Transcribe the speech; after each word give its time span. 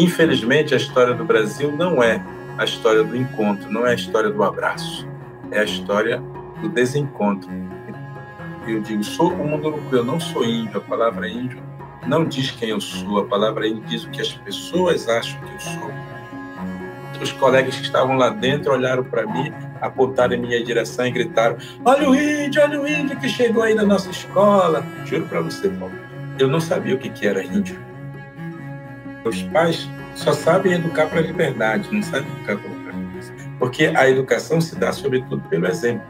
Infelizmente, 0.00 0.72
a 0.72 0.78
história 0.78 1.12
do 1.12 1.26
Brasil 1.26 1.76
não 1.76 2.02
é 2.02 2.24
a 2.56 2.64
história 2.64 3.04
do 3.04 3.14
encontro, 3.14 3.70
não 3.70 3.86
é 3.86 3.90
a 3.90 3.94
história 3.94 4.30
do 4.30 4.42
abraço, 4.42 5.06
é 5.50 5.60
a 5.60 5.64
história 5.64 6.22
do 6.62 6.70
desencontro. 6.70 7.50
Eu 8.66 8.80
digo, 8.80 9.04
sou 9.04 9.30
o 9.30 9.46
Munduruku, 9.46 9.94
eu 9.94 10.02
não 10.02 10.18
sou 10.18 10.42
índio, 10.42 10.78
a 10.78 10.80
palavra 10.80 11.28
índio 11.28 11.62
não 12.06 12.24
diz 12.24 12.50
quem 12.50 12.70
eu 12.70 12.80
sou, 12.80 13.18
a 13.18 13.26
palavra 13.26 13.68
índio 13.68 13.84
diz 13.84 14.04
o 14.04 14.10
que 14.10 14.22
as 14.22 14.32
pessoas 14.32 15.06
acham 15.06 15.38
que 15.42 15.52
eu 15.52 15.60
sou. 15.60 15.90
Os 17.20 17.32
colegas 17.32 17.76
que 17.76 17.82
estavam 17.82 18.16
lá 18.16 18.30
dentro 18.30 18.72
olharam 18.72 19.04
para 19.04 19.26
mim, 19.26 19.52
apontaram 19.82 20.32
em 20.34 20.40
minha 20.40 20.64
direção 20.64 21.06
e 21.06 21.10
gritaram: 21.10 21.58
Olha 21.84 22.08
o 22.08 22.14
índio, 22.14 22.62
olha 22.62 22.80
o 22.80 22.88
índio 22.88 23.18
que 23.18 23.28
chegou 23.28 23.62
aí 23.62 23.74
na 23.74 23.84
nossa 23.84 24.08
escola. 24.08 24.82
Juro 25.04 25.26
para 25.26 25.42
você, 25.42 25.68
Paulo, 25.68 25.94
eu 26.38 26.48
não 26.48 26.58
sabia 26.58 26.94
o 26.94 26.98
que 26.98 27.26
era 27.26 27.44
índio. 27.44 27.89
Os 29.24 29.42
pais 29.44 29.88
só 30.14 30.32
sabem 30.32 30.72
educar 30.72 31.06
para 31.06 31.18
a 31.18 31.22
liberdade, 31.22 31.88
não 31.92 32.02
sabem 32.02 32.30
educar 32.32 32.56
para 32.56 32.70
a 32.70 33.56
Porque 33.58 33.86
a 33.86 34.08
educação 34.08 34.60
se 34.60 34.76
dá, 34.76 34.92
sobretudo, 34.92 35.42
pelo 35.48 35.66
exemplo. 35.66 36.06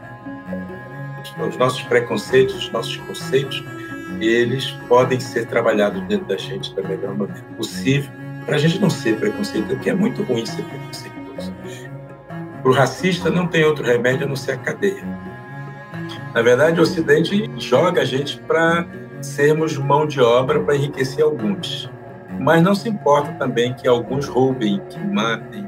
Os 1.47 1.57
nossos 1.57 1.81
preconceitos, 1.83 2.55
os 2.55 2.71
nossos 2.71 2.97
conceitos, 2.97 3.63
eles 4.19 4.71
podem 4.87 5.19
ser 5.19 5.45
trabalhados 5.45 6.01
dentro 6.03 6.27
da 6.27 6.37
gente 6.37 6.73
da 6.75 6.81
melhor 6.81 7.15
maneira 7.15 7.41
possível, 7.57 8.11
para 8.45 8.55
a 8.55 8.59
gente 8.59 8.79
não 8.79 8.89
ser 8.89 9.17
preconceituoso, 9.17 9.75
porque 9.75 9.89
é 9.89 9.93
muito 9.93 10.23
ruim 10.23 10.45
ser 10.45 10.63
preconceituoso. 10.63 11.53
Para 12.61 12.71
o 12.71 12.73
racista, 12.73 13.29
não 13.29 13.47
tem 13.47 13.63
outro 13.63 13.85
remédio 13.85 14.25
a 14.25 14.29
não 14.29 14.35
ser 14.35 14.53
a 14.53 14.57
cadeia. 14.57 15.03
Na 16.33 16.41
verdade, 16.41 16.79
o 16.79 16.83
Ocidente 16.83 17.49
joga 17.57 18.01
a 18.01 18.05
gente 18.05 18.39
para 18.39 18.85
sermos 19.21 19.77
mão 19.77 20.07
de 20.07 20.19
obra 20.19 20.59
para 20.59 20.75
enriquecer 20.75 21.23
alguns 21.23 21.89
mas 22.41 22.63
não 22.63 22.73
se 22.73 22.89
importa 22.89 23.31
também 23.33 23.71
que 23.75 23.87
alguns 23.87 24.27
roubem, 24.27 24.83
que 24.87 24.97
matem. 24.97 25.63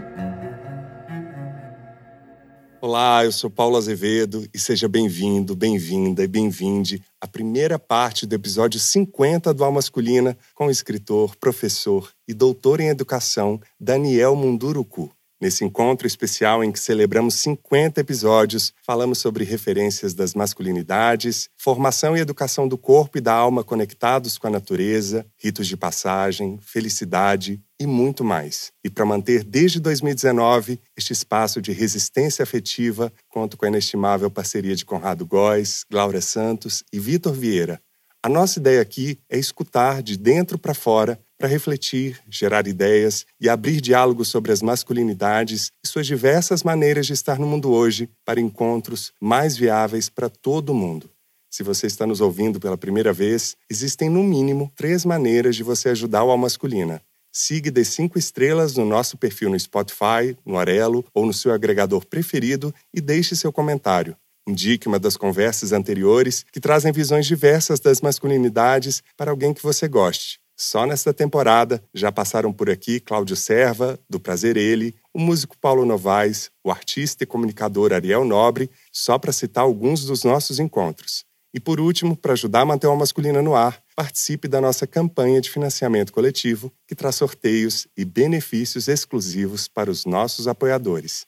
Olá, 2.82 3.24
eu 3.24 3.32
sou 3.32 3.50
Paulo 3.50 3.78
Azevedo 3.78 4.46
e 4.52 4.58
seja 4.58 4.90
bem-vindo, 4.90 5.56
bem-vinda 5.56 6.24
e 6.24 6.28
bem-vinde 6.28 7.02
à 7.22 7.28
primeira 7.28 7.78
parte 7.78 8.26
do 8.26 8.34
episódio 8.34 8.80
50 8.80 9.54
do 9.54 9.64
Alma 9.64 9.76
Masculina 9.76 10.36
com 10.56 10.66
o 10.66 10.72
escritor, 10.72 11.36
professor 11.38 12.12
e 12.28 12.34
doutor 12.34 12.80
em 12.80 12.90
educação 12.90 13.62
Daniel 13.80 14.36
Munduruku. 14.36 15.12
Nesse 15.42 15.66
encontro 15.66 16.08
especial 16.08 16.64
em 16.64 16.72
que 16.72 16.80
celebramos 16.80 17.36
50 17.36 18.00
episódios, 18.00 18.74
falamos 18.86 19.18
sobre 19.18 19.44
referências 19.44 20.14
das 20.14 20.34
masculinidades, 20.34 21.50
formação 21.58 22.16
e 22.16 22.22
educação 22.22 22.68
do 22.68 22.78
corpo 22.78 23.18
e 23.18 23.22
da 23.22 23.34
alma 23.34 23.64
conectados 23.64 24.38
com 24.38 24.48
a 24.48 24.52
natureza, 24.52 25.26
ritos 25.38 25.68
de 25.68 25.76
passagem, 25.76 26.58
felicidade 26.62 27.62
e 27.80 27.86
muito 27.86 28.24
mais. 28.24 28.72
E 28.84 28.90
para 28.90 29.06
manter 29.06 29.44
desde 29.44 29.80
2019 29.80 30.80
este 30.98 31.12
espaço 31.12 31.62
de 31.62 31.74
resistência 31.74 32.44
afetiva, 32.44 33.12
conto 33.28 33.58
com 33.58 33.66
a 33.66 33.70
inestimável 33.70 34.32
parceria 34.32 34.76
de 34.76 34.86
Conrado 34.86 35.26
Góes, 35.26 35.84
Glaura 35.90 36.22
Santos 36.22 36.84
e 36.94 37.00
Vitor 37.00 37.34
Vieira. 37.34 37.82
A 38.26 38.30
nossa 38.30 38.58
ideia 38.58 38.82
aqui 38.82 39.20
é 39.30 39.38
escutar 39.38 40.02
de 40.02 40.16
dentro 40.16 40.58
para 40.58 40.74
fora 40.74 41.20
para 41.44 41.50
refletir, 41.50 42.22
gerar 42.30 42.68
ideias 42.68 43.26
e 43.38 43.50
abrir 43.50 43.82
diálogos 43.82 44.30
sobre 44.30 44.54
as 44.54 44.62
masculinidades 44.62 45.74
e 45.84 45.88
suas 45.90 46.08
diversas 46.08 46.64
maneiras 46.64 47.06
de 47.06 47.12
estar 47.12 47.38
no 47.38 47.46
mundo 47.46 47.70
hoje 47.70 48.10
para 48.24 48.40
encontros 48.40 49.12
mais 49.20 49.58
viáveis 49.58 50.08
para 50.08 50.30
todo 50.30 50.74
mundo. 50.74 51.10
Se 51.52 51.62
você 51.62 51.86
está 51.86 52.08
nos 52.08 52.22
ouvindo 52.22 52.62
pela 52.62 52.78
primeira 52.78 53.12
vez, 53.12 53.58
existem 53.70 54.10
no 54.10 54.24
mínimo 54.24 54.72
três 54.74 55.04
maneiras 55.04 55.58
de 55.58 55.64
você 55.64 55.90
ajudar 55.90 56.24
o 56.24 56.32
Alma 56.32 56.44
Masculina. 56.44 57.02
Siga 57.30 57.70
de 57.70 57.84
cinco 57.84 58.18
estrelas 58.18 58.78
no 58.78 58.86
nosso 58.86 59.18
perfil 59.18 59.50
no 59.50 59.60
Spotify, 59.60 60.38
no 60.46 60.58
Arelo 60.58 61.04
ou 61.14 61.26
no 61.26 61.34
seu 61.34 61.52
agregador 61.52 62.06
preferido 62.06 62.74
e 62.94 63.02
deixe 63.02 63.36
seu 63.36 63.52
comentário. 63.52 64.16
Indique 64.48 64.88
uma 64.88 64.98
das 64.98 65.18
conversas 65.18 65.74
anteriores 65.74 66.46
que 66.54 66.62
trazem 66.62 66.94
visões 66.94 67.26
diversas 67.26 67.82
das 67.82 68.00
masculinidades 68.00 69.04
para 69.18 69.30
alguém 69.30 69.54
que 69.54 69.62
você 69.62 69.90
goste. 69.90 70.42
Só 70.64 70.86
nesta 70.86 71.14
temporada 71.14 71.84
já 71.94 72.10
passaram 72.10 72.54
por 72.54 72.70
aqui 72.70 72.98
Cláudio 72.98 73.36
Serva, 73.36 74.00
do 74.10 74.18
Prazer 74.18 74.56
Ele, 74.56 74.96
o 75.14 75.20
músico 75.20 75.58
Paulo 75.58 75.86
Novaes, 75.86 76.50
o 76.64 76.72
artista 76.72 77.26
e 77.26 77.28
comunicador 77.28 77.92
Ariel 77.92 78.24
Nobre, 78.24 78.72
só 78.90 79.20
para 79.20 79.34
citar 79.34 79.66
alguns 79.66 80.06
dos 80.06 80.24
nossos 80.24 80.60
encontros. 80.60 81.26
E 81.54 81.60
por 81.60 81.82
último, 81.82 82.16
para 82.16 82.32
ajudar 82.32 82.62
a 82.62 82.66
manter 82.66 82.88
a 82.88 82.96
masculina 82.96 83.42
no 83.42 83.54
ar, 83.56 83.84
participe 83.94 84.48
da 84.48 84.62
nossa 84.62 84.88
campanha 84.88 85.42
de 85.42 85.52
financiamento 85.52 86.14
coletivo, 86.14 86.72
que 86.88 86.96
traz 86.96 87.16
sorteios 87.16 87.86
e 87.98 88.06
benefícios 88.06 88.88
exclusivos 88.88 89.68
para 89.68 89.92
os 89.92 90.06
nossos 90.06 90.48
apoiadores. 90.48 91.28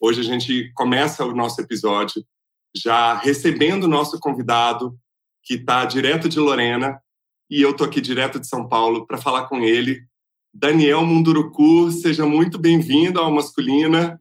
Hoje 0.00 0.20
a 0.20 0.24
gente 0.24 0.72
começa 0.72 1.22
o 1.22 1.34
nosso 1.34 1.60
episódio 1.60 2.24
já 2.74 3.14
recebendo 3.18 3.84
o 3.84 3.88
nosso 3.88 4.18
convidado, 4.18 4.98
que 5.42 5.56
está 5.56 5.84
direto 5.84 6.30
de 6.30 6.38
Lorena, 6.38 6.98
e 7.50 7.60
eu 7.60 7.74
tô 7.74 7.82
aqui 7.82 8.00
direto 8.00 8.38
de 8.38 8.46
São 8.46 8.68
Paulo 8.68 9.04
para 9.06 9.18
falar 9.18 9.48
com 9.48 9.60
ele. 9.60 10.04
Daniel 10.54 11.04
Munduruku, 11.04 11.90
seja 11.90 12.24
muito 12.24 12.56
bem-vindo 12.58 13.18
ao 13.18 13.32
Masculina. 13.32 14.20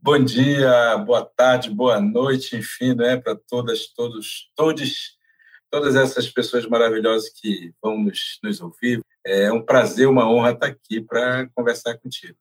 Bom 0.00 0.18
dia, 0.18 0.96
boa 0.98 1.22
tarde, 1.22 1.70
boa 1.70 2.00
noite, 2.00 2.56
enfim, 2.56 2.94
né, 2.94 3.18
para 3.18 3.36
todas, 3.36 3.88
todos, 3.88 4.50
todos, 4.56 5.18
todas 5.70 5.94
essas 5.94 6.28
pessoas 6.30 6.66
maravilhosas 6.66 7.28
que 7.28 7.72
vão 7.80 7.98
nos, 7.98 8.38
nos 8.42 8.60
ouvir. 8.62 9.02
É 9.24 9.52
um 9.52 9.62
prazer, 9.62 10.08
uma 10.08 10.28
honra 10.28 10.52
estar 10.52 10.66
aqui 10.66 11.00
para 11.00 11.48
conversar 11.54 11.98
contigo. 11.98 12.36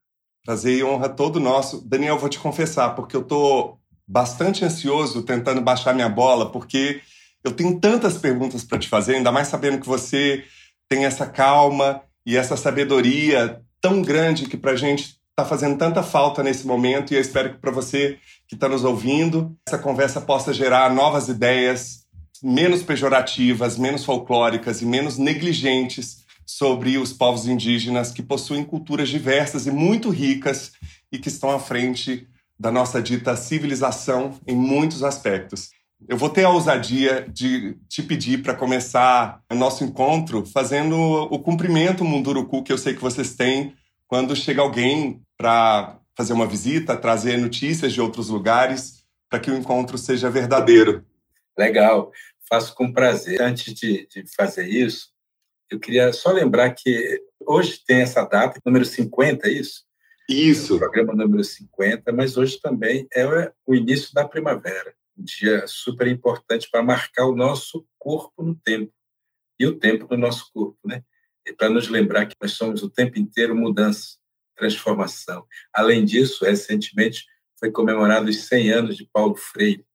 Prazer 0.45 0.77
e 0.77 0.83
honra 0.83 1.09
todo 1.09 1.39
nosso. 1.41 1.87
Daniel, 1.87 2.17
vou 2.17 2.29
te 2.29 2.39
confessar, 2.39 2.95
porque 2.95 3.15
eu 3.15 3.23
tô 3.23 3.77
bastante 4.07 4.63
ansioso 4.63 5.23
tentando 5.23 5.61
baixar 5.61 5.93
minha 5.93 6.09
bola, 6.09 6.51
porque 6.51 7.01
eu 7.43 7.51
tenho 7.51 7.79
tantas 7.79 8.17
perguntas 8.17 8.63
para 8.63 8.77
te 8.77 8.87
fazer, 8.87 9.15
ainda 9.15 9.31
mais 9.31 9.47
sabendo 9.47 9.79
que 9.79 9.87
você 9.87 10.43
tem 10.89 11.05
essa 11.05 11.25
calma 11.25 12.01
e 12.25 12.37
essa 12.37 12.55
sabedoria 12.55 13.61
tão 13.79 14.01
grande 14.01 14.47
que 14.47 14.57
para 14.57 14.71
a 14.71 14.75
gente 14.75 15.19
está 15.29 15.45
fazendo 15.45 15.77
tanta 15.77 16.03
falta 16.03 16.43
nesse 16.43 16.67
momento. 16.67 17.11
E 17.11 17.15
eu 17.15 17.21
espero 17.21 17.53
que 17.53 17.59
para 17.59 17.71
você 17.71 18.17
que 18.47 18.55
está 18.55 18.69
nos 18.69 18.83
ouvindo, 18.83 19.55
essa 19.67 19.77
conversa 19.77 20.21
possa 20.21 20.53
gerar 20.53 20.93
novas 20.93 21.29
ideias, 21.29 22.05
menos 22.43 22.83
pejorativas, 22.83 23.77
menos 23.77 24.05
folclóricas 24.05 24.81
e 24.81 24.85
menos 24.85 25.17
negligentes 25.17 26.21
sobre 26.45 26.97
os 26.97 27.13
povos 27.13 27.47
indígenas 27.47 28.11
que 28.11 28.21
possuem 28.21 28.63
culturas 28.63 29.09
diversas 29.09 29.65
e 29.65 29.71
muito 29.71 30.09
ricas 30.09 30.73
e 31.11 31.17
que 31.17 31.29
estão 31.29 31.51
à 31.51 31.59
frente 31.59 32.27
da 32.59 32.71
nossa 32.71 33.01
dita 33.01 33.35
civilização 33.35 34.37
em 34.45 34.55
muitos 34.55 35.03
aspectos. 35.03 35.69
Eu 36.07 36.17
vou 36.17 36.29
ter 36.29 36.43
a 36.43 36.49
ousadia 36.49 37.27
de 37.29 37.75
te 37.87 38.01
pedir 38.01 38.41
para 38.41 38.55
começar 38.55 39.41
o 39.51 39.55
nosso 39.55 39.83
encontro 39.83 40.45
fazendo 40.45 40.95
o 40.95 41.39
cumprimento 41.39 42.03
Munduruku 42.03 42.63
que 42.63 42.73
eu 42.73 42.77
sei 42.77 42.95
que 42.95 43.01
vocês 43.01 43.35
têm 43.35 43.75
quando 44.07 44.35
chega 44.35 44.61
alguém 44.61 45.21
para 45.37 45.99
fazer 46.15 46.33
uma 46.33 46.47
visita, 46.47 46.97
trazer 46.97 47.37
notícias 47.37 47.93
de 47.93 48.01
outros 48.01 48.29
lugares, 48.29 49.05
para 49.29 49.39
que 49.39 49.49
o 49.49 49.55
encontro 49.55 49.97
seja 49.97 50.29
verdadeiro. 50.29 51.05
Legal, 51.57 52.11
faço 52.49 52.75
com 52.75 52.91
prazer. 52.91 53.41
Antes 53.41 53.73
de, 53.73 54.05
de 54.07 54.25
fazer 54.35 54.67
isso, 54.67 55.09
eu 55.69 55.79
queria 55.79 56.11
só 56.11 56.31
lembrar 56.31 56.71
que 56.71 57.21
hoje 57.39 57.79
tem 57.85 58.01
essa 58.01 58.25
data, 58.25 58.59
número 58.65 58.83
50, 58.83 59.47
é 59.47 59.51
isso? 59.51 59.83
Isso. 60.27 60.73
É 60.73 60.75
o 60.75 60.79
programa 60.79 61.13
número 61.13 61.43
50, 61.43 62.11
mas 62.11 62.35
hoje 62.35 62.59
também 62.59 63.07
é 63.13 63.51
o 63.65 63.73
início 63.73 64.13
da 64.13 64.27
primavera 64.27 64.93
dia 65.21 65.65
super 65.67 66.07
importante 66.07 66.69
para 66.69 66.83
marcar 66.83 67.25
o 67.25 67.35
nosso 67.35 67.85
corpo 67.97 68.43
no 68.43 68.55
tempo 68.55 68.93
e 69.59 69.65
o 69.65 69.77
tempo 69.77 70.07
do 70.07 70.17
nosso 70.17 70.51
corpo, 70.51 70.79
né? 70.85 71.03
E 71.45 71.53
para 71.53 71.69
nos 71.69 71.87
lembrar 71.87 72.25
que 72.25 72.35
nós 72.41 72.53
somos 72.53 72.83
o 72.83 72.89
tempo 72.89 73.17
inteiro 73.19 73.55
mudança, 73.55 74.17
transformação. 74.55 75.45
Além 75.73 76.05
disso, 76.05 76.45
recentemente 76.45 77.25
foi 77.59 77.71
comemorado 77.71 78.29
os 78.29 78.45
100 78.45 78.71
anos 78.71 78.97
de 78.97 79.07
Paulo 79.11 79.35
Freire, 79.35 79.85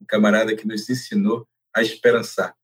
um 0.00 0.04
camarada 0.04 0.54
que 0.54 0.66
nos 0.66 0.88
ensinou 0.88 1.48
a 1.74 1.82
esperançar, 1.82 2.54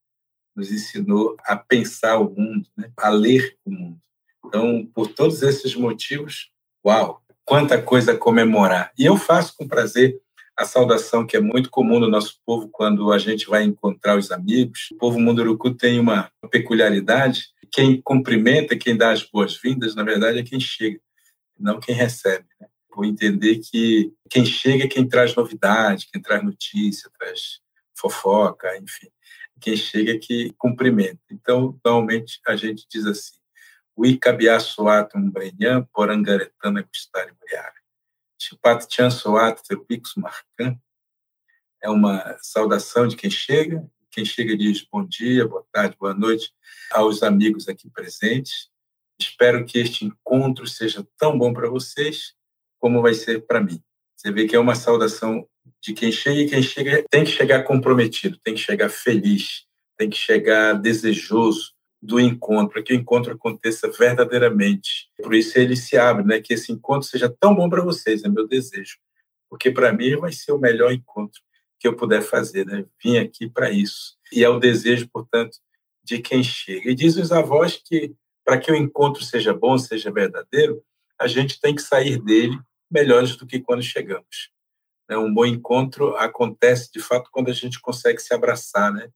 nos 0.55 0.71
ensinou 0.71 1.37
a 1.45 1.57
pensar 1.57 2.19
o 2.19 2.31
mundo, 2.31 2.69
né? 2.77 2.93
a 2.97 3.09
ler 3.09 3.57
o 3.65 3.71
mundo. 3.71 4.01
Então, 4.45 4.87
por 4.95 5.09
todos 5.09 5.43
esses 5.43 5.75
motivos, 5.75 6.51
uau, 6.85 7.23
quanta 7.45 7.81
coisa 7.81 8.17
comemorar. 8.17 8.93
E 8.99 9.05
eu 9.05 9.17
faço 9.17 9.57
com 9.57 9.67
prazer 9.67 10.21
a 10.61 10.65
saudação 10.67 11.27
que 11.27 11.39
é 11.39 11.41
muito 11.41 11.71
comum 11.71 11.99
no 11.99 12.07
nosso 12.07 12.39
povo 12.45 12.69
quando 12.69 13.11
a 13.13 13.19
gente 13.19 13.49
vai 13.49 13.63
encontrar 13.63 14.19
os 14.19 14.31
amigos. 14.31 14.89
O 14.93 14.97
povo 14.97 15.19
Munduruku 15.19 15.71
tem 15.75 15.99
uma 15.99 16.31
peculiaridade: 16.51 17.47
quem 17.73 17.99
cumprimenta, 18.03 18.77
quem 18.77 18.95
dá 18.95 19.11
as 19.11 19.23
boas-vindas, 19.23 19.95
na 19.95 20.03
verdade 20.03 20.39
é 20.39 20.43
quem 20.43 20.61
chega, 20.61 21.01
não 21.59 21.81
quem 21.81 21.95
recebe. 21.95 22.45
Né? 22.61 22.69
Por 22.91 23.07
entender 23.07 23.61
que 23.61 24.13
quem 24.29 24.45
chega 24.45 24.85
é 24.85 24.89
quem 24.89 25.09
traz 25.09 25.35
novidade, 25.35 26.09
quem 26.13 26.21
traz 26.21 26.45
notícia, 26.45 27.11
traz 27.19 27.61
fofoca, 27.97 28.77
enfim. 28.77 29.09
Quem 29.63 29.77
chega 29.77 30.13
é 30.13 30.19
que 30.19 30.53
cumprimenta. 30.59 31.21
Então, 31.31 31.79
normalmente 31.83 32.39
a 32.47 32.55
gente 32.55 32.87
diz 32.87 33.07
assim: 33.07 33.39
o 33.97 34.05
Icabiaçoatum 34.05 35.31
Brenham, 35.31 35.89
Porangaretana 35.91 36.83
Gustari 36.83 37.33
Muriara. 37.41 37.80
Chipat 38.43 38.87
Chansoat 38.89 39.63
Tepix 39.69 40.15
Marcan. 40.17 40.81
É 41.83 41.91
uma 41.91 42.39
saudação 42.41 43.07
de 43.07 43.15
quem 43.15 43.31
chega. 43.31 43.87
Quem 44.11 44.25
chega 44.25 44.57
diz 44.57 44.83
bom 44.91 45.07
dia, 45.07 45.47
boa 45.47 45.65
tarde, 45.71 45.95
boa 46.01 46.15
noite 46.15 46.51
aos 46.91 47.23
amigos 47.23 47.69
aqui 47.69 47.91
presentes. 47.91 48.71
Espero 49.21 49.65
que 49.67 49.79
este 49.79 50.07
encontro 50.07 50.67
seja 50.67 51.07
tão 51.19 51.37
bom 51.37 51.53
para 51.53 51.69
vocês 51.69 52.35
como 52.79 53.03
vai 53.03 53.13
ser 53.13 53.47
para 53.47 53.61
mim. 53.61 53.81
Você 54.17 54.33
vê 54.33 54.47
que 54.47 54.57
é 54.57 54.59
uma 54.59 54.75
saudação 54.75 55.47
de 55.83 55.93
quem 55.93 56.11
chega 56.11 56.41
e 56.41 56.49
quem 56.49 56.63
chega 56.63 57.05
tem 57.11 57.25
que 57.25 57.31
chegar 57.31 57.63
comprometido, 57.65 58.39
tem 58.43 58.55
que 58.55 58.61
chegar 58.61 58.89
feliz, 58.89 59.67
tem 59.99 60.09
que 60.09 60.17
chegar 60.17 60.73
desejoso 60.73 61.75
do 62.03 62.19
encontro, 62.19 62.73
para 62.73 62.83
que 62.83 62.93
o 62.93 62.97
encontro 62.97 63.33
aconteça 63.33 63.91
verdadeiramente. 63.91 65.11
Por 65.23 65.35
isso 65.35 65.59
ele 65.59 65.77
se 65.77 65.97
abre, 65.97 66.25
né? 66.25 66.41
Que 66.41 66.55
esse 66.55 66.73
encontro 66.73 67.09
seja 67.09 67.29
tão 67.29 67.55
bom 67.55 67.69
para 67.69 67.83
vocês, 67.83 68.25
é 68.25 68.29
meu 68.29 68.49
desejo. 68.49 68.97
Porque 69.49 69.71
para 69.71 69.93
mim 69.93 70.17
vai 70.17 70.33
ser 70.33 70.53
o 70.53 70.59
melhor 70.59 70.93
encontro 70.93 71.41
que 71.79 71.89
eu 71.89 71.97
puder 71.97 72.23
fazer, 72.23 72.67
né? 72.67 72.85
Vim 73.03 73.19
aqui 73.19 73.49
para 73.49 73.71
isso. 73.71 74.17
E 74.33 74.45
é 74.45 74.49
o 74.49 74.59
desejo, 74.59 75.09
portanto, 75.09 75.59
de 76.03 76.19
quem 76.21 76.43
chega. 76.43 76.91
E 76.91 76.95
dizem 76.95 77.23
os 77.23 77.33
avós 77.33 77.81
que 77.85 78.15
para 78.45 78.59
que 78.59 78.73
o 78.73 78.77
encontro 78.77 79.23
seja 79.23 79.55
bom, 79.55 79.79
seja 79.79 80.11
verdadeiro, 80.11 80.83
a 81.19 81.27
gente 81.27 81.61
tem 81.61 81.75
que 81.75 81.83
sair 81.83 82.21
dele 82.21 82.59
melhores 82.91 83.37
do 83.37 83.47
que 83.47 83.61
quando 83.61 83.83
chegamos. 83.83 84.51
Né? 85.09 85.17
Um 85.17 85.33
bom 85.33 85.47
encontro 85.47 86.17
acontece, 86.17 86.91
de 86.93 87.01
fato, 87.01 87.31
quando 87.31 87.51
a 87.51 87.55
gente 87.55 87.81
consegue 87.81 88.21
se 88.21 88.35
abraçar, 88.35 88.93
né? 88.93 89.09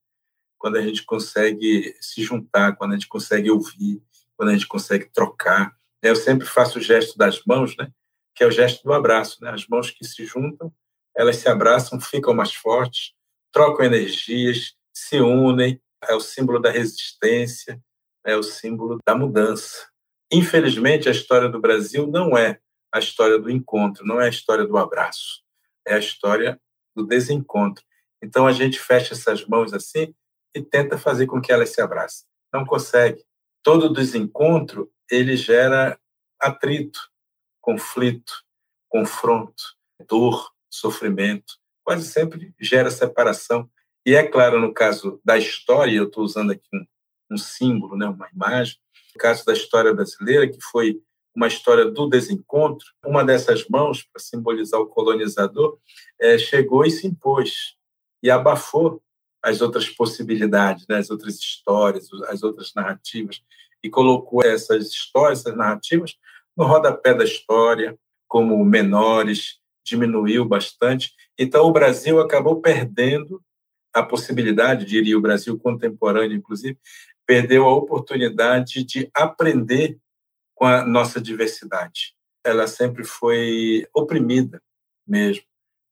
Quando 0.65 0.77
a 0.77 0.81
gente 0.81 1.05
consegue 1.05 1.95
se 2.01 2.23
juntar, 2.23 2.75
quando 2.77 2.93
a 2.93 2.95
gente 2.95 3.07
consegue 3.07 3.51
ouvir, 3.51 4.03
quando 4.35 4.49
a 4.49 4.53
gente 4.55 4.67
consegue 4.67 5.11
trocar. 5.13 5.77
Né? 6.03 6.09
Eu 6.09 6.17
sempre 6.17 6.47
faço 6.47 6.79
o 6.79 6.81
gesto 6.81 7.19
das 7.19 7.45
mãos, 7.45 7.77
né? 7.77 7.93
que 8.35 8.43
é 8.43 8.47
o 8.47 8.51
gesto 8.51 8.83
do 8.83 8.95
abraço. 8.95 9.37
Né? 9.43 9.51
As 9.51 9.67
mãos 9.69 9.91
que 9.91 10.03
se 10.07 10.25
juntam, 10.25 10.73
elas 11.15 11.37
se 11.37 11.51
abraçam, 11.51 12.01
ficam 12.01 12.33
mais 12.33 12.55
fortes, 12.55 13.13
trocam 13.53 13.85
energias, 13.85 14.73
se 14.91 15.21
unem, 15.21 15.79
é 16.09 16.15
o 16.15 16.21
símbolo 16.21 16.59
da 16.59 16.71
resistência, 16.71 17.79
é 18.25 18.35
o 18.35 18.43
símbolo 18.43 18.99
da 19.07 19.15
mudança. 19.15 19.87
Infelizmente, 20.33 21.11
a 21.11 21.13
história 21.13 21.51
do 21.51 21.61
Brasil 21.61 22.07
não 22.07 22.39
é 22.39 22.59
a 22.91 22.99
história 22.99 23.39
do 23.39 23.51
encontro, 23.51 24.07
não 24.07 24.19
é 24.19 24.25
a 24.25 24.31
história 24.31 24.67
do 24.67 24.79
abraço 24.79 25.45
é 25.87 25.95
a 25.95 25.99
história 25.99 26.59
do 26.97 27.07
desencontro. 27.07 27.85
Então 28.23 28.47
a 28.47 28.53
gente 28.53 28.81
fecha 28.81 29.13
essas 29.13 29.45
mãos 29.45 29.75
assim 29.75 30.15
e 30.55 30.63
tenta 30.63 30.97
fazer 30.97 31.27
com 31.27 31.41
que 31.41 31.53
elas 31.53 31.71
se 31.71 31.81
abracem. 31.81 32.27
Não 32.53 32.65
consegue. 32.65 33.25
Todo 33.63 33.93
desencontro 33.93 34.91
ele 35.11 35.37
gera 35.37 35.99
atrito, 36.41 37.01
conflito, 37.61 38.33
confronto, 38.89 39.63
dor, 40.07 40.51
sofrimento. 40.71 41.55
Quase 41.83 42.07
sempre 42.07 42.55
gera 42.61 42.91
separação. 42.91 43.69
E 44.07 44.15
é 44.15 44.23
claro, 44.23 44.61
no 44.61 44.73
caso 44.73 45.21
da 45.25 45.37
história, 45.37 45.97
eu 45.97 46.05
estou 46.05 46.25
usando 46.25 46.53
aqui 46.53 46.69
um, 46.73 46.87
um 47.33 47.39
símbolo, 47.39 47.97
né, 47.97 48.07
uma 48.07 48.29
imagem, 48.31 48.77
no 49.15 49.21
caso 49.21 49.45
da 49.45 49.53
história 49.53 49.95
brasileira, 49.95 50.49
que 50.49 50.61
foi 50.61 51.01
uma 51.35 51.49
história 51.49 51.87
do 51.87 52.09
desencontro, 52.09 52.87
uma 53.05 53.25
dessas 53.25 53.67
mãos, 53.69 54.05
para 54.05 54.23
simbolizar 54.23 54.81
o 54.81 54.87
colonizador, 54.87 55.79
é, 56.21 56.39
chegou 56.39 56.85
e 56.85 56.91
se 56.91 57.07
impôs 57.07 57.77
e 58.23 58.31
abafou 58.31 59.03
as 59.45 59.61
outras 59.61 59.89
possibilidades, 59.91 60.87
né, 60.89 60.97
as 60.97 61.11
outras 61.11 61.35
histórias, 61.35 62.09
as 62.29 62.43
outras 62.43 62.73
narrativas, 62.75 63.43
e 63.83 63.91
colocou 63.91 64.43
essas 64.43 64.89
histórias, 64.89 65.41
essas 65.41 65.55
narrativas, 65.55 66.17
no 66.57 66.65
rodapé 66.65 67.13
da 67.13 67.25
história, 67.25 67.99
como 68.27 68.65
menores, 68.65 69.59
diminuiu 69.85 70.47
bastante. 70.47 71.13
Então, 71.39 71.67
o 71.67 71.73
Brasil 71.73 72.19
acabou 72.21 72.63
perdendo 72.63 73.43
a 73.93 74.03
possibilidade, 74.03 74.87
diria 74.87 75.19
o 75.19 75.21
Brasil 75.21 75.59
contemporâneo, 75.59 76.37
inclusive, 76.37 76.79
perdeu 77.27 77.67
a 77.67 77.75
oportunidade 77.75 78.83
de 78.83 79.11
aprender 79.15 79.99
com 80.55 80.65
a 80.65 80.87
nossa 80.87 81.21
diversidade. 81.21 82.15
Ela 82.43 82.67
sempre 82.67 83.05
foi 83.05 83.87
oprimida 83.95 84.63
mesmo. 85.07 85.45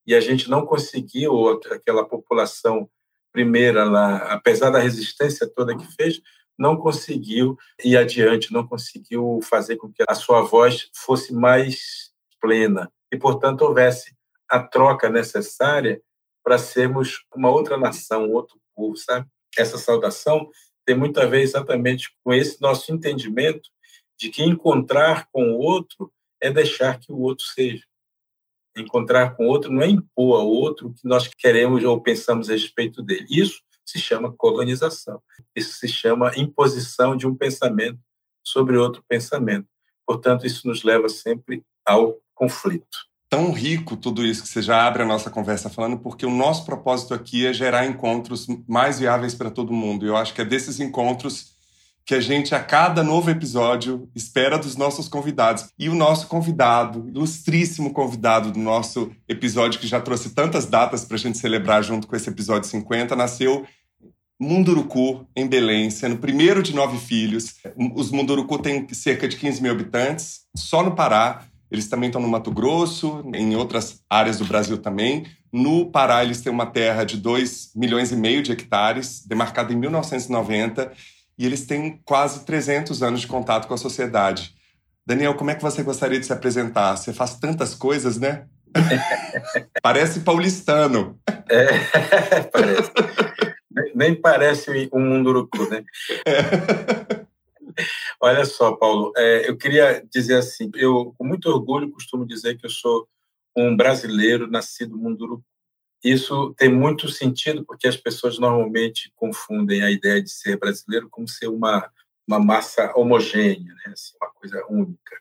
E 0.07 0.15
a 0.15 0.21
gente 0.21 0.49
não 0.49 0.65
conseguiu, 0.65 1.61
aquela 1.71 2.05
população 2.05 2.89
primeira 3.33 3.85
lá, 3.85 4.19
apesar 4.33 4.71
da 4.71 4.79
resistência 4.79 5.49
toda 5.49 5.77
que 5.77 5.87
fez, 5.95 6.21
não 6.59 6.77
conseguiu 6.77 7.57
ir 7.83 7.97
adiante, 7.97 8.53
não 8.53 8.67
conseguiu 8.67 9.41
fazer 9.43 9.77
com 9.77 9.91
que 9.93 10.05
a 10.07 10.15
sua 10.15 10.43
voz 10.43 10.89
fosse 10.95 11.33
mais 11.33 12.13
plena 12.41 12.93
e, 13.11 13.17
portanto, 13.17 13.63
houvesse 13.63 14.15
a 14.49 14.61
troca 14.61 15.09
necessária 15.09 16.01
para 16.45 16.59
sermos 16.59 17.25
uma 17.35 17.51
outra 17.51 17.77
nação, 17.79 18.31
outro 18.31 18.61
povo, 18.75 18.97
sabe? 18.97 19.27
Essa 19.57 19.79
saudação 19.79 20.49
tem 20.85 20.97
muito 20.97 21.21
a 21.21 21.27
ver 21.27 21.41
exatamente 21.43 22.11
com 22.23 22.33
esse 22.33 22.61
nosso 22.61 22.93
entendimento 22.93 23.71
de 24.19 24.29
que 24.29 24.43
encontrar 24.43 25.29
com 25.33 25.53
o 25.53 25.59
outro 25.59 26.13
é 26.41 26.51
deixar 26.51 26.99
que 26.99 27.13
o 27.13 27.19
outro 27.19 27.45
seja. 27.45 27.85
Encontrar 28.77 29.37
com 29.37 29.47
outro 29.47 29.71
não 29.71 29.83
é 29.83 29.89
impor 29.89 30.41
ao 30.41 30.49
outro 30.49 30.89
o 30.89 30.95
que 30.95 31.07
nós 31.07 31.29
queremos 31.29 31.85
ou 31.85 32.01
pensamos 32.01 32.49
a 32.49 32.53
respeito 32.53 33.03
dele. 33.03 33.27
Isso 33.31 33.61
se 33.85 33.99
chama 33.99 34.33
colonização. 34.33 35.23
Isso 35.55 35.75
se 35.75 35.89
chama 35.89 36.33
imposição 36.37 37.17
de 37.17 37.27
um 37.27 37.35
pensamento 37.35 37.99
sobre 38.43 38.77
outro 38.77 39.05
pensamento. 39.07 39.67
Portanto, 40.07 40.47
isso 40.47 40.67
nos 40.67 40.83
leva 40.83 41.09
sempre 41.09 41.63
ao 41.87 42.17
conflito. 42.35 42.99
Tão 43.29 43.51
rico 43.51 43.97
tudo 43.97 44.27
isso 44.27 44.43
que 44.43 44.49
você 44.49 44.61
já 44.61 44.87
abre 44.87 45.03
a 45.03 45.07
nossa 45.07 45.31
conversa 45.31 45.71
falando, 45.71 45.99
porque 45.99 46.27
o 46.27 46.31
nosso 46.31 46.67
propósito 46.67 47.15
aqui 47.15 47.47
é 47.47 47.53
gerar 47.53 47.87
encontros 47.87 48.47
mais 48.69 48.99
viáveis 48.99 49.35
para 49.35 49.51
todo 49.51 49.73
mundo. 49.73 50.07
Eu 50.07 50.17
acho 50.17 50.35
que 50.35 50.43
é 50.43 50.45
desses 50.45 50.81
encontros 50.81 51.53
que 52.05 52.15
a 52.15 52.21
gente, 52.21 52.55
a 52.55 52.61
cada 52.61 53.03
novo 53.03 53.31
episódio, 53.31 54.09
espera 54.15 54.59
dos 54.59 54.77
nossos 54.77 55.09
convidados. 55.09 55.69
E 55.79 55.89
o 55.89 55.95
nosso 55.95 56.27
convidado, 56.27 57.09
ilustríssimo 57.09 57.93
convidado 57.93 58.51
do 58.51 58.59
nosso 58.59 59.13
episódio, 59.29 59.79
que 59.79 59.87
já 59.87 60.01
trouxe 60.01 60.31
tantas 60.31 60.67
datas 60.67 61.05
para 61.05 61.17
a 61.17 61.21
gente 61.21 61.39
celebrar 61.39 61.83
junto 61.83 62.07
com 62.07 62.17
esse 62.17 62.29
episódio 62.29 62.69
50, 62.69 63.15
nasceu 63.15 63.65
Munduruku, 64.41 65.25
em 65.37 65.47
Belém, 65.47 65.89
sendo 65.91 66.17
o 66.17 66.19
primeiro 66.19 66.63
de 66.63 66.75
nove 66.75 66.99
filhos. 66.99 67.55
Os 67.95 68.11
Munduruku 68.11 68.59
têm 68.59 68.87
cerca 68.93 69.29
de 69.29 69.37
15 69.37 69.63
mil 69.63 69.71
habitantes, 69.71 70.41
só 70.57 70.83
no 70.83 70.97
Pará. 70.97 71.45
Eles 71.71 71.89
também 71.89 72.09
estão 72.09 72.21
no 72.21 72.29
Mato 72.29 72.51
Grosso, 72.51 73.25
em 73.33 73.55
outras 73.55 74.03
áreas 74.11 74.39
do 74.39 74.45
Brasil 74.45 74.77
também. 74.79 75.25
No 75.53 75.87
Pará, 75.91 76.25
eles 76.25 76.41
têm 76.41 76.53
uma 76.53 76.67
terra 76.67 77.05
de 77.05 77.17
2 77.17 77.71
milhões 77.77 78.11
e 78.11 78.17
meio 78.17 78.43
de 78.43 78.51
hectares, 78.51 79.25
demarcada 79.25 79.73
em 79.73 79.77
1990 79.77 80.93
e 81.43 81.47
eles 81.47 81.67
têm 81.67 82.01
quase 82.05 82.45
300 82.45 83.03
anos 83.03 83.21
de 83.21 83.27
contato 83.27 83.67
com 83.67 83.75
a 83.75 83.77
sociedade. 83.77 84.55
Daniel, 85.05 85.35
como 85.35 85.51
é 85.51 85.57
que 85.57 85.63
você 85.63 85.83
gostaria 85.83 86.21
de 86.21 86.25
se 86.25 86.33
apresentar? 86.33 86.97
Você 86.97 87.13
faz 87.13 87.37
tantas 87.37 87.75
coisas, 87.75 88.17
né? 88.17 88.47
parece 89.83 90.21
paulistano. 90.21 91.19
É, 91.51 92.45
parece. 92.47 92.93
Nem 93.93 94.15
parece 94.15 94.89
um 94.93 95.01
munduruku, 95.01 95.69
né? 95.69 95.85
É. 96.25 97.27
Olha 98.23 98.45
só, 98.45 98.77
Paulo, 98.77 99.13
é, 99.17 99.51
eu 99.51 99.57
queria 99.57 100.01
dizer 100.13 100.37
assim, 100.37 100.71
eu 100.77 101.13
com 101.19 101.25
muito 101.25 101.49
orgulho 101.49 101.91
costumo 101.91 102.25
dizer 102.25 102.57
que 102.57 102.67
eu 102.67 102.71
sou 102.71 103.09
um 103.57 103.77
brasileiro 103.77 104.49
nascido 104.49 104.97
munduruku. 104.97 105.43
Isso 106.03 106.53
tem 106.55 106.69
muito 106.69 107.09
sentido 107.09 107.65
porque 107.65 107.87
as 107.87 107.97
pessoas 107.97 108.39
normalmente 108.39 109.13
confundem 109.15 109.83
a 109.83 109.91
ideia 109.91 110.21
de 110.21 110.31
ser 110.31 110.59
brasileiro 110.59 111.09
como 111.09 111.29
ser 111.29 111.49
uma, 111.49 111.91
uma 112.27 112.41
massa 112.41 112.93
homogênea, 112.97 113.73
né? 113.75 113.93
assim, 113.93 114.17
uma 114.21 114.31
coisa 114.31 114.65
única. 114.69 115.17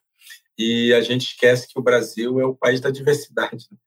E 0.58 0.94
a 0.94 1.02
gente 1.02 1.28
esquece 1.28 1.68
que 1.68 1.80
o 1.80 1.84
Brasil 1.84 2.40
é 2.40 2.46
o 2.46 2.56
país 2.56 2.80
da 2.80 2.90
diversidade. 2.90 3.68
Né? 3.72 3.78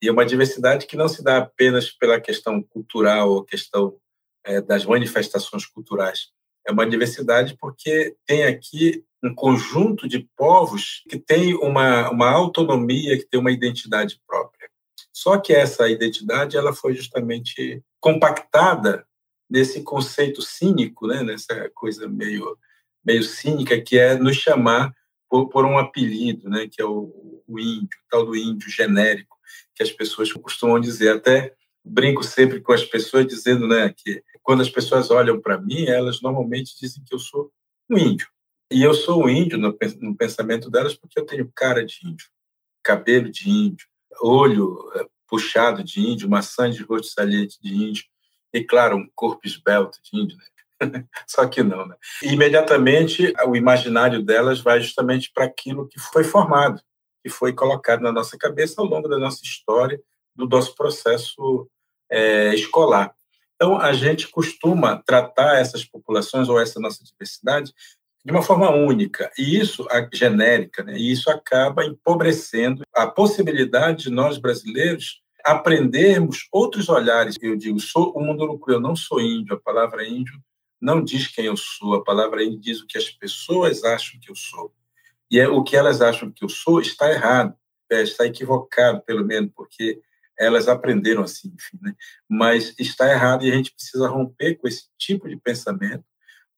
E 0.00 0.08
é 0.08 0.12
uma 0.12 0.24
diversidade 0.24 0.86
que 0.86 0.96
não 0.96 1.08
se 1.08 1.22
dá 1.22 1.38
apenas 1.38 1.90
pela 1.90 2.20
questão 2.20 2.62
cultural 2.62 3.30
ou 3.30 3.44
questão 3.44 3.96
é, 4.44 4.60
das 4.60 4.84
manifestações 4.84 5.66
culturais. 5.66 6.28
É 6.66 6.72
uma 6.72 6.88
diversidade 6.88 7.56
porque 7.58 8.16
tem 8.26 8.44
aqui 8.44 9.04
um 9.22 9.34
conjunto 9.34 10.08
de 10.08 10.28
povos 10.36 11.02
que 11.08 11.18
tem 11.18 11.54
uma, 11.54 12.10
uma 12.10 12.30
autonomia, 12.30 13.16
que 13.18 13.24
tem 13.24 13.40
uma 13.40 13.50
identidade 13.50 14.20
própria. 14.26 14.57
Só 15.18 15.36
que 15.36 15.52
essa 15.52 15.88
identidade 15.88 16.56
ela 16.56 16.72
foi 16.72 16.94
justamente 16.94 17.82
compactada 17.98 19.04
nesse 19.50 19.82
conceito 19.82 20.40
cínico, 20.40 21.08
né? 21.08 21.24
nessa 21.24 21.68
coisa 21.74 22.06
meio, 22.06 22.56
meio 23.04 23.24
cínica, 23.24 23.80
que 23.80 23.98
é 23.98 24.16
nos 24.16 24.36
chamar 24.36 24.94
por, 25.28 25.48
por 25.48 25.64
um 25.64 25.76
apelido, 25.76 26.48
né? 26.48 26.68
que 26.70 26.80
é 26.80 26.84
o, 26.84 27.42
o 27.48 27.58
índio, 27.58 27.98
o 27.98 28.08
tal 28.08 28.26
do 28.26 28.36
índio 28.36 28.70
genérico, 28.70 29.36
que 29.74 29.82
as 29.82 29.90
pessoas 29.90 30.32
costumam 30.32 30.78
dizer. 30.78 31.16
Até 31.16 31.52
brinco 31.84 32.22
sempre 32.22 32.60
com 32.60 32.72
as 32.72 32.84
pessoas 32.84 33.26
dizendo 33.26 33.66
né, 33.66 33.92
que 33.96 34.22
quando 34.40 34.60
as 34.60 34.70
pessoas 34.70 35.10
olham 35.10 35.40
para 35.40 35.60
mim, 35.60 35.86
elas 35.86 36.22
normalmente 36.22 36.78
dizem 36.80 37.02
que 37.04 37.12
eu 37.12 37.18
sou 37.18 37.50
um 37.90 37.98
índio. 37.98 38.28
E 38.70 38.84
eu 38.84 38.94
sou 38.94 39.24
um 39.24 39.28
índio 39.28 39.58
no, 39.58 39.76
no 40.00 40.16
pensamento 40.16 40.70
delas 40.70 40.94
porque 40.94 41.18
eu 41.18 41.26
tenho 41.26 41.50
cara 41.52 41.84
de 41.84 42.06
índio, 42.06 42.28
cabelo 42.84 43.28
de 43.28 43.50
índio, 43.50 43.88
olho 44.20 44.90
eh, 44.94 45.06
puxado 45.26 45.82
de 45.84 46.00
índio, 46.00 46.28
maçã 46.28 46.70
de 46.70 46.82
rosto 46.82 47.08
saliente 47.08 47.58
de 47.60 47.74
índio, 47.74 48.04
e, 48.52 48.64
claro, 48.64 48.96
um 48.96 49.08
corpo 49.14 49.40
esbelto 49.44 49.98
de 50.02 50.20
índio, 50.20 50.36
né? 50.36 50.44
Só 51.26 51.46
que 51.46 51.62
não, 51.62 51.86
né? 51.86 51.96
E, 52.22 52.32
imediatamente, 52.32 53.32
o 53.46 53.56
imaginário 53.56 54.22
delas 54.22 54.60
vai 54.60 54.80
justamente 54.80 55.30
para 55.32 55.44
aquilo 55.44 55.88
que 55.88 55.98
foi 55.98 56.24
formado, 56.24 56.80
que 57.22 57.28
foi 57.28 57.52
colocado 57.52 58.00
na 58.00 58.12
nossa 58.12 58.38
cabeça 58.38 58.80
ao 58.80 58.86
longo 58.86 59.08
da 59.08 59.18
nossa 59.18 59.42
história, 59.42 60.00
do 60.34 60.48
nosso 60.48 60.74
processo 60.74 61.68
é, 62.10 62.54
escolar. 62.54 63.14
Então, 63.56 63.76
a 63.76 63.92
gente 63.92 64.28
costuma 64.28 65.02
tratar 65.04 65.58
essas 65.58 65.84
populações 65.84 66.48
ou 66.48 66.60
essa 66.60 66.78
nossa 66.78 67.02
diversidade 67.02 67.72
de 68.28 68.32
uma 68.32 68.42
forma 68.42 68.68
única, 68.68 69.32
e 69.38 69.58
isso, 69.58 69.86
genérica, 70.12 70.84
né? 70.84 70.98
e 70.98 71.10
isso 71.10 71.30
acaba 71.30 71.82
empobrecendo 71.82 72.82
a 72.94 73.06
possibilidade 73.06 74.02
de 74.04 74.10
nós 74.10 74.36
brasileiros 74.36 75.22
aprendermos 75.42 76.46
outros 76.52 76.90
olhares. 76.90 77.36
Eu 77.40 77.56
digo, 77.56 77.80
sou 77.80 78.12
o 78.14 78.20
Munduruku, 78.20 78.70
eu 78.70 78.80
não 78.80 78.94
sou 78.94 79.18
índio, 79.18 79.54
a 79.54 79.58
palavra 79.58 80.06
índio 80.06 80.38
não 80.78 81.02
diz 81.02 81.26
quem 81.28 81.46
eu 81.46 81.56
sou, 81.56 81.94
a 81.94 82.04
palavra 82.04 82.44
índio 82.44 82.60
diz 82.60 82.82
o 82.82 82.86
que 82.86 82.98
as 82.98 83.08
pessoas 83.08 83.82
acham 83.82 84.20
que 84.20 84.30
eu 84.30 84.36
sou. 84.36 84.74
E 85.30 85.40
é 85.40 85.48
o 85.48 85.62
que 85.62 85.74
elas 85.74 86.02
acham 86.02 86.30
que 86.30 86.44
eu 86.44 86.50
sou 86.50 86.82
está 86.82 87.10
errado, 87.10 87.54
é, 87.90 88.02
está 88.02 88.26
equivocado, 88.26 89.00
pelo 89.06 89.24
menos, 89.24 89.50
porque 89.56 90.02
elas 90.38 90.68
aprenderam 90.68 91.22
assim, 91.22 91.48
enfim, 91.48 91.78
né? 91.80 91.94
Mas 92.28 92.74
está 92.78 93.10
errado 93.10 93.46
e 93.46 93.50
a 93.50 93.54
gente 93.54 93.72
precisa 93.72 94.06
romper 94.06 94.56
com 94.56 94.68
esse 94.68 94.84
tipo 94.98 95.30
de 95.30 95.36
pensamento 95.38 96.04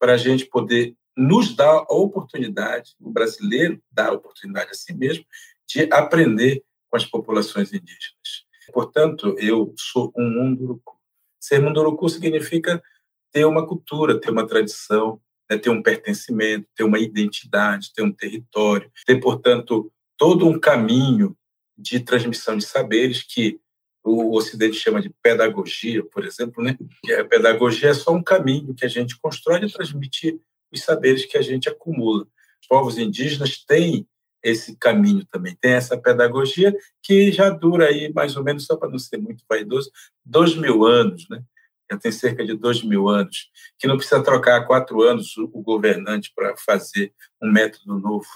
para 0.00 0.14
a 0.14 0.16
gente 0.16 0.46
poder 0.46 0.96
nos 1.20 1.54
dar 1.54 1.84
a 1.88 1.94
oportunidade, 1.94 2.94
o 2.98 3.10
brasileiro 3.10 3.78
dá 3.92 4.08
a 4.08 4.12
oportunidade 4.12 4.70
a 4.70 4.74
si 4.74 4.94
mesmo, 4.94 5.24
de 5.68 5.86
aprender 5.92 6.64
com 6.88 6.96
as 6.96 7.04
populações 7.04 7.68
indígenas. 7.74 8.46
Portanto, 8.72 9.36
eu 9.38 9.74
sou 9.76 10.10
um 10.16 10.30
munduruku. 10.30 10.96
Ser 11.38 11.60
munduruku 11.60 12.08
significa 12.08 12.82
ter 13.30 13.44
uma 13.44 13.66
cultura, 13.66 14.18
ter 14.18 14.30
uma 14.30 14.46
tradição, 14.46 15.20
né, 15.50 15.58
ter 15.58 15.68
um 15.68 15.82
pertencimento, 15.82 16.66
ter 16.74 16.84
uma 16.84 16.98
identidade, 16.98 17.92
ter 17.94 18.02
um 18.02 18.12
território, 18.12 18.90
ter, 19.04 19.20
portanto, 19.20 19.92
todo 20.16 20.48
um 20.48 20.58
caminho 20.58 21.36
de 21.76 22.00
transmissão 22.00 22.56
de 22.56 22.64
saberes 22.64 23.22
que 23.22 23.60
o 24.02 24.34
Ocidente 24.34 24.76
chama 24.76 25.02
de 25.02 25.10
pedagogia, 25.22 26.02
por 26.02 26.24
exemplo, 26.24 26.64
né? 26.64 26.78
E 27.04 27.12
a 27.12 27.24
pedagogia 27.24 27.90
é 27.90 27.94
só 27.94 28.12
um 28.12 28.22
caminho 28.22 28.74
que 28.74 28.86
a 28.86 28.88
gente 28.88 29.18
constrói 29.18 29.60
de 29.60 29.70
transmitir 29.70 30.40
os 30.72 30.82
saberes 30.82 31.24
que 31.24 31.36
a 31.36 31.42
gente 31.42 31.68
acumula. 31.68 32.26
Os 32.60 32.68
povos 32.68 32.98
indígenas 32.98 33.64
têm 33.64 34.06
esse 34.42 34.76
caminho 34.76 35.24
também. 35.26 35.56
Tem 35.60 35.72
essa 35.72 35.98
pedagogia 35.98 36.74
que 37.02 37.30
já 37.30 37.50
dura 37.50 37.86
aí, 37.86 38.12
mais 38.12 38.36
ou 38.36 38.44
menos, 38.44 38.64
só 38.64 38.76
para 38.76 38.88
não 38.88 38.98
ser 38.98 39.18
muito 39.18 39.44
vaidoso, 39.48 39.90
dois 40.24 40.54
mil 40.54 40.84
anos, 40.84 41.28
né? 41.28 41.42
Já 41.90 41.98
tem 41.98 42.12
cerca 42.12 42.44
de 42.44 42.56
dois 42.56 42.82
mil 42.82 43.08
anos, 43.08 43.50
que 43.78 43.86
não 43.86 43.96
precisa 43.96 44.22
trocar 44.22 44.56
há 44.56 44.64
quatro 44.64 45.02
anos 45.02 45.36
o 45.36 45.48
governante 45.60 46.32
para 46.34 46.56
fazer 46.56 47.12
um 47.42 47.50
método 47.50 47.98
novo. 47.98 48.28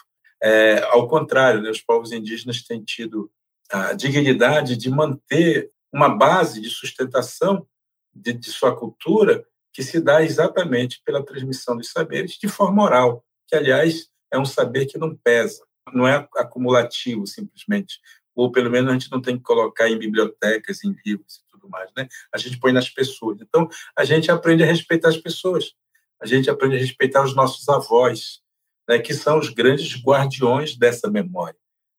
É, 0.42 0.82
ao 0.90 1.08
contrário, 1.08 1.62
né, 1.62 1.70
os 1.70 1.80
povos 1.80 2.12
indígenas 2.12 2.62
têm 2.62 2.82
tido 2.82 3.30
a 3.70 3.92
dignidade 3.94 4.76
de 4.76 4.90
manter 4.90 5.70
uma 5.92 6.08
base 6.08 6.60
de 6.60 6.68
sustentação 6.68 7.66
de, 8.12 8.32
de 8.32 8.50
sua 8.50 8.76
cultura 8.76 9.46
que 9.74 9.82
se 9.82 10.00
dá 10.00 10.22
exatamente 10.22 11.02
pela 11.04 11.22
transmissão 11.22 11.76
dos 11.76 11.90
saberes 11.90 12.38
de 12.38 12.48
forma 12.48 12.82
oral, 12.82 13.22
que, 13.46 13.54
aliás, 13.54 14.08
é 14.32 14.38
um 14.38 14.46
saber 14.46 14.86
que 14.86 14.96
não 14.96 15.14
pesa 15.14 15.62
não 15.92 16.06
é 16.06 16.28
acumulativo 16.36 17.26
simplesmente, 17.26 18.00
ou 18.34 18.50
pelo 18.50 18.70
menos 18.70 18.90
a 18.90 18.92
gente 18.94 19.10
não 19.10 19.20
tem 19.20 19.36
que 19.36 19.42
colocar 19.42 19.88
em 19.88 19.98
bibliotecas, 19.98 20.82
em 20.84 20.94
livros 21.04 21.36
e 21.36 21.50
tudo 21.50 21.68
mais, 21.68 21.90
né? 21.96 22.08
A 22.32 22.38
gente 22.38 22.58
põe 22.58 22.72
nas 22.72 22.88
pessoas. 22.88 23.38
Então, 23.40 23.68
a 23.96 24.04
gente 24.04 24.30
aprende 24.30 24.62
a 24.62 24.66
respeitar 24.66 25.08
as 25.08 25.16
pessoas, 25.16 25.72
a 26.20 26.26
gente 26.26 26.48
aprende 26.48 26.76
a 26.76 26.78
respeitar 26.78 27.22
os 27.22 27.34
nossos 27.34 27.68
avós, 27.68 28.40
né? 28.88 28.98
Que 28.98 29.14
são 29.14 29.38
os 29.38 29.48
grandes 29.48 30.02
guardiões 30.02 30.76
dessa 30.76 31.10
memória, 31.10 31.58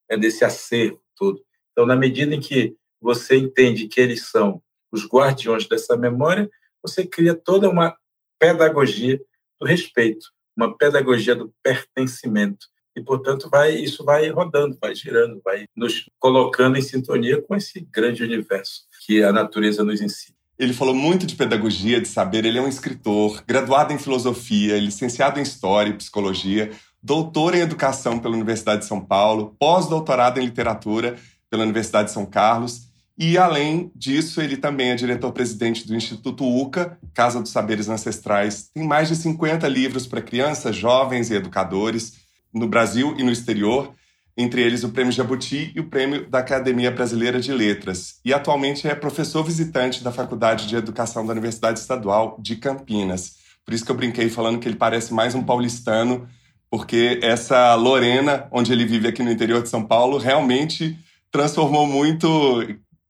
né? 0.10 0.18
desse 0.18 0.44
acervo 0.44 1.02
todo. 1.16 1.42
Então, 1.72 1.86
na 1.86 1.96
medida 1.96 2.34
em 2.34 2.40
que 2.40 2.76
você 3.00 3.38
entende 3.38 3.88
que 3.88 4.00
eles 4.02 4.28
são 4.28 4.62
os 4.92 5.06
guardiões 5.08 5.68
dessa 5.68 5.96
memória, 5.96 6.50
você 6.88 7.06
cria 7.06 7.34
toda 7.34 7.70
uma 7.70 7.96
pedagogia 8.40 9.20
do 9.60 9.66
respeito, 9.66 10.28
uma 10.56 10.76
pedagogia 10.78 11.36
do 11.36 11.54
pertencimento, 11.64 12.68
e, 12.96 13.02
portanto, 13.02 13.50
vai, 13.50 13.76
isso 13.76 14.06
vai 14.06 14.30
rodando, 14.30 14.78
vai 14.80 14.96
girando, 14.96 15.42
vai 15.44 15.66
nos 15.76 16.10
colocando 16.18 16.78
em 16.78 16.82
sintonia 16.82 17.42
com 17.42 17.54
esse 17.54 17.82
grande 17.92 18.24
universo 18.24 18.84
que 19.06 19.22
a 19.22 19.34
natureza 19.34 19.84
nos 19.84 20.00
ensina. 20.00 20.36
Ele 20.58 20.74
falou 20.74 20.96
muito 20.96 21.26
de 21.26 21.36
pedagogia, 21.36 22.00
de 22.00 22.08
saber. 22.08 22.46
Ele 22.46 22.58
é 22.58 22.62
um 22.62 22.70
escritor, 22.70 23.44
graduado 23.46 23.92
em 23.92 24.00
filosofia, 24.00 24.80
licenciado 24.80 25.38
em 25.38 25.44
história 25.44 25.90
e 25.90 25.98
psicologia, 25.98 26.72
doutor 27.04 27.54
em 27.54 27.60
educação 27.60 28.18
pela 28.18 28.34
Universidade 28.34 28.84
de 28.84 28.88
São 28.88 29.02
Paulo, 29.02 29.54
pós-doutorado 29.60 30.40
em 30.40 30.46
literatura 30.46 31.18
pela 31.50 31.64
Universidade 31.64 32.08
de 32.08 32.14
São 32.14 32.26
Carlos. 32.26 32.85
E, 33.18 33.38
além 33.38 33.92
disso, 33.96 34.42
ele 34.42 34.58
também 34.58 34.90
é 34.90 34.96
diretor-presidente 34.96 35.88
do 35.88 35.96
Instituto 35.96 36.44
UCA, 36.46 36.98
Casa 37.14 37.42
dos 37.42 37.52
Saberes 37.52 37.88
Ancestrais. 37.88 38.70
Tem 38.74 38.86
mais 38.86 39.08
de 39.08 39.16
50 39.16 39.68
livros 39.70 40.06
para 40.06 40.22
crianças, 40.22 40.76
jovens 40.76 41.32
e 41.32 41.36
educadores 41.36 42.14
no 42.54 42.68
Brasil 42.68 43.16
e 43.18 43.24
no 43.24 43.32
exterior, 43.32 43.94
entre 44.38 44.62
eles 44.62 44.84
o 44.84 44.90
Prêmio 44.90 45.14
Jabuti 45.14 45.72
e 45.74 45.80
o 45.80 45.90
Prêmio 45.90 46.30
da 46.30 46.40
Academia 46.40 46.92
Brasileira 46.92 47.40
de 47.40 47.54
Letras. 47.54 48.20
E 48.24 48.34
atualmente 48.34 48.86
é 48.86 48.94
professor 48.94 49.44
visitante 49.44 50.04
da 50.04 50.12
Faculdade 50.12 50.68
de 50.68 50.76
Educação 50.76 51.26
da 51.26 51.32
Universidade 51.32 51.80
Estadual 51.80 52.38
de 52.42 52.58
Campinas. 52.58 53.36
Por 53.66 53.74
isso 53.74 53.86
que 53.86 53.92
eu 53.92 53.96
brinquei 53.96 54.30
falando 54.30 54.60
que 54.60 54.68
ele 54.68 54.76
parece 54.76 55.14
mais 55.14 55.34
um 55.36 55.44
paulistano, 55.44 56.28
porque 56.70 57.20
essa 57.24 57.76
Lorena, 57.76 58.48
onde 58.52 58.74
ele 58.74 58.86
vive 58.86 59.08
aqui 59.08 59.24
no 59.24 59.32
interior 59.32 59.64
de 59.64 59.70
São 59.70 59.86
Paulo, 59.86 60.18
realmente 60.18 60.98
transformou 61.32 61.88
muito 61.88 62.64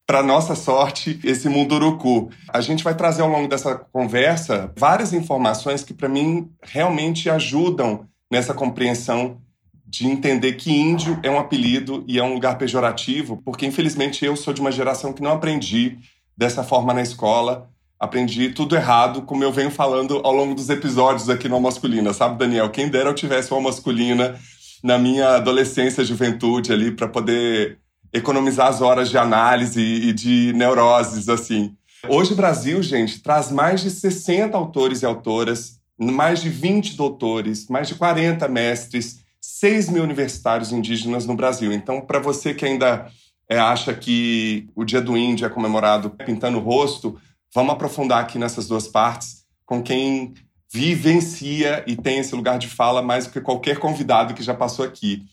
para 0.07 0.21
nossa 0.21 0.55
sorte, 0.55 1.19
esse 1.23 1.49
munduruku. 1.49 2.29
A 2.49 2.61
gente 2.61 2.83
vai 2.83 2.95
trazer 2.95 3.21
ao 3.21 3.29
longo 3.29 3.47
dessa 3.47 3.75
conversa 3.75 4.71
várias 4.77 5.13
informações 5.13 5.83
que, 5.83 5.93
para 5.93 6.07
mim, 6.07 6.49
realmente 6.61 7.29
ajudam 7.29 8.07
nessa 8.31 8.53
compreensão 8.53 9.41
de 9.87 10.07
entender 10.07 10.53
que 10.53 10.71
índio 10.71 11.19
é 11.23 11.29
um 11.29 11.39
apelido 11.39 12.03
e 12.07 12.19
é 12.19 12.23
um 12.23 12.33
lugar 12.33 12.57
pejorativo, 12.57 13.41
porque 13.45 13.65
infelizmente 13.65 14.25
eu 14.25 14.35
sou 14.35 14.53
de 14.53 14.59
uma 14.59 14.71
geração 14.71 15.13
que 15.13 15.21
não 15.21 15.31
aprendi 15.31 15.97
dessa 16.35 16.63
forma 16.63 16.93
na 16.93 17.01
escola. 17.01 17.69
Aprendi 17.99 18.49
tudo 18.49 18.75
errado, 18.75 19.21
como 19.21 19.43
eu 19.43 19.51
venho 19.51 19.71
falando 19.71 20.19
ao 20.23 20.33
longo 20.33 20.53
dos 20.53 20.69
episódios 20.69 21.29
aqui 21.29 21.47
no 21.47 21.61
Masculina, 21.61 22.13
sabe, 22.13 22.37
Daniel? 22.37 22.69
Quem 22.69 22.89
dera 22.89 23.09
eu 23.09 23.15
tivesse 23.15 23.51
uma 23.51 23.61
masculina 23.61 24.37
na 24.83 24.97
minha 24.97 25.35
adolescência, 25.37 26.03
juventude 26.03 26.73
ali, 26.73 26.91
para 26.91 27.07
poder 27.07 27.79
economizar 28.15 28.67
as 28.67 28.81
horas 28.81 29.09
de 29.09 29.17
análise 29.17 29.81
e 29.81 30.13
de 30.13 30.53
neuroses, 30.53 31.27
assim. 31.27 31.75
Hoje 32.07 32.31
o 32.31 32.35
Brasil, 32.35 32.81
gente, 32.81 33.21
traz 33.21 33.51
mais 33.51 33.81
de 33.81 33.89
60 33.89 34.55
autores 34.55 35.01
e 35.01 35.05
autoras 35.05 35.79
mais 35.97 36.41
de 36.41 36.49
20 36.49 36.95
doutores, 36.95 37.67
mais 37.67 37.87
de 37.87 37.95
40 37.95 38.47
mestres, 38.47 39.19
6 39.41 39.89
mil 39.89 40.03
universitários 40.03 40.71
indígenas 40.71 41.25
no 41.25 41.35
Brasil. 41.35 41.71
Então, 41.73 42.01
para 42.01 42.19
você 42.19 42.53
que 42.53 42.65
ainda 42.65 43.07
é, 43.49 43.57
acha 43.59 43.93
que 43.93 44.67
o 44.75 44.85
Dia 44.85 45.01
do 45.01 45.17
Índio 45.17 45.45
é 45.45 45.49
comemorado 45.49 46.09
pintando 46.09 46.57
o 46.57 46.61
rosto, 46.61 47.17
vamos 47.53 47.73
aprofundar 47.73 48.21
aqui 48.21 48.37
nessas 48.37 48.67
duas 48.67 48.87
partes 48.87 49.45
com 49.65 49.81
quem 49.81 50.33
vivencia 50.71 51.83
e 51.87 51.95
tem 51.95 52.19
esse 52.19 52.35
lugar 52.35 52.57
de 52.57 52.67
fala 52.67 53.01
mais 53.01 53.25
do 53.25 53.31
que 53.31 53.41
qualquer 53.41 53.77
convidado 53.77 54.33
que 54.33 54.43
já 54.43 54.53
passou 54.53 54.85
aqui. 54.85 55.23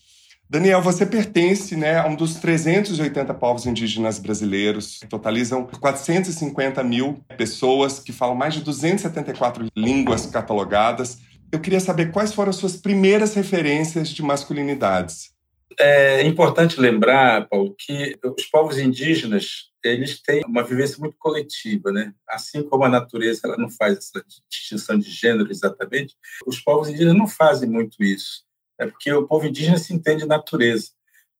Daniel, 0.53 0.83
você 0.83 1.07
pertence 1.07 1.75
né, 1.75 1.99
a 1.99 2.07
um 2.07 2.15
dos 2.15 2.35
380 2.35 3.33
povos 3.33 3.65
indígenas 3.65 4.19
brasileiros, 4.19 4.99
que 4.99 5.07
totalizam 5.07 5.67
450 5.81 6.85
mil 6.85 7.25
pessoas, 7.39 7.99
que 7.99 8.13
falam 8.13 8.35
mais 8.35 8.53
de 8.53 8.63
274 8.63 9.67
línguas 9.75 10.27
catalogadas. 10.27 11.21
Eu 11.51 11.59
queria 11.59 11.81
saber 11.81 12.13
quais 12.13 12.35
foram 12.35 12.51
as 12.51 12.57
suas 12.57 12.77
primeiras 12.77 13.33
referências 13.33 14.11
de 14.11 14.23
masculinidades. 14.23 15.33
É 15.81 16.23
importante 16.27 16.79
lembrar, 16.79 17.49
Paulo, 17.49 17.75
que 17.79 18.19
os 18.23 18.45
povos 18.45 18.77
indígenas 18.77 19.71
eles 19.83 20.21
têm 20.21 20.43
uma 20.47 20.63
vivência 20.63 20.99
muito 21.01 21.17
coletiva, 21.19 21.91
né? 21.91 22.13
Assim 22.29 22.63
como 22.63 22.85
a 22.85 22.91
natureza 22.91 23.41
ela 23.45 23.57
não 23.57 23.71
faz 23.71 23.97
essa 23.97 24.23
distinção 24.51 24.99
de 24.99 25.11
gênero 25.11 25.51
exatamente, 25.51 26.15
os 26.47 26.61
povos 26.61 26.91
indígenas 26.91 27.17
não 27.17 27.27
fazem 27.27 27.71
muito 27.71 28.05
isso 28.05 28.43
é 28.83 28.87
porque 28.87 29.13
o 29.13 29.27
povo 29.27 29.47
indígena 29.47 29.79
se 29.79 29.95
entende 29.95 30.27
natureza. 30.27 30.91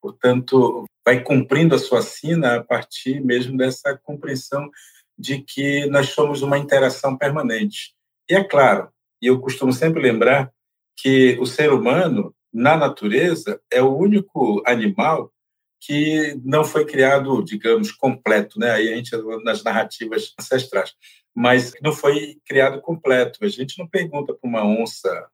Portanto, 0.01 0.85
vai 1.05 1.23
cumprindo 1.23 1.75
a 1.75 1.79
sua 1.79 2.03
sina 2.03 2.57
a 2.57 2.65
partir 2.65 3.21
mesmo 3.21 3.57
dessa 3.57 3.99
compreensão 4.03 4.71
de 5.19 5.43
que 5.43 5.87
nós 5.87 6.11
somos 6.11 6.43
uma 6.43 6.59
interação 6.59 7.17
permanente. 7.17 7.95
E 8.29 8.35
é 8.35 8.43
claro, 8.43 8.91
e 9.21 9.27
eu 9.27 9.41
costumo 9.41 9.73
sempre 9.73 10.03
lembrar 10.03 10.53
que 10.97 11.39
o 11.41 11.47
ser 11.47 11.73
humano, 11.73 12.35
na 12.53 12.77
natureza, 12.77 13.61
é 13.71 13.81
o 13.83 13.97
único 13.97 14.63
animal 14.67 15.33
que 15.81 16.41
não 16.45 16.65
foi 16.65 16.85
criado, 16.85 17.43
digamos, 17.43 17.91
completo, 17.91 18.59
né? 18.59 18.71
Aí 18.71 18.93
a 18.93 18.97
gente 18.97 19.11
nas 19.45 19.65
narrativas 19.65 20.33
ancestrais, 20.39 20.95
mas 21.35 21.73
não 21.83 21.93
foi 21.93 22.39
criado 22.47 22.81
completo. 22.81 23.45
A 23.45 23.49
gente 23.49 23.79
não 23.79 23.89
pergunta 23.89 24.33
para 24.33 24.49
uma 24.49 24.65
onça 24.65 25.29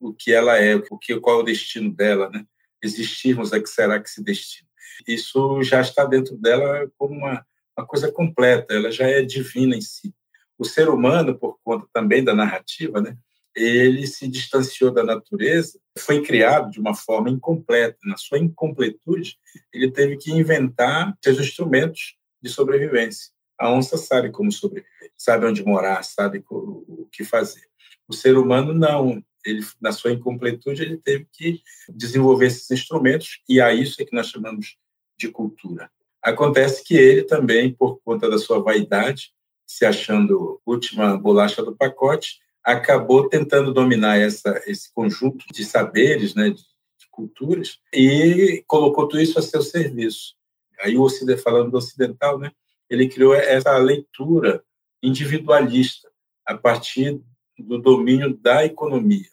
o 0.00 0.12
que 0.12 0.32
ela 0.32 0.56
é, 0.58 0.76
o 0.76 0.98
que, 0.98 1.18
qual 1.20 1.38
é 1.38 1.42
o 1.42 1.44
destino 1.44 1.92
dela, 1.92 2.30
né? 2.30 2.44
Existirmos 2.82 3.52
a 3.52 3.60
que 3.60 3.68
será 3.68 4.00
que 4.00 4.10
se 4.10 4.22
destina. 4.22 4.68
Isso 5.06 5.62
já 5.62 5.80
está 5.80 6.04
dentro 6.04 6.36
dela 6.36 6.90
como 6.96 7.14
uma, 7.14 7.44
uma 7.76 7.86
coisa 7.86 8.10
completa. 8.10 8.74
Ela 8.74 8.90
já 8.90 9.06
é 9.06 9.22
divina 9.22 9.76
em 9.76 9.80
si. 9.80 10.14
O 10.56 10.64
ser 10.64 10.88
humano, 10.88 11.38
por 11.38 11.58
conta 11.62 11.86
também 11.92 12.22
da 12.22 12.34
narrativa, 12.34 13.00
né? 13.00 13.16
ele 13.58 14.06
se 14.06 14.28
distanciou 14.28 14.90
da 14.90 15.02
natureza, 15.02 15.78
foi 15.98 16.22
criado 16.22 16.70
de 16.70 16.80
uma 16.80 16.94
forma 16.94 17.30
incompleta. 17.30 17.98
Na 18.04 18.16
sua 18.16 18.38
incompletude, 18.38 19.36
ele 19.72 19.90
teve 19.90 20.16
que 20.16 20.30
inventar 20.30 21.16
seus 21.22 21.38
instrumentos 21.38 22.16
de 22.40 22.48
sobrevivência. 22.48 23.32
A 23.58 23.72
onça 23.72 23.96
sabe 23.96 24.30
como 24.30 24.52
sobreviver, 24.52 25.10
sabe 25.16 25.46
onde 25.46 25.64
morar, 25.64 26.04
sabe 26.04 26.44
o 26.48 27.08
que 27.10 27.24
fazer. 27.24 27.66
O 28.06 28.12
ser 28.12 28.38
humano 28.38 28.72
não. 28.72 29.22
Ele, 29.44 29.64
na 29.80 29.92
sua 29.92 30.12
incompletude, 30.12 30.82
ele 30.82 30.96
teve 30.96 31.26
que 31.32 31.62
desenvolver 31.88 32.46
esses 32.46 32.70
instrumentos 32.70 33.40
e 33.48 33.60
a 33.60 33.72
isso 33.72 34.00
é 34.00 34.04
que 34.04 34.14
nós 34.14 34.28
chamamos 34.28 34.76
de 35.18 35.28
cultura. 35.28 35.90
Acontece 36.22 36.82
que 36.84 36.94
ele 36.94 37.22
também, 37.22 37.72
por 37.72 38.00
conta 38.04 38.28
da 38.28 38.38
sua 38.38 38.60
vaidade, 38.60 39.32
se 39.66 39.84
achando 39.84 40.60
última 40.66 41.16
bolacha 41.16 41.62
do 41.62 41.76
pacote, 41.76 42.38
acabou 42.64 43.28
tentando 43.28 43.72
dominar 43.72 44.18
essa, 44.18 44.62
esse 44.66 44.92
conjunto 44.92 45.46
de 45.52 45.64
saberes, 45.64 46.34
né, 46.34 46.50
de, 46.50 46.62
de 46.62 47.08
culturas, 47.10 47.78
e 47.92 48.62
colocou 48.66 49.06
tudo 49.06 49.22
isso 49.22 49.38
a 49.38 49.42
seu 49.42 49.62
serviço. 49.62 50.34
Aí 50.80 50.96
o 50.96 51.02
Ocidente, 51.02 51.42
falando 51.42 51.70
do 51.70 51.78
ocidental, 51.78 52.38
né, 52.38 52.52
ele 52.90 53.08
criou 53.08 53.34
essa 53.34 53.76
leitura 53.78 54.62
individualista 55.02 56.10
a 56.44 56.56
partir 56.56 57.20
do 57.58 57.78
domínio 57.78 58.36
da 58.36 58.64
economia, 58.64 59.28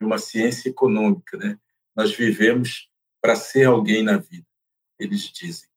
de 0.00 0.06
uma 0.06 0.18
ciência 0.18 0.68
econômica, 0.68 1.36
né? 1.36 1.58
Nós 1.94 2.14
vivemos 2.14 2.90
para 3.20 3.36
ser 3.36 3.64
alguém 3.64 4.02
na 4.02 4.18
vida, 4.18 4.46
eles 4.98 5.22
dizem. 5.22 5.68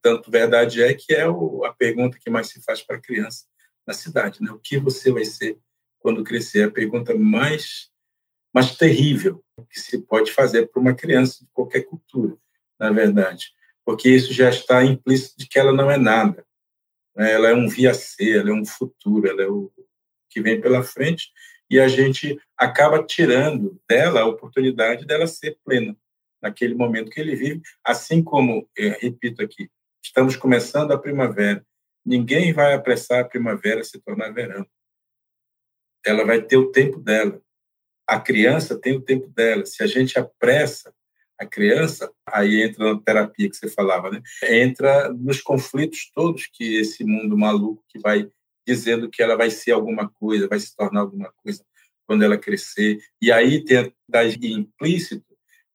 Tanto 0.00 0.30
verdade 0.30 0.82
é 0.82 0.94
que 0.94 1.12
é 1.12 1.24
a 1.24 1.72
pergunta 1.72 2.18
que 2.18 2.30
mais 2.30 2.48
se 2.48 2.62
faz 2.62 2.82
para 2.82 2.96
a 2.96 3.00
criança 3.00 3.46
na 3.86 3.92
cidade, 3.92 4.42
né? 4.42 4.50
O 4.50 4.58
que 4.58 4.78
você 4.78 5.10
vai 5.10 5.24
ser 5.24 5.58
quando 6.02 6.24
crescer. 6.24 6.64
A 6.64 6.70
pergunta 6.70 7.14
mais, 7.14 7.90
mais 8.52 8.76
terrível 8.76 9.42
que 9.70 9.80
se 9.80 9.98
pode 9.98 10.32
fazer 10.32 10.66
para 10.66 10.80
uma 10.80 10.94
criança 10.94 11.44
de 11.44 11.50
qualquer 11.52 11.82
cultura, 11.82 12.36
na 12.78 12.90
verdade, 12.90 13.52
porque 13.84 14.08
isso 14.08 14.32
já 14.32 14.50
está 14.50 14.84
implícito 14.84 15.38
de 15.38 15.46
que 15.46 15.58
ela 15.58 15.72
não 15.72 15.90
é 15.90 15.96
nada. 15.96 16.44
Né? 17.16 17.32
Ela 17.32 17.48
é 17.48 17.54
um 17.54 17.68
via 17.68 17.94
ser, 17.94 18.40
ela 18.40 18.50
é 18.50 18.52
um 18.52 18.64
futuro, 18.64 19.26
ela 19.26 19.42
é 19.42 19.48
o 19.48 19.70
que 20.32 20.40
vem 20.40 20.60
pela 20.60 20.82
frente 20.82 21.30
e 21.70 21.78
a 21.78 21.88
gente 21.88 22.40
acaba 22.56 23.02
tirando 23.02 23.80
dela 23.88 24.20
a 24.20 24.26
oportunidade 24.26 25.06
dela 25.06 25.26
ser 25.26 25.58
plena 25.64 25.96
naquele 26.40 26.74
momento 26.74 27.10
que 27.10 27.20
ele 27.20 27.36
vive, 27.36 27.62
assim 27.84 28.22
como, 28.22 28.68
é, 28.76 28.98
repito 29.00 29.42
aqui, 29.42 29.70
estamos 30.02 30.34
começando 30.34 30.90
a 30.90 30.98
primavera. 30.98 31.64
Ninguém 32.04 32.52
vai 32.52 32.74
apressar 32.74 33.20
a 33.20 33.24
primavera 33.24 33.84
se 33.84 34.00
tornar 34.00 34.32
verão 34.32 34.66
ela 36.04 36.24
vai 36.24 36.42
ter 36.42 36.56
o 36.56 36.70
tempo 36.70 36.98
dela. 36.98 37.40
A 38.06 38.18
criança 38.20 38.78
tem 38.78 38.94
o 38.96 39.00
tempo 39.00 39.28
dela. 39.28 39.64
Se 39.64 39.82
a 39.82 39.86
gente 39.86 40.18
apressa 40.18 40.92
a 41.38 41.46
criança, 41.46 42.12
aí 42.26 42.62
entra 42.62 42.92
na 42.92 43.00
terapia 43.00 43.48
que 43.48 43.56
você 43.56 43.68
falava, 43.68 44.10
né? 44.10 44.22
Entra 44.44 45.12
nos 45.12 45.40
conflitos 45.40 46.10
todos 46.14 46.46
que 46.46 46.76
esse 46.76 47.04
mundo 47.04 47.36
maluco 47.36 47.84
que 47.88 47.98
vai 47.98 48.28
dizendo 48.66 49.10
que 49.10 49.22
ela 49.22 49.36
vai 49.36 49.50
ser 49.50 49.72
alguma 49.72 50.08
coisa, 50.08 50.48
vai 50.48 50.60
se 50.60 50.74
tornar 50.76 51.00
alguma 51.00 51.32
coisa 51.42 51.64
quando 52.06 52.22
ela 52.22 52.36
crescer. 52.36 52.98
E 53.20 53.30
aí 53.32 53.64
tem 53.64 53.92
tá 54.10 54.24
implícito 54.24 55.24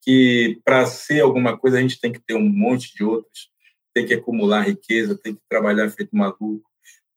que 0.01 0.59
para 0.63 0.85
ser 0.85 1.21
alguma 1.21 1.57
coisa 1.57 1.77
a 1.77 1.81
gente 1.81 1.99
tem 1.99 2.11
que 2.11 2.19
ter 2.19 2.35
um 2.35 2.47
monte 2.47 2.95
de 2.95 3.03
outras, 3.03 3.49
tem 3.93 4.05
que 4.05 4.13
acumular 4.13 4.61
riqueza, 4.61 5.17
tem 5.17 5.35
que 5.35 5.41
trabalhar 5.49 5.89
feito 5.89 6.15
maluco, 6.15 6.63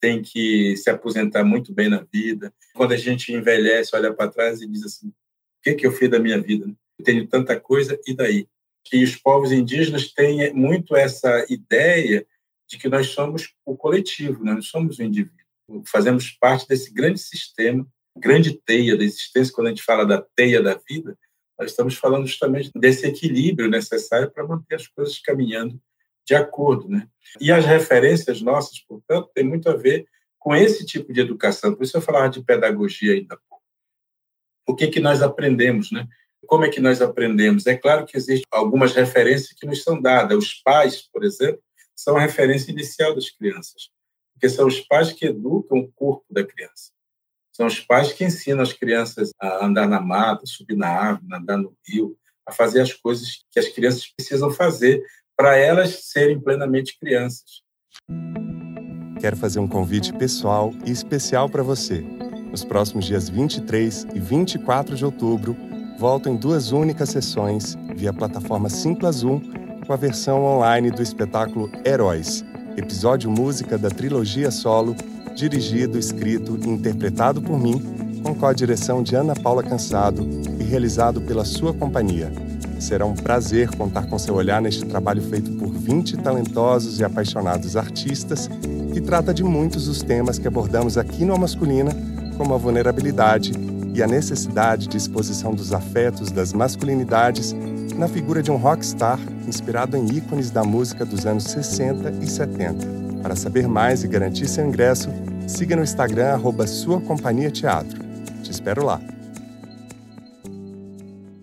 tem 0.00 0.22
que 0.22 0.76
se 0.76 0.88
aposentar 0.88 1.44
muito 1.44 1.72
bem 1.72 1.88
na 1.88 2.06
vida. 2.12 2.52
Quando 2.74 2.92
a 2.92 2.96
gente 2.96 3.32
envelhece, 3.32 3.94
olha 3.94 4.12
para 4.12 4.30
trás 4.30 4.60
e 4.60 4.66
diz 4.66 4.84
assim: 4.84 5.08
o 5.08 5.14
que, 5.62 5.74
que 5.74 5.86
eu 5.86 5.92
fiz 5.92 6.08
da 6.08 6.18
minha 6.18 6.40
vida? 6.40 6.66
Eu 6.98 7.04
tenho 7.04 7.26
tanta 7.28 7.58
coisa, 7.60 7.98
e 8.06 8.14
daí? 8.14 8.48
E 8.92 9.04
os 9.04 9.14
povos 9.14 9.52
indígenas 9.52 10.12
têm 10.12 10.52
muito 10.52 10.96
essa 10.96 11.46
ideia 11.48 12.26
de 12.66 12.78
que 12.78 12.88
nós 12.88 13.08
somos 13.08 13.54
o 13.64 13.76
coletivo, 13.76 14.44
nós 14.44 14.54
não 14.54 14.62
somos 14.62 14.98
o 14.98 15.02
indivíduo. 15.02 15.39
Fazemos 15.86 16.30
parte 16.32 16.66
desse 16.66 16.92
grande 16.92 17.20
sistema, 17.20 17.86
grande 18.16 18.60
teia 18.64 18.96
da 18.96 19.04
existência. 19.04 19.52
Quando 19.52 19.68
a 19.68 19.70
gente 19.70 19.82
fala 19.82 20.04
da 20.04 20.24
teia 20.34 20.62
da 20.62 20.78
vida, 20.88 21.16
nós 21.58 21.70
estamos 21.70 21.94
falando 21.94 22.26
justamente 22.26 22.70
desse 22.74 23.06
equilíbrio 23.06 23.68
necessário 23.68 24.30
para 24.30 24.46
manter 24.46 24.76
as 24.76 24.86
coisas 24.86 25.18
caminhando 25.18 25.80
de 26.26 26.34
acordo, 26.34 26.88
né? 26.88 27.08
E 27.40 27.50
as 27.50 27.64
referências 27.64 28.40
nossas, 28.40 28.78
portanto, 28.80 29.30
têm 29.34 29.44
muito 29.44 29.68
a 29.68 29.76
ver 29.76 30.06
com 30.38 30.54
esse 30.54 30.86
tipo 30.86 31.12
de 31.12 31.20
educação. 31.20 31.74
Por 31.74 31.82
isso 31.82 31.96
eu 31.96 32.00
falava 32.00 32.28
de 32.28 32.42
pedagogia 32.42 33.14
ainda 33.14 33.34
há 33.34 33.38
pouco. 33.48 33.64
O 34.66 34.74
que 34.74 34.88
que 34.88 35.00
nós 35.00 35.22
aprendemos, 35.22 35.90
né? 35.90 36.08
Como 36.46 36.64
é 36.64 36.68
que 36.68 36.80
nós 36.80 37.02
aprendemos? 37.02 37.66
É 37.66 37.76
claro 37.76 38.06
que 38.06 38.16
existem 38.16 38.46
algumas 38.50 38.92
referências 38.92 39.52
que 39.52 39.66
nos 39.66 39.82
são 39.82 40.00
dadas. 40.00 40.38
Os 40.38 40.54
pais, 40.54 41.02
por 41.12 41.24
exemplo, 41.24 41.62
são 41.94 42.16
a 42.16 42.20
referência 42.20 42.70
inicial 42.70 43.14
das 43.14 43.28
crianças, 43.28 43.90
porque 44.40 44.48
são 44.48 44.66
os 44.66 44.80
pais 44.80 45.12
que 45.12 45.26
educam 45.26 45.80
o 45.80 45.92
corpo 45.92 46.24
da 46.30 46.42
criança. 46.42 46.90
São 47.52 47.66
os 47.66 47.78
pais 47.78 48.10
que 48.10 48.24
ensinam 48.24 48.62
as 48.62 48.72
crianças 48.72 49.32
a 49.38 49.66
andar 49.66 49.86
na 49.86 50.00
mata, 50.00 50.46
subir 50.46 50.76
na 50.76 50.88
árvore, 50.88 51.34
andar 51.34 51.58
no 51.58 51.74
rio, 51.86 52.16
a 52.46 52.50
fazer 52.50 52.80
as 52.80 52.94
coisas 52.94 53.44
que 53.50 53.60
as 53.60 53.68
crianças 53.68 54.06
precisam 54.16 54.50
fazer 54.50 55.04
para 55.36 55.56
elas 55.56 56.06
serem 56.06 56.40
plenamente 56.40 56.98
crianças. 56.98 57.60
Quero 59.20 59.36
fazer 59.36 59.58
um 59.58 59.68
convite 59.68 60.10
pessoal 60.14 60.72
e 60.86 60.90
especial 60.90 61.50
para 61.50 61.62
você. 61.62 62.00
Nos 62.50 62.64
próximos 62.64 63.04
dias 63.04 63.28
23 63.28 64.06
e 64.14 64.18
24 64.18 64.96
de 64.96 65.04
outubro, 65.04 65.54
volto 65.98 66.30
em 66.30 66.36
duas 66.36 66.72
únicas 66.72 67.10
sessões 67.10 67.76
via 67.94 68.12
plataforma 68.12 68.70
Simples 68.70 69.16
Zoom 69.16 69.42
com 69.86 69.92
a 69.92 69.96
versão 69.96 70.42
online 70.44 70.90
do 70.90 71.02
espetáculo 71.02 71.70
Heróis, 71.84 72.42
episódio 72.80 73.30
música 73.30 73.76
da 73.76 73.90
trilogia 73.90 74.50
solo, 74.50 74.96
dirigido, 75.34 75.98
escrito 75.98 76.58
e 76.62 76.68
interpretado 76.68 77.40
por 77.40 77.58
mim, 77.58 77.80
com 78.22 78.34
co-direção 78.34 79.02
de 79.02 79.14
Ana 79.14 79.34
Paula 79.34 79.62
Cansado 79.62 80.26
e 80.58 80.64
realizado 80.64 81.20
pela 81.20 81.44
sua 81.44 81.74
companhia. 81.74 82.32
Será 82.78 83.04
um 83.04 83.14
prazer 83.14 83.70
contar 83.76 84.06
com 84.06 84.18
seu 84.18 84.34
olhar 84.34 84.62
neste 84.62 84.84
trabalho 84.86 85.22
feito 85.22 85.50
por 85.52 85.68
20 85.68 86.16
talentosos 86.18 86.98
e 86.98 87.04
apaixonados 87.04 87.76
artistas 87.76 88.48
que 88.92 89.00
trata 89.00 89.34
de 89.34 89.44
muitos 89.44 89.84
dos 89.84 90.02
temas 90.02 90.38
que 90.38 90.48
abordamos 90.48 90.96
aqui 90.96 91.24
no 91.24 91.34
A 91.34 91.38
Masculina, 91.38 91.90
como 92.38 92.54
a 92.54 92.58
vulnerabilidade 92.58 93.52
e 93.92 94.02
a 94.02 94.06
necessidade 94.06 94.88
de 94.88 94.96
exposição 94.96 95.54
dos 95.54 95.74
afetos 95.74 96.32
das 96.32 96.54
masculinidades 96.54 97.54
na 97.94 98.08
figura 98.08 98.42
de 98.42 98.50
um 98.50 98.56
rockstar 98.56 99.18
inspirado 99.46 99.96
em 99.96 100.06
ícones 100.16 100.50
da 100.50 100.62
música 100.64 101.04
dos 101.04 101.26
anos 101.26 101.44
60 101.44 102.10
e 102.22 102.26
70. 102.26 102.86
Para 103.22 103.36
saber 103.36 103.68
mais 103.68 104.02
e 104.02 104.08
garantir 104.08 104.48
seu 104.48 104.66
ingresso, 104.66 105.10
siga 105.46 105.76
no 105.76 105.82
Instagram 105.82 106.32
arroba 106.32 106.66
Sua 106.66 107.00
Companhia 107.00 107.50
Teatro. 107.50 108.00
Te 108.42 108.50
espero 108.50 108.84
lá. 108.84 109.00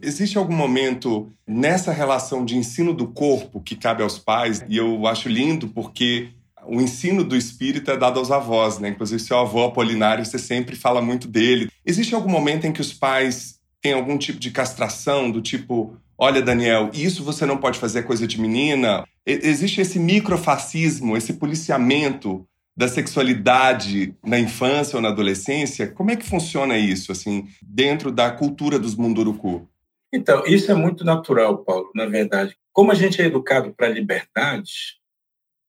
Existe 0.01 0.37
algum 0.37 0.55
momento 0.55 1.31
nessa 1.45 1.91
relação 1.91 2.45
de 2.45 2.55
ensino 2.55 2.93
do 2.93 3.07
corpo 3.07 3.61
que 3.61 3.75
cabe 3.75 4.01
aos 4.01 4.17
pais? 4.17 4.63
E 4.69 4.77
eu 4.77 5.05
acho 5.05 5.27
lindo 5.27 5.67
porque 5.67 6.29
o 6.65 6.81
ensino 6.81 7.23
do 7.23 7.35
espírito 7.35 7.91
é 7.91 7.97
dado 7.97 8.19
aos 8.19 8.31
avós, 8.31 8.79
né? 8.79 8.89
Inclusive, 8.89 9.21
seu 9.21 9.37
avô 9.37 9.65
Apolinário, 9.65 10.25
você 10.25 10.37
sempre 10.37 10.75
fala 10.75 11.01
muito 11.01 11.27
dele. 11.27 11.69
Existe 11.85 12.13
algum 12.13 12.29
momento 12.29 12.65
em 12.65 12.71
que 12.71 12.81
os 12.81 12.93
pais 12.93 13.57
têm 13.81 13.93
algum 13.93 14.17
tipo 14.17 14.39
de 14.39 14.51
castração, 14.51 15.31
do 15.31 15.41
tipo, 15.41 15.97
olha, 16.17 16.41
Daniel, 16.41 16.89
isso 16.93 17.23
você 17.23 17.45
não 17.45 17.57
pode 17.57 17.79
fazer 17.79 18.03
coisa 18.03 18.25
de 18.25 18.39
menina? 18.39 19.05
Existe 19.25 19.81
esse 19.81 19.99
microfascismo, 19.99 21.15
esse 21.15 21.33
policiamento 21.33 22.47
da 22.75 22.87
sexualidade 22.87 24.15
na 24.23 24.37
infância 24.37 24.95
ou 24.95 25.01
na 25.01 25.09
adolescência? 25.09 25.87
Como 25.87 26.11
é 26.11 26.15
que 26.15 26.29
funciona 26.29 26.77
isso, 26.77 27.11
assim, 27.11 27.47
dentro 27.61 28.11
da 28.11 28.31
cultura 28.31 28.77
dos 28.77 28.95
Munduruku? 28.95 29.67
Então, 30.13 30.45
isso 30.45 30.71
é 30.71 30.75
muito 30.75 31.03
natural, 31.03 31.57
Paulo, 31.63 31.89
na 31.93 32.05
verdade. 32.05 32.55
Como 32.71 32.91
a 32.91 32.95
gente 32.95 33.21
é 33.21 33.25
educado 33.25 33.73
para 33.73 33.87
a 33.87 33.89
liberdade, 33.89 34.97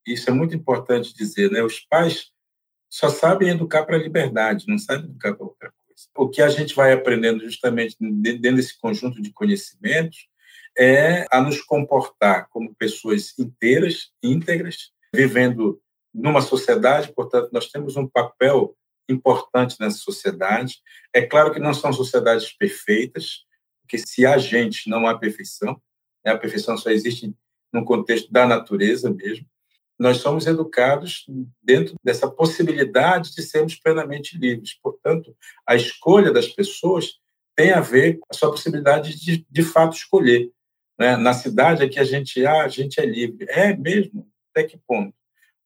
isso 0.06 0.28
é 0.30 0.32
muito 0.32 0.54
importante 0.54 1.14
dizer, 1.14 1.50
né? 1.50 1.62
Os 1.62 1.80
pais 1.80 2.30
só 2.90 3.08
sabem 3.08 3.48
educar 3.48 3.84
para 3.84 3.96
a 3.96 4.00
liberdade, 4.00 4.66
não 4.68 4.78
sabem 4.78 5.06
educar 5.06 5.34
para 5.34 5.46
outra 5.46 5.72
coisa. 5.72 6.02
O 6.16 6.28
que 6.28 6.40
a 6.40 6.48
gente 6.48 6.74
vai 6.74 6.92
aprendendo 6.92 7.40
justamente 7.40 7.96
dentro 7.98 8.56
desse 8.56 8.78
conjunto 8.78 9.20
de 9.20 9.32
conhecimentos 9.32 10.28
é 10.78 11.26
a 11.30 11.40
nos 11.40 11.60
comportar 11.60 12.48
como 12.50 12.74
pessoas 12.74 13.36
inteiras, 13.38 14.12
íntegras, 14.22 14.92
vivendo 15.12 15.80
numa 16.14 16.40
sociedade, 16.40 17.12
portanto, 17.12 17.50
nós 17.52 17.68
temos 17.68 17.96
um 17.96 18.06
papel 18.06 18.76
importante 19.08 19.76
nessa 19.80 19.98
sociedade. 19.98 20.80
É 21.12 21.22
claro 21.22 21.52
que 21.52 21.58
não 21.58 21.74
são 21.74 21.92
sociedades 21.92 22.52
perfeitas, 22.52 23.44
porque 23.82 23.98
se 23.98 24.24
há 24.24 24.36
gente, 24.38 24.88
não 24.88 25.06
há 25.06 25.18
perfeição. 25.18 25.80
Né? 26.24 26.32
A 26.32 26.38
perfeição 26.38 26.76
só 26.76 26.90
existe 26.90 27.34
no 27.72 27.84
contexto 27.84 28.30
da 28.30 28.46
natureza 28.46 29.10
mesmo. 29.10 29.46
Nós 29.98 30.18
somos 30.18 30.46
educados 30.46 31.26
dentro 31.60 31.96
dessa 32.04 32.30
possibilidade 32.30 33.34
de 33.34 33.42
sermos 33.42 33.74
plenamente 33.74 34.38
livres. 34.38 34.74
Portanto, 34.80 35.36
a 35.66 35.74
escolha 35.74 36.30
das 36.30 36.46
pessoas 36.46 37.18
tem 37.56 37.72
a 37.72 37.80
ver 37.80 38.18
com 38.18 38.26
a 38.30 38.34
sua 38.34 38.50
possibilidade 38.50 39.18
de, 39.18 39.44
de 39.50 39.62
fato, 39.62 39.96
escolher. 39.96 40.52
Né? 40.98 41.16
Na 41.16 41.32
cidade 41.32 41.82
aqui 41.82 41.98
a 41.98 42.04
gente, 42.04 42.44
ah, 42.44 42.64
a 42.64 42.68
gente 42.68 43.00
é 43.00 43.06
livre. 43.06 43.46
É 43.48 43.76
mesmo? 43.76 44.28
Até 44.50 44.64
que 44.64 44.78
ponto? 44.78 45.14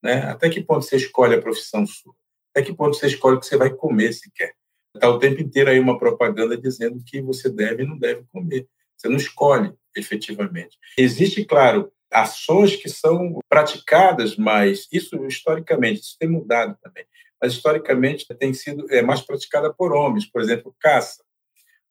Né? 0.01 0.23
Até 0.23 0.49
que 0.49 0.61
ponto 0.61 0.85
você 0.85 0.97
escolhe 0.97 1.35
a 1.35 1.41
profissão 1.41 1.85
sua? 1.85 2.13
Até 2.51 2.65
que 2.65 2.73
ponto 2.73 2.95
você 2.95 3.07
escolhe 3.07 3.37
o 3.37 3.39
que 3.39 3.45
você 3.45 3.57
vai 3.57 3.71
comer 3.71 4.13
se 4.13 4.29
quer? 4.31 4.53
Está 4.93 5.09
o 5.09 5.17
tempo 5.17 5.41
inteiro 5.41 5.71
aí 5.71 5.79
uma 5.79 5.97
propaganda 5.97 6.55
dizendo 6.55 7.03
que 7.03 7.21
você 7.21 7.49
deve 7.49 7.83
e 7.83 7.87
não 7.87 7.97
deve 7.97 8.23
comer. 8.31 8.67
Você 8.95 9.09
não 9.09 9.17
escolhe 9.17 9.73
efetivamente. 9.95 10.77
Existe, 10.97 11.43
claro, 11.45 11.91
ações 12.11 12.75
que 12.75 12.89
são 12.89 13.39
praticadas, 13.49 14.35
mas 14.35 14.87
isso 14.91 15.25
historicamente, 15.25 16.01
isso 16.01 16.15
tem 16.19 16.29
mudado 16.29 16.77
também, 16.81 17.05
mas 17.41 17.53
historicamente 17.53 18.27
tem 18.35 18.53
sido 18.53 18.85
é, 18.91 19.01
mais 19.01 19.21
praticada 19.21 19.73
por 19.73 19.93
homens, 19.93 20.25
por 20.25 20.41
exemplo, 20.41 20.75
caça. 20.79 21.23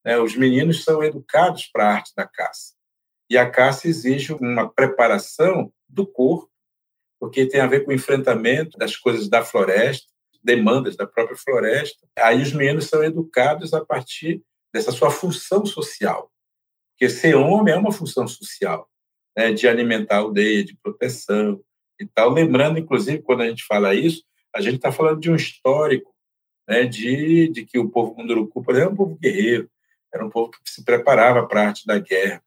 Né? 0.04 0.18
Os 0.18 0.36
meninos 0.36 0.84
são 0.84 1.02
educados 1.02 1.66
para 1.66 1.84
a 1.84 1.92
arte 1.94 2.12
da 2.16 2.26
caça. 2.26 2.74
E 3.32 3.38
a 3.38 3.48
caça 3.48 3.88
exige 3.88 4.34
uma 4.34 4.68
preparação 4.68 5.72
do 5.88 6.06
corpo, 6.06 6.50
porque 7.18 7.46
tem 7.46 7.62
a 7.62 7.66
ver 7.66 7.82
com 7.82 7.90
o 7.90 7.94
enfrentamento 7.94 8.76
das 8.76 8.94
coisas 8.94 9.26
da 9.26 9.42
floresta, 9.42 10.06
demandas 10.44 10.96
da 10.96 11.06
própria 11.06 11.34
floresta. 11.34 12.06
Aí 12.18 12.42
os 12.42 12.52
meninos 12.52 12.88
são 12.88 13.02
educados 13.02 13.72
a 13.72 13.82
partir 13.82 14.42
dessa 14.70 14.92
sua 14.92 15.10
função 15.10 15.64
social, 15.64 16.30
porque 16.90 17.08
ser 17.08 17.34
homem 17.34 17.72
é 17.72 17.78
uma 17.78 17.90
função 17.90 18.28
social, 18.28 18.86
né, 19.34 19.50
de 19.50 19.66
alimentar 19.66 20.16
a 20.16 20.18
aldeia, 20.18 20.62
de 20.62 20.76
proteção 20.76 21.58
e 21.98 22.04
tal. 22.04 22.28
Lembrando, 22.28 22.78
inclusive, 22.78 23.22
quando 23.22 23.40
a 23.40 23.48
gente 23.48 23.64
fala 23.64 23.94
isso, 23.94 24.22
a 24.54 24.60
gente 24.60 24.76
está 24.76 24.92
falando 24.92 25.20
de 25.20 25.30
um 25.30 25.36
histórico 25.36 26.14
né, 26.68 26.84
de, 26.84 27.48
de 27.48 27.64
que 27.64 27.78
o 27.78 27.88
povo 27.88 28.14
Munduruku, 28.14 28.62
por 28.62 28.74
exemplo, 28.74 28.90
era 28.90 28.92
um 28.92 28.96
povo 28.96 29.18
guerreiro, 29.18 29.70
era 30.12 30.26
um 30.26 30.28
povo 30.28 30.50
que 30.50 30.70
se 30.70 30.84
preparava 30.84 31.46
para 31.46 31.62
a 31.62 31.66
arte 31.68 31.86
da 31.86 31.98
guerra. 31.98 32.42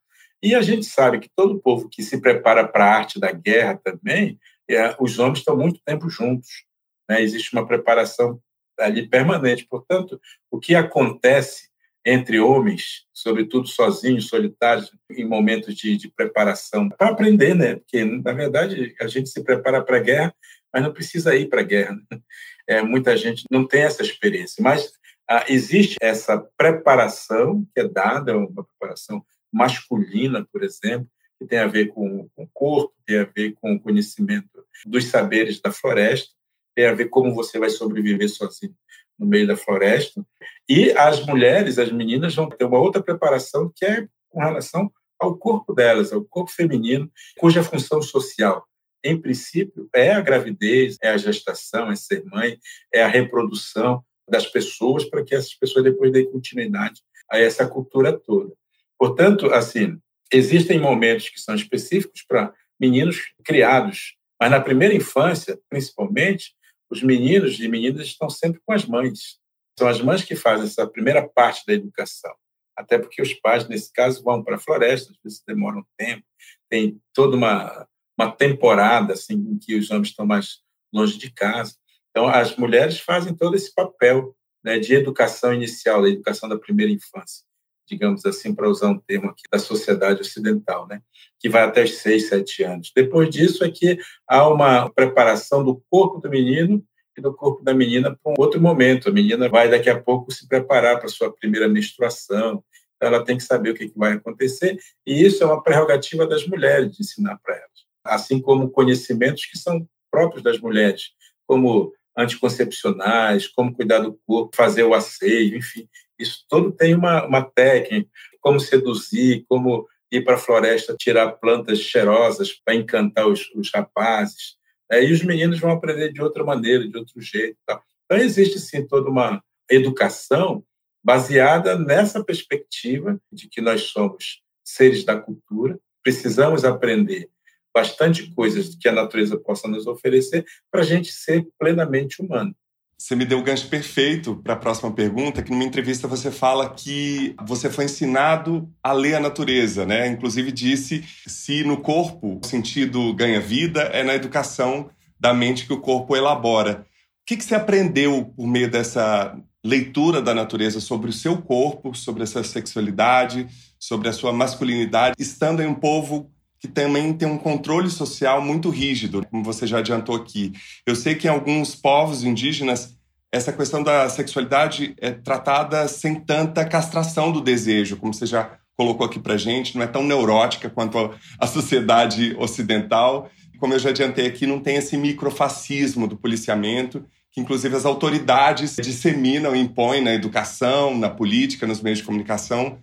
E 0.45 0.53
a 0.53 0.61
gente 0.61 0.85
sabe 0.85 1.19
que 1.19 1.29
todo 1.35 1.59
povo 1.59 1.89
que 1.89 2.03
se 2.03 2.21
prepara 2.21 2.67
para 2.67 2.85
a 2.85 2.95
arte 2.95 3.19
da 3.19 3.31
guerra 3.31 3.81
também, 3.83 4.39
é, 4.69 4.95
os 4.99 5.17
homens 5.17 5.39
estão 5.39 5.57
muito 5.57 5.81
tempo 5.83 6.07
juntos. 6.07 6.65
Né? 7.09 7.23
Existe 7.23 7.51
uma 7.51 7.65
preparação 7.65 8.39
ali 8.79 9.09
permanente. 9.09 9.65
Portanto, 9.67 10.21
o 10.51 10.59
que 10.59 10.75
acontece 10.75 11.67
entre 12.05 12.39
homens, 12.39 13.07
sobretudo 13.11 13.67
sozinhos, 13.67 14.27
solitários, 14.27 14.95
em 15.09 15.25
momentos 15.25 15.73
de, 15.73 15.97
de 15.97 16.09
preparação, 16.09 16.89
para 16.89 17.09
aprender, 17.09 17.55
né? 17.55 17.77
Porque, 17.77 18.05
na 18.05 18.31
verdade, 18.31 18.93
a 19.01 19.07
gente 19.07 19.29
se 19.29 19.43
prepara 19.43 19.83
para 19.83 19.97
a 19.97 20.01
guerra, 20.01 20.35
mas 20.71 20.83
não 20.83 20.93
precisa 20.93 21.35
ir 21.35 21.49
para 21.49 21.61
a 21.61 21.65
guerra. 21.65 21.95
Né? 22.11 22.19
É, 22.67 22.81
muita 22.81 23.15
gente 23.15 23.43
não 23.51 23.67
tem 23.67 23.83
essa 23.83 24.01
experiência. 24.01 24.55
Mas 24.59 24.91
ah, 25.29 25.45
existe 25.47 25.97
essa 26.01 26.35
preparação 26.57 27.63
que 27.71 27.81
é 27.81 27.87
dada, 27.87 28.35
uma 28.35 28.63
preparação 28.63 29.23
masculina, 29.55 30.45
por 30.51 30.63
exemplo, 30.63 31.07
que 31.39 31.45
tem 31.47 31.59
a 31.59 31.67
ver 31.67 31.87
com, 31.87 32.29
o 32.35 32.47
corpo, 32.53 32.93
tem 33.05 33.19
a 33.19 33.23
ver 33.23 33.53
com 33.53 33.73
o 33.73 33.79
conhecimento 33.79 34.65
dos 34.85 35.05
saberes 35.05 35.61
da 35.61 35.71
floresta, 35.71 36.33
tem 36.75 36.87
a 36.87 36.93
ver 36.93 37.05
como 37.05 37.33
você 37.33 37.57
vai 37.57 37.69
sobreviver 37.69 38.29
sozinho 38.29 38.75
no 39.17 39.25
meio 39.25 39.47
da 39.47 39.55
floresta. 39.55 40.25
E 40.67 40.91
as 40.91 41.25
mulheres, 41.25 41.79
as 41.79 41.89
meninas, 41.89 42.35
vão 42.35 42.49
ter 42.49 42.65
uma 42.65 42.79
outra 42.79 43.01
preparação 43.01 43.71
que 43.73 43.85
é 43.85 44.05
com 44.29 44.41
relação 44.41 44.91
ao 45.17 45.37
corpo 45.37 45.73
delas, 45.73 46.11
ao 46.11 46.23
corpo 46.25 46.51
feminino, 46.51 47.09
cuja 47.37 47.63
função 47.63 48.01
social, 48.01 48.67
em 49.01 49.19
princípio, 49.19 49.87
é 49.95 50.11
a 50.11 50.19
gravidez, 50.19 50.97
é 51.01 51.09
a 51.09 51.17
gestação, 51.17 51.89
é 51.89 51.95
ser 51.95 52.25
mãe, 52.25 52.59
é 52.93 53.01
a 53.03 53.07
reprodução 53.07 54.03
das 54.29 54.45
pessoas 54.47 55.05
para 55.05 55.23
que 55.23 55.33
essas 55.33 55.53
pessoas 55.53 55.85
depois 55.85 56.11
deem 56.11 56.29
continuidade 56.29 57.01
a 57.31 57.39
essa 57.39 57.65
cultura 57.65 58.11
toda. 58.11 58.53
Portanto, 58.97 59.47
assim, 59.47 59.99
existem 60.31 60.79
momentos 60.79 61.29
que 61.29 61.39
são 61.39 61.55
específicos 61.55 62.23
para 62.27 62.53
meninos 62.79 63.33
criados, 63.43 64.15
mas 64.39 64.51
na 64.51 64.59
primeira 64.59 64.93
infância, 64.93 65.59
principalmente, 65.69 66.53
os 66.89 67.01
meninos 67.01 67.59
e 67.59 67.67
meninas 67.67 68.07
estão 68.07 68.29
sempre 68.29 68.61
com 68.65 68.73
as 68.73 68.85
mães. 68.85 69.39
São 69.77 69.87
as 69.87 70.01
mães 70.01 70.23
que 70.23 70.35
fazem 70.35 70.65
essa 70.65 70.87
primeira 70.87 71.27
parte 71.27 71.65
da 71.65 71.73
educação. 71.73 72.33
Até 72.77 72.97
porque 72.97 73.21
os 73.21 73.33
pais, 73.33 73.67
nesse 73.67 73.91
caso, 73.91 74.23
vão 74.23 74.43
para 74.43 74.55
a 74.55 74.59
floresta, 74.59 75.11
às 75.11 75.17
vezes 75.23 75.43
demoram 75.45 75.85
tempo, 75.97 76.23
tem 76.69 77.01
toda 77.13 77.35
uma, 77.35 77.87
uma 78.17 78.31
temporada 78.31 79.13
assim, 79.13 79.33
em 79.33 79.57
que 79.57 79.75
os 79.75 79.89
homens 79.89 80.09
estão 80.09 80.25
mais 80.25 80.59
longe 80.93 81.17
de 81.17 81.31
casa. 81.31 81.75
Então, 82.11 82.27
as 82.27 82.55
mulheres 82.55 82.99
fazem 82.99 83.35
todo 83.35 83.55
esse 83.55 83.73
papel 83.73 84.35
né, 84.63 84.79
de 84.79 84.93
educação 84.93 85.53
inicial, 85.53 86.01
da 86.01 86.09
educação 86.09 86.47
da 86.47 86.57
primeira 86.57 86.91
infância 86.91 87.45
digamos 87.87 88.25
assim, 88.25 88.53
para 88.53 88.69
usar 88.69 88.89
um 88.89 88.99
termo 88.99 89.29
aqui 89.29 89.43
da 89.51 89.59
sociedade 89.59 90.21
ocidental, 90.21 90.87
né? 90.87 91.01
que 91.39 91.49
vai 91.49 91.63
até 91.63 91.83
os 91.83 91.97
seis, 91.97 92.27
sete 92.27 92.63
anos. 92.63 92.91
Depois 92.95 93.29
disso 93.29 93.63
é 93.63 93.69
que 93.69 93.99
há 94.27 94.47
uma 94.47 94.89
preparação 94.89 95.63
do 95.63 95.81
corpo 95.89 96.19
do 96.19 96.29
menino 96.29 96.83
e 97.17 97.21
do 97.21 97.33
corpo 97.33 97.63
da 97.63 97.73
menina 97.73 98.17
para 98.21 98.31
um 98.31 98.35
outro 98.37 98.59
momento. 98.59 99.09
A 99.09 99.11
menina 99.11 99.47
vai 99.47 99.69
daqui 99.69 99.89
a 99.89 100.01
pouco 100.01 100.31
se 100.31 100.47
preparar 100.47 100.99
para 100.99 101.07
sua 101.07 101.31
primeira 101.31 101.67
menstruação, 101.67 102.63
então 102.95 103.09
ela 103.09 103.23
tem 103.23 103.37
que 103.37 103.43
saber 103.43 103.71
o 103.71 103.73
que 103.75 103.91
vai 103.95 104.13
acontecer, 104.13 104.77
e 105.05 105.23
isso 105.23 105.43
é 105.43 105.45
uma 105.45 105.61
prerrogativa 105.61 106.25
das 106.25 106.47
mulheres 106.47 106.91
de 106.95 107.03
ensinar 107.03 107.37
para 107.43 107.55
elas, 107.55 107.85
assim 108.03 108.41
como 108.41 108.69
conhecimentos 108.69 109.45
que 109.45 109.57
são 109.57 109.87
próprios 110.09 110.41
das 110.41 110.59
mulheres, 110.59 111.11
como 111.45 111.93
anticoncepcionais, 112.17 113.47
como 113.47 113.73
cuidar 113.73 113.99
do 113.99 114.19
corpo, 114.25 114.55
fazer 114.55 114.83
o 114.83 114.93
asseio, 114.93 115.57
enfim. 115.57 115.87
Isso 116.17 116.45
tudo 116.49 116.71
tem 116.71 116.95
uma, 116.95 117.25
uma 117.25 117.43
técnica, 117.43 118.09
como 118.39 118.59
seduzir, 118.59 119.45
como 119.49 119.87
ir 120.11 120.23
para 120.23 120.35
a 120.35 120.39
floresta 120.39 120.95
tirar 120.97 121.33
plantas 121.33 121.79
cheirosas 121.79 122.53
para 122.53 122.75
encantar 122.75 123.27
os, 123.27 123.49
os 123.53 123.69
rapazes. 123.73 124.55
É, 124.91 125.03
e 125.03 125.11
os 125.11 125.23
meninos 125.23 125.59
vão 125.59 125.71
aprender 125.71 126.13
de 126.13 126.21
outra 126.21 126.43
maneira, 126.43 126.87
de 126.87 126.97
outro 126.97 127.19
jeito. 127.19 127.57
Tá? 127.65 127.81
Então, 128.05 128.17
existe 128.17 128.59
sim 128.59 128.85
toda 128.85 129.09
uma 129.09 129.43
educação 129.69 130.63
baseada 131.03 131.77
nessa 131.77 132.23
perspectiva 132.23 133.19
de 133.31 133.47
que 133.47 133.61
nós 133.61 133.83
somos 133.83 134.41
seres 134.63 135.03
da 135.03 135.19
cultura, 135.19 135.79
precisamos 136.03 136.63
aprender 136.63 137.29
bastante 137.75 138.33
coisas 138.33 138.73
que 138.73 138.87
a 138.87 138.93
natureza 138.93 139.37
possa 139.37 139.67
nos 139.67 139.85
oferecer 139.85 140.45
para 140.71 140.79
a 140.79 140.85
gente 140.85 141.11
ser 141.11 141.45
plenamente 141.59 142.21
humano. 142.21 142.55
Você 142.97 143.13
me 143.13 143.25
deu 143.25 143.39
o 143.39 143.43
gancho 143.43 143.67
perfeito 143.67 144.37
para 144.37 144.53
a 144.53 144.57
próxima 144.57 144.89
pergunta, 144.89 145.43
que 145.43 145.51
numa 145.51 145.65
entrevista 145.65 146.07
você 146.07 146.31
fala 146.31 146.69
que 146.69 147.35
você 147.45 147.69
foi 147.69 147.83
ensinado 147.83 148.71
a 148.81 148.93
ler 148.93 149.15
a 149.15 149.19
natureza, 149.19 149.85
né? 149.85 150.07
Inclusive 150.07 150.49
disse 150.49 151.03
se 151.27 151.65
no 151.65 151.81
corpo 151.81 152.39
o 152.41 152.47
sentido 152.47 153.13
ganha 153.13 153.41
vida, 153.41 153.81
é 153.81 154.01
na 154.01 154.15
educação 154.15 154.89
da 155.19 155.33
mente 155.33 155.67
que 155.67 155.73
o 155.73 155.81
corpo 155.81 156.15
elabora. 156.15 156.85
O 157.23 157.25
que, 157.25 157.35
que 157.35 157.43
você 157.43 157.55
aprendeu 157.55 158.31
por 158.35 158.47
meio 158.47 158.71
dessa 158.71 159.37
leitura 159.63 160.21
da 160.21 160.33
natureza 160.33 160.79
sobre 160.79 161.09
o 161.09 161.13
seu 161.13 161.41
corpo, 161.41 161.93
sobre 161.93 162.23
essa 162.23 162.43
sexualidade, 162.43 163.47
sobre 163.77 164.07
a 164.07 164.13
sua 164.13 164.31
masculinidade, 164.31 165.15
estando 165.19 165.61
em 165.61 165.67
um 165.67 165.75
povo 165.75 166.31
que 166.59 166.67
também 166.67 167.13
tem 167.13 167.27
um 167.27 167.37
controle 167.37 167.89
social 167.89 168.41
muito 168.41 168.69
rígido, 168.69 169.25
como 169.29 169.43
você 169.43 169.67
já 169.67 169.79
adiantou 169.79 170.15
aqui. 170.15 170.53
Eu 170.85 170.95
sei 170.95 171.15
que 171.15 171.27
em 171.27 171.29
alguns 171.29 171.75
povos 171.75 172.23
indígenas 172.23 172.95
essa 173.31 173.51
questão 173.51 173.83
da 173.83 174.07
sexualidade 174.07 174.95
é 174.97 175.11
tratada 175.11 175.87
sem 175.87 176.15
tanta 176.15 176.63
castração 176.63 177.31
do 177.31 177.41
desejo, 177.41 177.97
como 177.97 178.13
você 178.13 178.25
já 178.25 178.57
colocou 178.77 179.05
aqui 179.05 179.19
pra 179.19 179.37
gente, 179.37 179.75
não 179.75 179.83
é 179.83 179.87
tão 179.87 180.03
neurótica 180.03 180.69
quanto 180.69 181.13
a 181.39 181.47
sociedade 181.47 182.35
ocidental. 182.37 183.29
Como 183.59 183.73
eu 183.73 183.79
já 183.79 183.89
adiantei 183.89 184.27
aqui, 184.27 184.45
não 184.45 184.59
tem 184.59 184.75
esse 184.75 184.97
microfascismo 184.97 186.07
do 186.07 186.17
policiamento, 186.17 187.05
que 187.31 187.41
inclusive 187.41 187.75
as 187.75 187.85
autoridades 187.85 188.75
disseminam 188.77 189.55
e 189.55 189.59
impõem 189.59 190.01
na 190.01 190.13
educação, 190.13 190.97
na 190.97 191.09
política, 191.09 191.67
nos 191.67 191.81
meios 191.81 191.99
de 191.99 192.05
comunicação. 192.05 192.79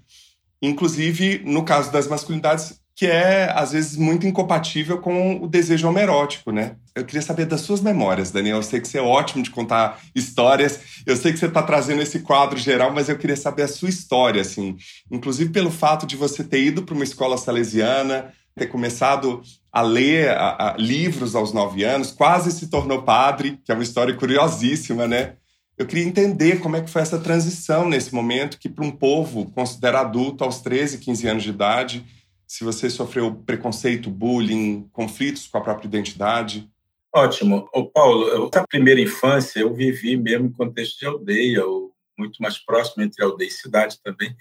Inclusive, 0.61 1.43
no 1.45 1.65
caso 1.65 1.91
das 1.91 2.07
masculinidades, 2.07 2.82
que 2.95 3.07
é, 3.07 3.51
às 3.55 3.73
vezes, 3.73 3.97
muito 3.97 4.27
incompatível 4.27 4.99
com 4.99 5.43
o 5.43 5.49
desejo 5.49 5.89
homerótico, 5.89 6.53
né? 6.53 6.77
Eu 6.95 7.05
queria 7.05 7.23
saber 7.23 7.47
das 7.47 7.63
suas 7.63 7.81
memórias, 7.81 8.31
Daniel. 8.31 8.59
Eu 8.59 8.63
sei 8.63 8.81
que 8.81 8.89
você 8.89 8.99
é 8.99 9.03
ótimo 9.03 9.43
de 9.43 9.51
contar 9.51 9.99
histórias. 10.15 10.79
Eu 11.07 11.17
sei 11.17 11.33
que 11.33 11.39
você 11.39 11.47
está 11.47 11.63
trazendo 11.63 12.03
esse 12.03 12.21
quadro 12.21 12.59
geral, 12.59 12.93
mas 12.93 13.09
eu 13.09 13.17
queria 13.17 13.37
saber 13.37 13.63
a 13.63 13.69
sua 13.69 13.89
história, 13.89 14.43
assim. 14.43 14.77
Inclusive 15.11 15.51
pelo 15.51 15.71
fato 15.71 16.07
de 16.07 16.17
você 16.17 16.45
ter 16.45 16.63
ido 16.63 16.83
para 16.83 16.95
uma 16.95 17.05
escola 17.05 17.39
salesiana, 17.39 18.33
ter 18.55 18.67
começado 18.67 19.43
a 19.73 19.81
ler 19.81 20.29
a, 20.31 20.73
a, 20.73 20.77
livros 20.77 21.35
aos 21.35 21.53
nove 21.53 21.83
anos, 21.85 22.11
quase 22.11 22.53
se 22.53 22.69
tornou 22.69 23.03
padre, 23.03 23.59
que 23.65 23.73
é 23.73 23.75
uma 23.75 23.83
história 23.83 24.15
curiosíssima, 24.15 25.09
né? 25.09 25.35
Eu 25.79 25.87
queria 25.87 26.05
entender 26.05 26.61
como 26.61 26.77
é 26.77 26.83
que 26.83 26.91
foi 26.91 27.01
essa 27.01 27.19
transição 27.19 27.89
nesse 27.89 28.15
momento, 28.15 28.59
que 28.59 28.69
para 28.69 28.85
um 28.85 28.91
povo 28.91 29.51
considera 29.53 30.01
adulto 30.01 30.45
aos 30.45 30.61
13, 30.61 30.99
15 30.99 31.27
anos 31.27 31.43
de 31.43 31.49
idade, 31.49 32.05
se 32.53 32.65
você 32.65 32.91
sofreu 32.91 33.35
preconceito, 33.35 34.11
bullying, 34.11 34.87
conflitos 34.93 35.47
com 35.47 35.57
a 35.57 35.62
própria 35.62 35.88
identidade. 35.88 36.71
Ótimo. 37.11 37.67
Ô, 37.73 37.87
Paulo, 37.87 38.51
a 38.55 38.67
primeira 38.67 39.01
infância 39.01 39.61
eu 39.61 39.73
vivi 39.73 40.19
mesmo 40.19 40.49
em 40.49 40.53
contexto 40.53 40.99
de 40.99 41.07
aldeia, 41.07 41.65
ou 41.65 41.95
muito 42.19 42.43
mais 42.43 42.59
próximo 42.59 43.03
entre 43.03 43.25
aldeia 43.25 43.49
e 43.49 43.51
cidade 43.51 43.99
também, 44.05 44.37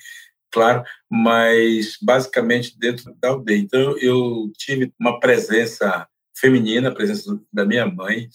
claro, 0.52 0.84
mas 1.10 1.98
basicamente 2.02 2.78
dentro 2.78 3.16
da 3.18 3.30
aldeia. 3.30 3.58
Então, 3.58 3.98
eu 3.98 4.52
tive 4.58 4.94
uma 5.00 5.18
presença 5.18 6.06
feminina, 6.36 6.90
a 6.90 6.94
presença 6.94 7.40
da 7.52 7.64
minha 7.66 7.86
mãe 7.86 8.28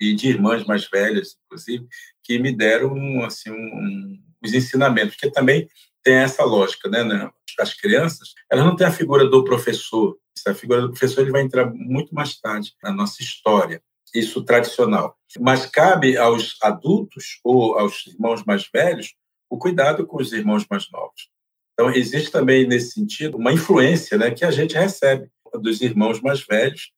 e 0.00 0.16
de 0.16 0.30
irmãs 0.30 0.64
mais 0.64 0.90
velhas, 0.90 1.36
inclusive, 1.44 1.86
que 2.24 2.40
me 2.40 2.52
deram 2.52 3.22
assim 3.22 3.52
um, 3.52 4.20
os 4.42 4.52
ensinamentos, 4.52 5.14
que 5.14 5.30
também 5.30 5.68
tem 6.02 6.14
essa 6.14 6.44
lógica, 6.44 6.88
né, 6.88 7.04
né? 7.04 7.30
As 7.58 7.74
crianças, 7.74 8.34
elas 8.50 8.64
não 8.64 8.76
têm 8.76 8.86
a 8.86 8.92
figura 8.92 9.26
do 9.26 9.44
professor. 9.44 10.16
A 10.46 10.54
figura 10.54 10.80
do 10.82 10.90
professor 10.90 11.20
ele 11.20 11.30
vai 11.30 11.42
entrar 11.42 11.70
muito 11.72 12.14
mais 12.14 12.38
tarde 12.40 12.72
na 12.82 12.90
nossa 12.90 13.22
história, 13.22 13.82
isso 14.14 14.42
tradicional. 14.42 15.16
Mas 15.38 15.66
cabe 15.66 16.16
aos 16.16 16.56
adultos 16.62 17.40
ou 17.44 17.78
aos 17.78 18.06
irmãos 18.06 18.42
mais 18.44 18.68
velhos 18.72 19.14
o 19.48 19.58
cuidado 19.58 20.06
com 20.06 20.16
os 20.20 20.32
irmãos 20.32 20.66
mais 20.70 20.90
novos. 20.90 21.30
Então, 21.74 21.90
existe 21.90 22.30
também, 22.30 22.66
nesse 22.66 22.92
sentido, 22.92 23.36
uma 23.36 23.52
influência 23.52 24.16
né, 24.16 24.30
que 24.30 24.44
a 24.44 24.50
gente 24.50 24.74
recebe 24.74 25.30
dos 25.60 25.80
irmãos 25.80 26.20
mais 26.20 26.40
velhos 26.40 26.90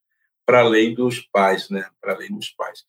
para 0.45 0.59
além 0.59 0.93
dos 0.93 1.21
pais, 1.21 1.69
né? 1.69 1.87
Para 2.01 2.13
além 2.13 2.29
dos 2.29 2.49
pais 2.49 2.83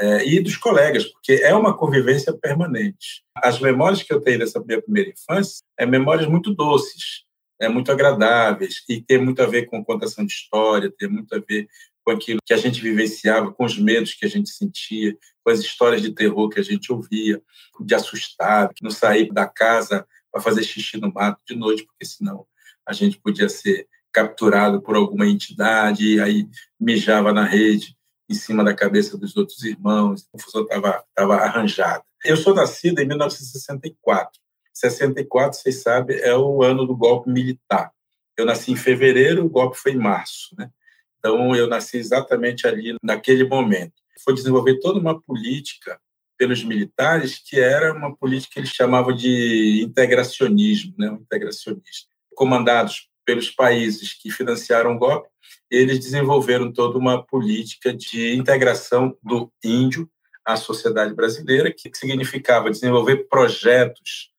é, 0.00 0.26
e 0.26 0.40
dos 0.40 0.56
colegas, 0.56 1.04
porque 1.04 1.32
é 1.34 1.54
uma 1.54 1.76
convivência 1.76 2.32
permanente. 2.32 3.22
As 3.36 3.60
memórias 3.60 4.02
que 4.02 4.12
eu 4.12 4.20
tenho 4.20 4.38
dessa 4.38 4.60
minha 4.60 4.80
primeira 4.80 5.10
infância 5.10 5.62
é 5.78 5.86
memórias 5.86 6.26
muito 6.26 6.54
doces, 6.54 7.24
é 7.60 7.68
muito 7.68 7.92
agradáveis 7.92 8.82
e 8.88 9.00
tem 9.00 9.18
muito 9.18 9.42
a 9.42 9.46
ver 9.46 9.66
com 9.66 9.84
contação 9.84 10.24
de 10.24 10.32
história, 10.32 10.92
tem 10.98 11.08
muito 11.08 11.34
a 11.34 11.38
ver 11.38 11.68
com 12.04 12.10
aquilo 12.10 12.40
que 12.44 12.52
a 12.52 12.56
gente 12.56 12.80
vivenciava, 12.80 13.52
com 13.52 13.64
os 13.64 13.78
medos 13.78 14.14
que 14.14 14.24
a 14.24 14.28
gente 14.28 14.50
sentia, 14.50 15.16
com 15.44 15.52
as 15.52 15.60
histórias 15.60 16.02
de 16.02 16.12
terror 16.12 16.48
que 16.48 16.58
a 16.58 16.64
gente 16.64 16.90
ouvia, 16.90 17.40
de 17.80 17.94
assustar, 17.94 18.72
que 18.74 18.82
não 18.82 18.90
sair 18.90 19.32
da 19.32 19.46
casa 19.46 20.04
para 20.32 20.42
fazer 20.42 20.64
xixi 20.64 20.96
no 20.96 21.12
mato 21.12 21.40
de 21.46 21.54
noite, 21.54 21.84
porque 21.84 22.04
senão 22.04 22.44
a 22.84 22.92
gente 22.92 23.20
podia 23.20 23.48
ser 23.48 23.86
capturado 24.12 24.80
por 24.80 24.94
alguma 24.94 25.26
entidade 25.26 26.20
aí 26.20 26.46
mijava 26.78 27.32
na 27.32 27.44
rede 27.44 27.96
em 28.28 28.34
cima 28.34 28.64
da 28.64 28.74
cabeça 28.74 29.16
dos 29.18 29.36
outros 29.36 29.62
irmãos, 29.62 30.22
a 30.22 30.32
confusão 30.32 30.62
estava 30.62 31.04
tava 31.14 31.36
arranjada. 31.36 32.02
Eu 32.24 32.36
sou 32.36 32.54
nascido 32.54 33.00
em 33.00 33.06
1964. 33.06 34.40
64, 34.72 35.58
vocês 35.58 35.82
sabem, 35.82 36.18
é 36.18 36.34
o 36.34 36.62
ano 36.62 36.86
do 36.86 36.96
golpe 36.96 37.30
militar. 37.30 37.92
Eu 38.36 38.46
nasci 38.46 38.72
em 38.72 38.76
fevereiro, 38.76 39.44
o 39.44 39.50
golpe 39.50 39.76
foi 39.76 39.92
em 39.92 39.98
março, 39.98 40.54
né? 40.56 40.70
Então 41.18 41.54
eu 41.54 41.66
nasci 41.66 41.98
exatamente 41.98 42.66
ali 42.66 42.96
naquele 43.02 43.44
momento. 43.44 43.92
Foi 44.24 44.34
desenvolver 44.34 44.80
toda 44.80 44.98
uma 44.98 45.20
política 45.20 46.00
pelos 46.38 46.64
militares 46.64 47.38
que 47.38 47.60
era 47.60 47.92
uma 47.92 48.16
política 48.16 48.54
que 48.54 48.60
eles 48.60 48.70
chamavam 48.70 49.14
de 49.14 49.82
integracionismo, 49.82 50.94
né? 50.98 51.10
Um 51.10 51.16
integracionista, 51.16 52.08
comandados 52.34 53.11
pelos 53.24 53.50
países 53.50 54.14
que 54.14 54.30
financiaram 54.30 54.94
o 54.94 54.98
golpe, 54.98 55.28
eles 55.70 55.98
desenvolveram 55.98 56.72
toda 56.72 56.98
uma 56.98 57.24
política 57.24 57.92
de 57.92 58.34
integração 58.34 59.16
do 59.22 59.50
índio 59.64 60.10
à 60.44 60.56
sociedade 60.56 61.14
brasileira, 61.14 61.72
que 61.72 61.90
significava 61.94 62.70
desenvolver 62.70 63.28
projetos 63.28 64.30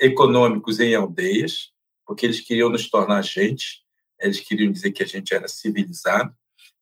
econômicos 0.00 0.80
em 0.80 0.94
aldeias, 0.94 1.70
porque 2.06 2.26
eles 2.26 2.40
queriam 2.40 2.70
nos 2.70 2.88
tornar 2.88 3.22
gente, 3.22 3.82
eles 4.18 4.40
queriam 4.40 4.72
dizer 4.72 4.92
que 4.92 5.02
a 5.02 5.06
gente 5.06 5.34
era 5.34 5.46
civilizado. 5.48 6.34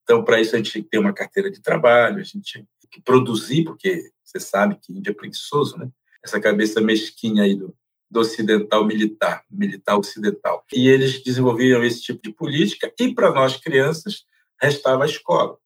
Então, 0.03 0.25
para 0.25 0.40
isso, 0.40 0.55
a 0.55 0.59
gente 0.59 0.71
tinha 0.71 0.83
que 0.83 0.90
ter 0.90 0.99
uma 0.99 1.12
carteira 1.12 1.51
de 1.51 1.61
trabalho, 1.61 2.21
a 2.21 2.25
gente 2.25 2.42
tinha 2.42 2.66
que 2.90 3.03
produzir, 3.03 3.64
porque 3.64 4.11
você 4.25 4.40
sabe 4.40 4.79
que 4.81 4.92
índio 4.92 5.11
é 5.11 5.14
preguiçoso, 5.14 5.77
né? 5.77 5.90
Essa 6.25 6.40
cabeça 6.40 6.81
mesquinha 6.81 7.42
aí 7.42 7.55
do, 7.55 7.77
do 8.11 8.21
ocidental 8.21 8.85
militar, 8.87 9.44
militar 9.51 9.99
ocidental. 9.99 10.64
E 10.73 10.88
eles 10.88 11.23
desenvolviam 11.23 11.83
esse 11.85 12.03
tipo 12.03 12.23
de 12.23 12.33
política, 12.33 12.92
e 12.99 13.14
para 13.14 13.33
nós 13.33 13.57
crianças 13.57 14.25
restava 14.61 15.05
a 15.05 15.07
escola. 15.07 15.57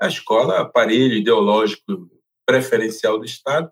A 0.00 0.08
escola, 0.08 0.60
aparelho 0.60 1.14
ideológico 1.14 2.10
preferencial 2.44 3.18
do 3.18 3.24
Estado, 3.24 3.70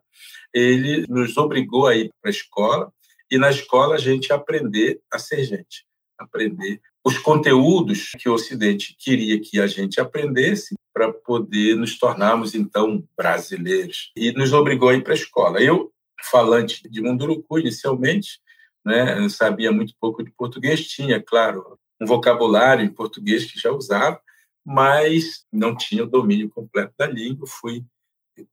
ele 0.53 1.05
nos 1.09 1.37
obrigou 1.37 1.87
a 1.87 1.95
ir 1.95 2.11
para 2.21 2.31
a 2.31 2.35
escola, 2.35 2.93
e 3.31 3.39
na 3.39 3.51
escola 3.51 3.97
a 3.97 3.99
gente 3.99 4.33
aprender 4.33 5.01
a 5.13 5.19
ser 5.19 5.45
gente, 5.45 5.85
aprender 6.19 6.81
os 7.05 7.19
conteúdos 7.19 8.13
que 8.19 8.29
o 8.29 8.35
Ocidente 8.35 8.97
queria 8.99 9.39
que 9.39 9.61
a 9.61 9.67
gente 9.67 10.01
aprendesse 10.01 10.75
para 10.93 11.13
poder 11.13 11.77
nos 11.77 11.99
tornarmos, 11.99 12.55
então, 12.55 13.05
brasileiros. 13.17 14.13
E 14.17 14.33
nos 14.33 14.53
obrigou 14.53 14.89
a 14.89 14.95
ir 14.95 15.03
para 15.03 15.13
a 15.13 15.17
escola. 15.17 15.61
Eu 15.61 15.93
falante 16.23 16.89
de 16.89 17.01
Munduruku 17.01 17.59
inicialmente, 17.59 18.41
né? 18.85 19.29
sabia 19.29 19.73
muito 19.73 19.95
pouco 20.01 20.23
de 20.23 20.31
português, 20.31 20.87
tinha, 20.87 21.23
claro, 21.23 21.79
um 22.01 22.07
vocabulário 22.07 22.85
em 22.85 22.93
português 22.93 23.45
que 23.45 23.59
já 23.59 23.71
usava, 23.71 24.21
mas 24.65 25.45
não 25.53 25.77
tinha 25.77 26.05
o 26.05 26.09
domínio 26.09 26.49
completo 26.49 26.93
da 26.99 27.07
língua, 27.07 27.47
fui 27.47 27.85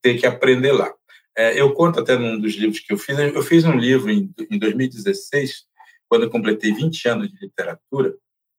ter 0.02 0.20
que 0.20 0.26
aprender 0.26 0.72
lá. 0.72 0.94
É, 1.38 1.60
eu 1.60 1.74
conto 1.74 2.00
até 2.00 2.18
num 2.18 2.40
dos 2.40 2.54
livros 2.56 2.80
que 2.80 2.92
eu 2.92 2.98
fiz, 2.98 3.18
eu 3.18 3.42
fiz 3.42 3.64
um 3.64 3.78
livro 3.78 4.12
em, 4.12 4.34
em 4.50 4.60
2016, 4.60 5.66
quando 6.10 6.24
eu 6.24 6.30
completei 6.30 6.74
20 6.74 7.08
anos 7.08 7.32
de 7.32 7.38
literatura, 7.40 8.16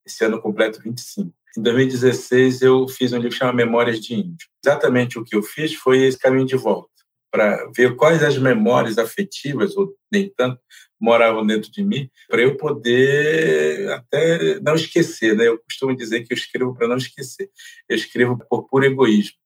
esse 0.07 0.25
ano 0.25 0.41
completo 0.41 0.81
25. 0.83 1.33
Em 1.57 1.63
2016, 1.63 2.63
eu 2.63 2.89
fiz 2.89 3.13
um 3.13 3.19
livro 3.19 3.37
chamado 3.37 3.55
Memórias 3.55 4.01
de 4.01 4.15
Índio. 4.15 4.49
Exatamente 4.65 5.19
o 5.19 5.25
que 5.25 5.37
eu 5.37 5.43
fiz 5.43 5.75
foi 5.75 5.99
esse 5.99 6.19
caminho 6.19 6.47
de 6.47 6.57
volta 6.57 6.92
para 7.33 7.67
ver 7.75 7.97
quais 7.97 8.23
as 8.23 8.37
memórias 8.37 8.99
afetivas, 8.99 9.75
ou 9.75 9.97
nem 10.13 10.31
tanto, 10.37 10.61
moravam 11.01 11.45
dentro 11.45 11.73
de 11.73 11.83
mim, 11.83 12.09
para 12.29 12.43
eu 12.43 12.57
poder 12.57 13.91
até 13.91 14.61
não 14.61 14.75
esquecer. 14.75 15.35
Né? 15.35 15.49
Eu 15.49 15.59
costumo 15.59 15.97
dizer 15.97 16.25
que 16.25 16.33
eu 16.33 16.37
escrevo 16.37 16.75
para 16.75 16.87
não 16.87 16.99
esquecer. 16.99 17.51
Eu 17.89 17.97
escrevo 17.97 18.39
por 18.49 18.69
puro 18.69 18.85
egoísmo. 18.85 19.37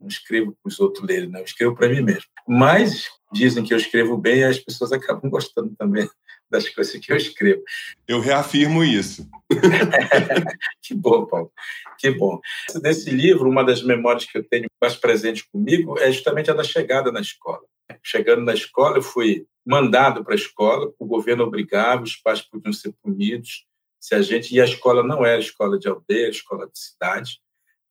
Não 0.00 0.08
escrevo 0.08 0.56
para 0.60 0.68
os 0.68 0.80
outros 0.80 1.06
lerem, 1.06 1.28
não. 1.28 1.38
Eu 1.38 1.44
escrevo 1.44 1.76
para 1.76 1.88
mim 1.88 2.02
mesmo. 2.02 2.28
Mas 2.46 3.08
dizem 3.32 3.64
que 3.64 3.72
eu 3.72 3.78
escrevo 3.78 4.18
bem 4.18 4.40
e 4.40 4.44
as 4.44 4.58
pessoas 4.58 4.92
acabam 4.92 5.30
gostando 5.30 5.74
também 5.76 6.08
das 6.50 6.68
coisas 6.68 6.94
que 6.96 7.12
eu 7.12 7.16
escrevo. 7.16 7.62
Eu 8.06 8.20
reafirmo 8.20 8.82
isso. 8.82 9.28
que 10.82 10.94
bom, 10.94 11.26
Paulo. 11.26 11.52
Que 11.98 12.10
bom. 12.10 12.40
Nesse 12.82 13.10
livro, 13.10 13.48
uma 13.48 13.64
das 13.64 13.82
memórias 13.82 14.24
que 14.24 14.38
eu 14.38 14.44
tenho 14.44 14.66
mais 14.80 14.96
presente 14.96 15.48
comigo 15.50 15.98
é 15.98 16.10
justamente 16.10 16.50
a 16.50 16.54
da 16.54 16.64
chegada 16.64 17.12
na 17.12 17.20
escola. 17.20 17.62
Chegando 18.02 18.42
na 18.42 18.54
escola, 18.54 18.98
eu 18.98 19.02
fui 19.02 19.46
mandado 19.66 20.24
para 20.24 20.34
a 20.34 20.36
escola, 20.36 20.92
o 20.98 21.06
governo 21.06 21.44
obrigava, 21.44 22.02
os 22.02 22.16
pais 22.16 22.40
podiam 22.40 22.72
ser 22.72 22.94
punidos 23.02 23.66
se 24.00 24.14
a 24.14 24.22
gente 24.22 24.54
e 24.54 24.60
a 24.60 24.64
escola 24.64 25.02
não 25.02 25.26
era 25.26 25.40
escola 25.40 25.78
de 25.78 25.88
aldeia, 25.88 26.28
escola 26.28 26.66
de 26.66 26.78
cidade, 26.78 27.40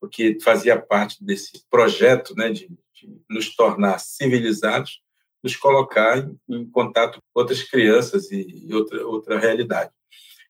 porque 0.00 0.38
fazia 0.40 0.80
parte 0.80 1.22
desse 1.22 1.64
projeto, 1.70 2.34
né, 2.34 2.50
de, 2.50 2.68
de 2.94 3.20
nos 3.28 3.54
tornar 3.54 3.98
civilizados 3.98 5.00
nos 5.42 5.56
colocar 5.56 6.18
em, 6.18 6.38
em 6.48 6.70
contato 6.70 7.18
com 7.20 7.40
outras 7.40 7.62
crianças 7.62 8.30
e, 8.30 8.66
e, 8.68 8.74
outra, 8.74 9.06
outra 9.06 9.38
realidade. 9.38 9.90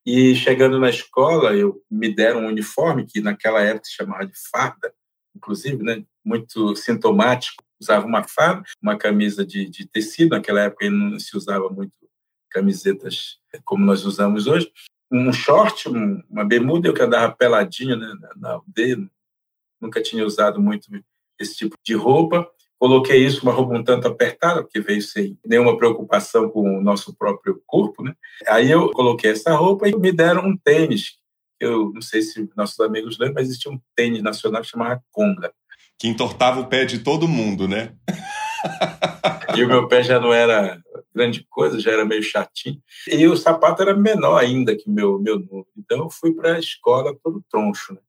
E 0.04 0.34
chegando 0.34 0.78
na 0.78 0.88
escola, 0.88 1.54
eu 1.54 1.82
me 1.90 2.14
deram 2.14 2.40
um 2.40 2.48
uniforme 2.48 3.06
que 3.06 3.20
naquela 3.20 3.60
época 3.62 3.84
se 3.84 3.94
chamava 3.94 4.26
de 4.26 4.32
farda, 4.50 4.92
inclusive, 5.36 5.82
né, 5.82 6.02
muito 6.24 6.74
sintomático. 6.76 7.62
Usava 7.80 8.06
uma 8.06 8.24
farda, 8.24 8.62
uma 8.82 8.96
camisa 8.96 9.46
de, 9.46 9.68
de 9.68 9.86
tecido, 9.86 10.30
naquela 10.30 10.62
época 10.62 10.90
não 10.90 11.18
se 11.18 11.36
usava 11.36 11.68
muito 11.68 11.92
camisetas 12.50 13.38
como 13.64 13.84
nós 13.84 14.04
usamos 14.04 14.46
hoje, 14.46 14.70
um 15.10 15.32
short, 15.32 15.88
um, 15.88 16.22
uma 16.28 16.44
bermuda, 16.44 16.88
eu 16.88 16.94
que 16.94 17.02
andava 17.02 17.34
peladinho 17.34 17.96
né, 17.96 18.12
na 18.36 18.52
aldeia, 18.52 18.96
nunca 19.80 20.02
tinha 20.02 20.24
usado 20.24 20.60
muito 20.60 20.88
esse 21.38 21.56
tipo 21.56 21.76
de 21.84 21.94
roupa, 21.94 22.50
Coloquei 22.78 23.24
isso 23.24 23.42
uma 23.42 23.52
roupa 23.52 23.74
um 23.74 23.82
tanto 23.82 24.06
apertada, 24.06 24.62
porque 24.62 24.80
veio 24.80 25.02
sem 25.02 25.36
nenhuma 25.44 25.76
preocupação 25.76 26.48
com 26.48 26.78
o 26.78 26.80
nosso 26.80 27.14
próprio 27.16 27.60
corpo, 27.66 28.04
né? 28.04 28.14
Aí 28.46 28.70
eu 28.70 28.90
coloquei 28.92 29.32
essa 29.32 29.54
roupa 29.54 29.88
e 29.88 29.96
me 29.96 30.12
deram 30.12 30.46
um 30.46 30.56
tênis 30.56 31.18
Eu 31.58 31.92
não 31.92 32.00
sei 32.00 32.22
se 32.22 32.48
nossos 32.56 32.78
amigos 32.78 33.18
lembram, 33.18 33.34
mas 33.34 33.48
existia 33.48 33.72
um 33.72 33.80
tênis 33.96 34.22
nacional 34.22 34.62
que 34.62 34.68
chamava 34.68 35.02
Conga. 35.10 35.52
Que 35.98 36.06
entortava 36.06 36.60
o 36.60 36.66
pé 36.66 36.84
de 36.84 37.00
todo 37.00 37.26
mundo, 37.26 37.66
né? 37.66 37.94
e 39.56 39.64
o 39.64 39.68
meu 39.68 39.88
pé 39.88 40.04
já 40.04 40.20
não 40.20 40.32
era 40.32 40.80
grande 41.12 41.44
coisa, 41.50 41.80
já 41.80 41.90
era 41.90 42.04
meio 42.04 42.22
chatinho. 42.22 42.80
E 43.08 43.26
o 43.26 43.36
sapato 43.36 43.82
era 43.82 43.96
menor 43.96 44.38
ainda 44.38 44.76
que 44.76 44.88
o 44.88 44.92
meu, 44.92 45.18
meu 45.18 45.40
número. 45.40 45.66
Então 45.76 45.98
eu 45.98 46.10
fui 46.10 46.32
para 46.32 46.54
a 46.54 46.58
escola 46.60 47.16
todo 47.24 47.44
troncho, 47.50 47.94
né? 47.94 48.00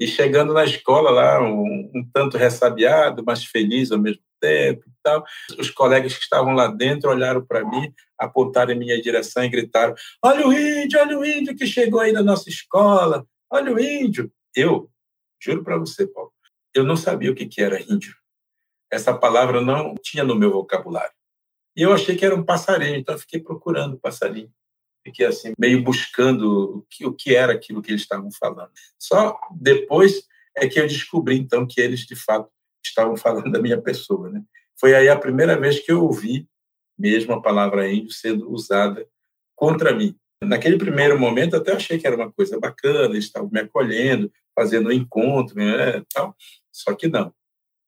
E 0.00 0.06
chegando 0.06 0.54
na 0.54 0.64
escola 0.64 1.10
lá, 1.10 1.42
um, 1.42 1.90
um, 1.94 2.10
tanto 2.10 2.38
ressabiado, 2.38 3.22
mas 3.22 3.44
feliz 3.44 3.92
ao 3.92 3.98
mesmo 3.98 4.22
tempo 4.40 4.82
e 4.88 4.92
tal. 5.02 5.22
Os 5.58 5.68
colegas 5.70 6.14
que 6.16 6.22
estavam 6.22 6.54
lá 6.54 6.68
dentro 6.68 7.10
olharam 7.10 7.44
para 7.44 7.62
mim, 7.62 7.92
apontaram 8.18 8.72
em 8.72 8.78
minha 8.78 9.00
direção 9.00 9.44
e 9.44 9.50
gritaram: 9.50 9.94
Olha 10.24 10.48
o 10.48 10.52
índio, 10.54 10.98
olha 10.98 11.18
o 11.18 11.24
índio 11.24 11.54
que 11.54 11.66
chegou 11.66 12.00
aí 12.00 12.12
na 12.12 12.22
nossa 12.22 12.48
escola, 12.48 13.26
olha 13.50 13.74
o 13.74 13.78
índio. 13.78 14.32
Eu, 14.56 14.90
juro 15.38 15.62
para 15.62 15.76
você, 15.76 16.06
Paulo, 16.06 16.32
eu 16.74 16.82
não 16.82 16.96
sabia 16.96 17.30
o 17.30 17.34
que, 17.34 17.44
que 17.44 17.60
era 17.60 17.82
índio. 17.82 18.16
Essa 18.90 19.12
palavra 19.12 19.60
não 19.60 19.94
tinha 20.02 20.24
no 20.24 20.34
meu 20.34 20.50
vocabulário. 20.50 21.12
E 21.76 21.82
eu 21.82 21.92
achei 21.92 22.16
que 22.16 22.24
era 22.24 22.34
um 22.34 22.42
passarinho, 22.42 22.96
então 22.96 23.18
fiquei 23.18 23.38
procurando 23.38 24.00
passarinho 24.00 24.50
fiquei 25.04 25.26
assim 25.26 25.52
meio 25.58 25.82
buscando 25.82 26.78
o 26.78 26.86
que, 26.88 27.06
o 27.06 27.12
que 27.12 27.34
era 27.34 27.52
aquilo 27.52 27.82
que 27.82 27.90
eles 27.90 28.02
estavam 28.02 28.30
falando. 28.32 28.70
Só 28.98 29.38
depois 29.58 30.26
é 30.56 30.68
que 30.68 30.80
eu 30.80 30.86
descobri 30.86 31.36
então 31.36 31.66
que 31.66 31.80
eles 31.80 32.00
de 32.00 32.16
fato 32.16 32.50
estavam 32.84 33.16
falando 33.16 33.50
da 33.52 33.60
minha 33.60 33.80
pessoa, 33.80 34.30
né? 34.30 34.42
Foi 34.78 34.94
aí 34.94 35.08
a 35.08 35.18
primeira 35.18 35.58
vez 35.58 35.78
que 35.80 35.92
eu 35.92 36.02
ouvi 36.02 36.48
mesmo 36.98 37.32
a 37.32 37.42
palavra 37.42 37.90
índio 37.90 38.12
sendo 38.12 38.50
usada 38.50 39.06
contra 39.54 39.94
mim. 39.94 40.14
Naquele 40.42 40.78
primeiro 40.78 41.18
momento 41.18 41.56
até 41.56 41.72
achei 41.72 41.98
que 41.98 42.06
era 42.06 42.16
uma 42.16 42.32
coisa 42.32 42.58
bacana, 42.58 43.04
eles 43.04 43.24
estavam 43.24 43.50
me 43.50 43.60
acolhendo, 43.60 44.30
fazendo 44.54 44.88
um 44.88 44.92
encontro, 44.92 45.56
né, 45.56 46.02
tal. 46.12 46.34
Só 46.72 46.94
que 46.94 47.08
não. 47.08 47.32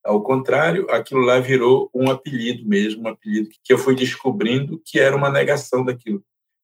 Ao 0.05 0.23
contrário, 0.23 0.91
aquilo 0.91 1.21
lá 1.21 1.39
virou 1.39 1.89
um 1.95 2.11
apelido 2.11 2.67
mesmo, 2.67 3.05
um 3.05 3.09
apelido 3.09 3.49
que 3.63 3.73
eu 3.73 3.79
fui 3.79 3.95
descobrindo 3.95 4.83
que 4.85 4.99
era 4.99 5.17
uma 5.17 5.31
negação 5.31 5.85
daquilo 5.85 6.23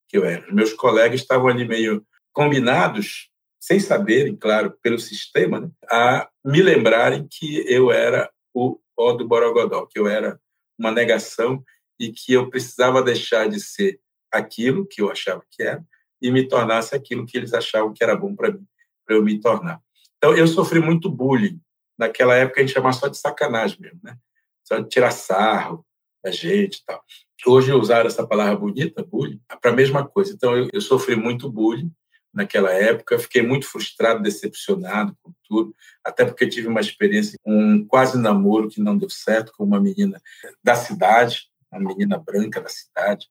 que 0.09 0.17
eu 0.17 0.25
era. 0.25 0.51
Meus 0.51 0.73
colegas 0.73 1.21
estavam 1.21 1.47
ali 1.47 1.65
meio 1.65 2.05
combinados, 2.33 3.29
sem 3.61 3.79
saberem, 3.79 4.35
claro, 4.35 4.75
pelo 4.81 4.97
sistema, 4.97 5.61
né, 5.61 5.69
a 5.89 6.27
me 6.43 6.61
lembrarem 6.61 7.27
que 7.29 7.63
eu 7.71 7.91
era 7.91 8.29
o 8.53 8.79
ó 8.97 9.13
do 9.13 9.27
Borogodó, 9.27 9.85
que 9.85 9.99
eu 9.99 10.07
era 10.07 10.39
uma 10.77 10.91
negação 10.91 11.63
e 11.99 12.11
que 12.11 12.33
eu 12.33 12.49
precisava 12.49 13.01
deixar 13.01 13.47
de 13.47 13.59
ser 13.59 13.99
aquilo 14.31 14.85
que 14.85 15.01
eu 15.01 15.11
achava 15.11 15.43
que 15.49 15.63
era 15.63 15.85
e 16.21 16.31
me 16.31 16.47
tornasse 16.47 16.95
aquilo 16.95 17.25
que 17.25 17.37
eles 17.37 17.53
achavam 17.53 17.93
que 17.93 18.03
era 18.03 18.15
bom 18.15 18.35
para 18.35 18.51
mim, 18.51 18.65
para 19.05 19.15
eu 19.15 19.23
me 19.23 19.39
tornar. 19.39 19.81
Então, 20.17 20.35
eu 20.35 20.47
sofri 20.47 20.79
muito 20.79 21.09
bullying. 21.09 21.61
Naquela 21.97 22.35
época, 22.35 22.59
a 22.59 22.63
gente 22.65 22.73
chamava 22.73 22.93
só 22.93 23.07
de 23.07 23.17
sacanagem 23.17 23.79
mesmo, 23.79 23.99
né? 24.03 24.17
Só 24.65 24.79
de 24.79 24.89
tirar 24.89 25.11
sarro 25.11 25.85
da 26.23 26.31
gente 26.31 26.77
e 26.77 26.85
tal. 26.85 27.03
Hoje 27.45 27.71
usar 27.71 28.05
essa 28.05 28.25
palavra 28.27 28.55
bonita, 28.55 29.03
bullying, 29.03 29.39
para 29.61 29.71
a 29.71 29.75
mesma 29.75 30.05
coisa. 30.05 30.33
Então, 30.33 30.57
eu, 30.57 30.67
eu, 30.73 30.81
sofri 30.81 31.15
muito 31.15 31.49
bullying 31.49 31.91
naquela 32.33 32.71
época, 32.71 33.17
fiquei 33.17 33.41
muito 33.41 33.65
frustrado, 33.65 34.21
decepcionado 34.21 35.15
com 35.21 35.31
tudo, 35.47 35.73
até 36.03 36.25
porque 36.25 36.47
tive 36.47 36.67
uma 36.67 36.81
experiência, 36.81 37.37
um 37.45 37.85
quase 37.85 38.17
namoro 38.17 38.69
que 38.69 38.81
não 38.81 38.97
deu 38.97 39.09
certo 39.09 39.51
com 39.57 39.63
uma 39.63 39.79
menina 39.79 40.21
da 40.63 40.75
cidade, 40.75 41.49
uma 41.71 41.81
menina 41.81 42.17
branca 42.17 42.61
da 42.61 42.69
cidade. 42.69 43.27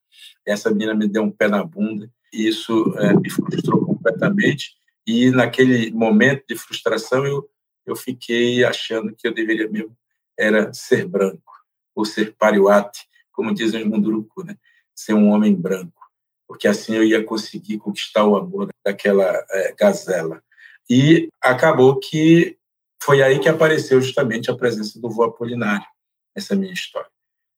Essa 0.46 0.70
menina 0.70 0.94
me 0.94 1.06
deu 1.06 1.22
um 1.22 1.30
pé 1.30 1.48
na 1.48 1.62
bunda, 1.62 2.10
e 2.32 2.48
isso 2.48 2.94
é, 2.98 3.14
me 3.14 3.30
frustrou 3.30 3.84
completamente. 3.84 4.72
E 5.06 5.30
naquele 5.30 5.90
momento 5.92 6.44
de 6.48 6.56
frustração, 6.56 7.26
eu, 7.26 7.48
eu 7.86 7.94
fiquei 7.94 8.64
achando 8.64 9.14
que 9.14 9.26
eu 9.26 9.34
deveria 9.34 9.68
mesmo 9.68 9.96
era 10.38 10.72
ser 10.72 11.06
branco, 11.06 11.52
ou 11.94 12.04
ser 12.04 12.34
pariuate, 12.38 13.08
como 13.38 13.54
dizem 13.54 13.84
os 13.84 13.88
Munduruku, 13.88 14.42
né? 14.42 14.56
ser 14.92 15.14
um 15.14 15.28
homem 15.28 15.54
branco, 15.54 16.02
porque 16.44 16.66
assim 16.66 16.96
eu 16.96 17.04
ia 17.04 17.22
conseguir 17.22 17.78
conquistar 17.78 18.24
o 18.24 18.34
amor 18.34 18.68
daquela 18.84 19.24
é, 19.48 19.72
gazela. 19.78 20.42
E 20.90 21.28
acabou 21.40 22.00
que 22.00 22.58
foi 23.00 23.22
aí 23.22 23.38
que 23.38 23.48
apareceu 23.48 24.00
justamente 24.00 24.50
a 24.50 24.56
presença 24.56 25.00
do 25.00 25.08
vô 25.08 25.22
Apolinário, 25.22 25.86
essa 26.34 26.56
minha 26.56 26.72
história. 26.72 27.08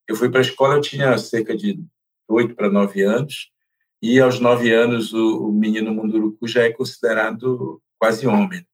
Eu 0.07 0.15
fui 0.15 0.29
para 0.29 0.41
a 0.41 0.43
escola, 0.43 0.75
eu 0.75 0.83
tinha 0.83 1.17
cerca 1.17 1.57
de 1.57 1.83
oito 2.29 2.55
para 2.55 2.69
nove 2.69 3.01
anos, 3.01 3.51
e 4.03 4.21
aos 4.21 4.39
nove 4.39 4.71
anos 4.75 5.15
o, 5.15 5.47
o 5.47 5.51
menino 5.51 5.95
Munduruku 5.95 6.47
já 6.47 6.65
é 6.65 6.71
considerado 6.71 7.81
quase 7.99 8.27
homem. 8.27 8.67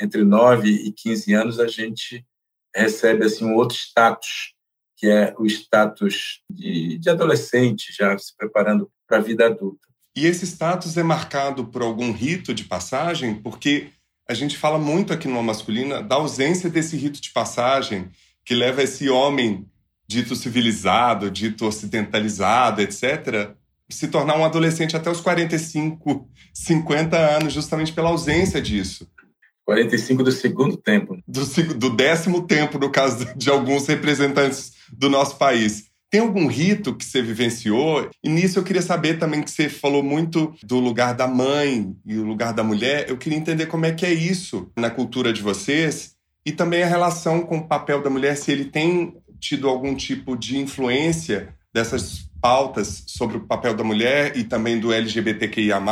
Entre 0.00 0.22
nove 0.22 0.68
e 0.68 0.92
quinze 0.92 1.34
anos 1.34 1.58
a 1.58 1.66
gente 1.66 2.24
recebe 2.72 3.24
assim 3.24 3.46
um 3.46 3.56
outro 3.56 3.76
status 3.76 4.54
que 4.96 5.06
é 5.06 5.34
o 5.38 5.46
status 5.46 6.40
de, 6.50 6.98
de 6.98 7.10
adolescente, 7.10 7.94
já 7.96 8.16
se 8.18 8.34
preparando 8.36 8.90
para 9.06 9.18
a 9.18 9.20
vida 9.20 9.46
adulta. 9.46 9.86
E 10.16 10.24
esse 10.24 10.46
status 10.46 10.96
é 10.96 11.02
marcado 11.02 11.66
por 11.66 11.82
algum 11.82 12.10
rito 12.10 12.54
de 12.54 12.64
passagem? 12.64 13.34
Porque 13.34 13.88
a 14.26 14.32
gente 14.32 14.56
fala 14.56 14.78
muito 14.78 15.12
aqui 15.12 15.28
no 15.28 15.42
Masculina 15.42 16.02
da 16.02 16.16
ausência 16.16 16.70
desse 16.70 16.96
rito 16.96 17.20
de 17.20 17.30
passagem 17.30 18.08
que 18.44 18.54
leva 18.54 18.82
esse 18.82 19.10
homem 19.10 19.68
dito 20.08 20.34
civilizado, 20.34 21.30
dito 21.30 21.66
ocidentalizado, 21.66 22.80
etc., 22.80 23.54
se 23.88 24.08
tornar 24.08 24.36
um 24.36 24.44
adolescente 24.44 24.96
até 24.96 25.10
os 25.10 25.20
45, 25.20 26.28
50 26.52 27.16
anos, 27.16 27.52
justamente 27.52 27.92
pela 27.92 28.08
ausência 28.08 28.60
disso. 28.60 29.08
45 29.64 30.22
do 30.22 30.32
segundo 30.32 30.76
tempo. 30.76 31.18
Do, 31.26 31.44
do 31.74 31.90
décimo 31.90 32.46
tempo, 32.46 32.78
no 32.78 32.90
caso 32.90 33.26
de 33.36 33.50
alguns 33.50 33.86
representantes 33.86 34.72
do 34.92 35.08
nosso 35.08 35.36
país. 35.36 35.84
Tem 36.10 36.20
algum 36.20 36.46
rito 36.46 36.94
que 36.94 37.04
você 37.04 37.20
vivenciou? 37.20 38.08
E 38.22 38.28
nisso 38.28 38.58
eu 38.58 38.62
queria 38.62 38.82
saber 38.82 39.18
também 39.18 39.42
que 39.42 39.50
você 39.50 39.68
falou 39.68 40.02
muito 40.02 40.54
do 40.62 40.78
lugar 40.78 41.14
da 41.14 41.26
mãe 41.26 41.94
e 42.06 42.16
o 42.16 42.24
lugar 42.24 42.52
da 42.52 42.62
mulher. 42.62 43.06
Eu 43.08 43.18
queria 43.18 43.38
entender 43.38 43.66
como 43.66 43.86
é 43.86 43.92
que 43.92 44.06
é 44.06 44.12
isso 44.12 44.70
na 44.76 44.88
cultura 44.88 45.32
de 45.32 45.42
vocês 45.42 46.14
e 46.46 46.52
também 46.52 46.84
a 46.84 46.86
relação 46.86 47.42
com 47.42 47.58
o 47.58 47.66
papel 47.66 48.00
da 48.00 48.08
mulher, 48.08 48.36
se 48.36 48.52
ele 48.52 48.66
tem 48.66 49.16
tido 49.40 49.68
algum 49.68 49.96
tipo 49.96 50.36
de 50.36 50.56
influência 50.56 51.54
dessas 51.74 52.30
pautas 52.40 53.02
sobre 53.08 53.36
o 53.36 53.40
papel 53.40 53.74
da 53.74 53.82
mulher 53.82 54.36
e 54.36 54.44
também 54.44 54.78
do 54.78 54.92
LGBTQIA+, 54.92 55.82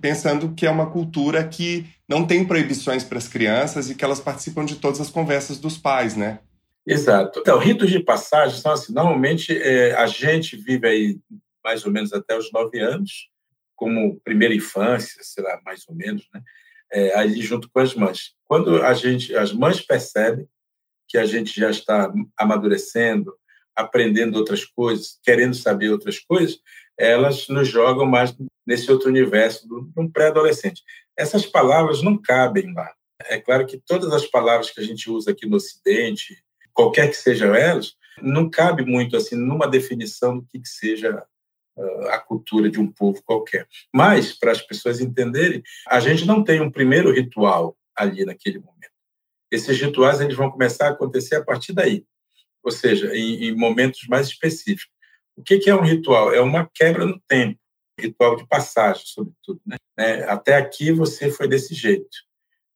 pensando 0.00 0.52
que 0.54 0.66
é 0.66 0.70
uma 0.70 0.86
cultura 0.86 1.42
que 1.42 1.86
não 2.06 2.26
tem 2.26 2.44
proibições 2.44 3.02
para 3.02 3.16
as 3.16 3.26
crianças 3.26 3.88
e 3.88 3.94
que 3.94 4.04
elas 4.04 4.20
participam 4.20 4.64
de 4.64 4.76
todas 4.76 5.00
as 5.00 5.08
conversas 5.08 5.58
dos 5.58 5.78
pais, 5.78 6.14
né? 6.14 6.40
Exato. 6.90 7.38
Então, 7.40 7.56
ritos 7.58 7.88
de 7.88 8.00
passagem 8.00 8.58
são 8.58 8.72
assim, 8.72 8.92
normalmente 8.92 9.56
é, 9.56 9.94
a 9.94 10.06
gente 10.06 10.56
vive 10.56 10.88
aí 10.88 11.20
mais 11.62 11.84
ou 11.84 11.92
menos 11.92 12.12
até 12.12 12.36
os 12.36 12.50
nove 12.50 12.80
anos, 12.80 13.28
como 13.76 14.18
primeira 14.20 14.54
infância, 14.54 15.22
sei 15.22 15.44
lá, 15.44 15.60
mais 15.64 15.84
ou 15.88 15.94
menos, 15.94 16.26
né? 16.34 16.42
É, 16.92 17.16
ali 17.16 17.40
junto 17.42 17.70
com 17.70 17.78
as 17.78 17.94
mães. 17.94 18.34
Quando 18.44 18.82
a 18.82 18.92
gente, 18.92 19.34
as 19.36 19.52
mães 19.52 19.80
percebem 19.80 20.48
que 21.06 21.16
a 21.16 21.24
gente 21.24 21.58
já 21.58 21.70
está 21.70 22.12
amadurecendo, 22.36 23.32
aprendendo 23.76 24.36
outras 24.36 24.64
coisas, 24.64 25.18
querendo 25.22 25.54
saber 25.54 25.90
outras 25.90 26.18
coisas, 26.18 26.58
elas 26.98 27.46
nos 27.46 27.68
jogam 27.68 28.04
mais 28.04 28.34
nesse 28.66 28.90
outro 28.90 29.08
universo 29.08 29.68
de 29.68 30.00
um 30.00 30.10
pré-adolescente. 30.10 30.82
Essas 31.16 31.46
palavras 31.46 32.02
não 32.02 32.20
cabem 32.20 32.74
lá. 32.74 32.92
É 33.26 33.38
claro 33.38 33.64
que 33.64 33.78
todas 33.78 34.12
as 34.12 34.26
palavras 34.26 34.70
que 34.70 34.80
a 34.80 34.84
gente 34.84 35.08
usa 35.08 35.30
aqui 35.30 35.46
no 35.46 35.56
Ocidente, 35.56 36.42
qualquer 36.72 37.08
que 37.08 37.16
sejam 37.16 37.54
elas, 37.54 37.96
não 38.22 38.48
cabe 38.50 38.84
muito 38.84 39.16
assim 39.16 39.36
numa 39.36 39.66
definição 39.66 40.38
do 40.38 40.46
que, 40.46 40.58
que 40.58 40.68
seja 40.68 41.24
uh, 41.76 42.08
a 42.08 42.18
cultura 42.18 42.70
de 42.70 42.80
um 42.80 42.90
povo 42.90 43.22
qualquer. 43.24 43.66
Mas, 43.94 44.32
para 44.32 44.52
as 44.52 44.60
pessoas 44.60 45.00
entenderem, 45.00 45.62
a 45.88 46.00
gente 46.00 46.26
não 46.26 46.42
tem 46.42 46.60
um 46.60 46.70
primeiro 46.70 47.12
ritual 47.12 47.76
ali 47.96 48.24
naquele 48.24 48.58
momento. 48.58 48.80
Esses 49.50 49.80
rituais 49.80 50.20
eles 50.20 50.36
vão 50.36 50.50
começar 50.50 50.88
a 50.88 50.90
acontecer 50.90 51.36
a 51.36 51.44
partir 51.44 51.72
daí, 51.72 52.04
ou 52.62 52.70
seja, 52.70 53.14
em, 53.16 53.46
em 53.46 53.56
momentos 53.56 54.06
mais 54.06 54.28
específicos. 54.28 54.94
O 55.36 55.42
que, 55.42 55.70
é 55.70 55.74
um 55.74 55.82
ritual? 55.82 56.32
É 56.34 56.40
uma 56.40 56.68
quebra 56.72 57.06
no 57.06 57.18
tempo, 57.26 57.58
ritual 57.98 58.36
de 58.36 58.46
passagem, 58.46 59.02
sobretudo. 59.06 59.60
Né? 59.66 59.76
É, 59.98 60.24
até 60.24 60.56
aqui 60.56 60.92
você 60.92 61.30
foi 61.30 61.48
desse 61.48 61.74
jeito. 61.74 62.18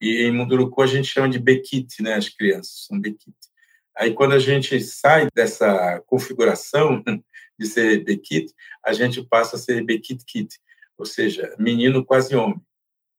E 0.01 0.23
em 0.23 0.33
Munduruku 0.33 0.83
a 0.83 0.87
gente 0.87 1.07
chama 1.07 1.29
de 1.29 1.39
Bekit, 1.39 2.03
né? 2.03 2.15
As 2.15 2.29
crianças 2.29 2.87
são 2.87 2.99
Bekit. 3.01 3.37
Aí 3.97 4.13
quando 4.13 4.33
a 4.33 4.39
gente 4.39 4.81
sai 4.81 5.29
dessa 5.35 6.03
configuração 6.07 7.03
de 7.59 7.67
ser 7.67 8.05
Bekit, 8.05 8.53
a 8.85 8.93
gente 8.93 9.25
passa 9.25 9.57
a 9.57 9.59
ser 9.59 9.85
Bekit 9.85 10.25
Kit, 10.27 10.59
ou 10.99 11.07
seja, 11.07 11.55
menino 11.59 12.05
quase 12.05 12.35
homem. 12.35 12.61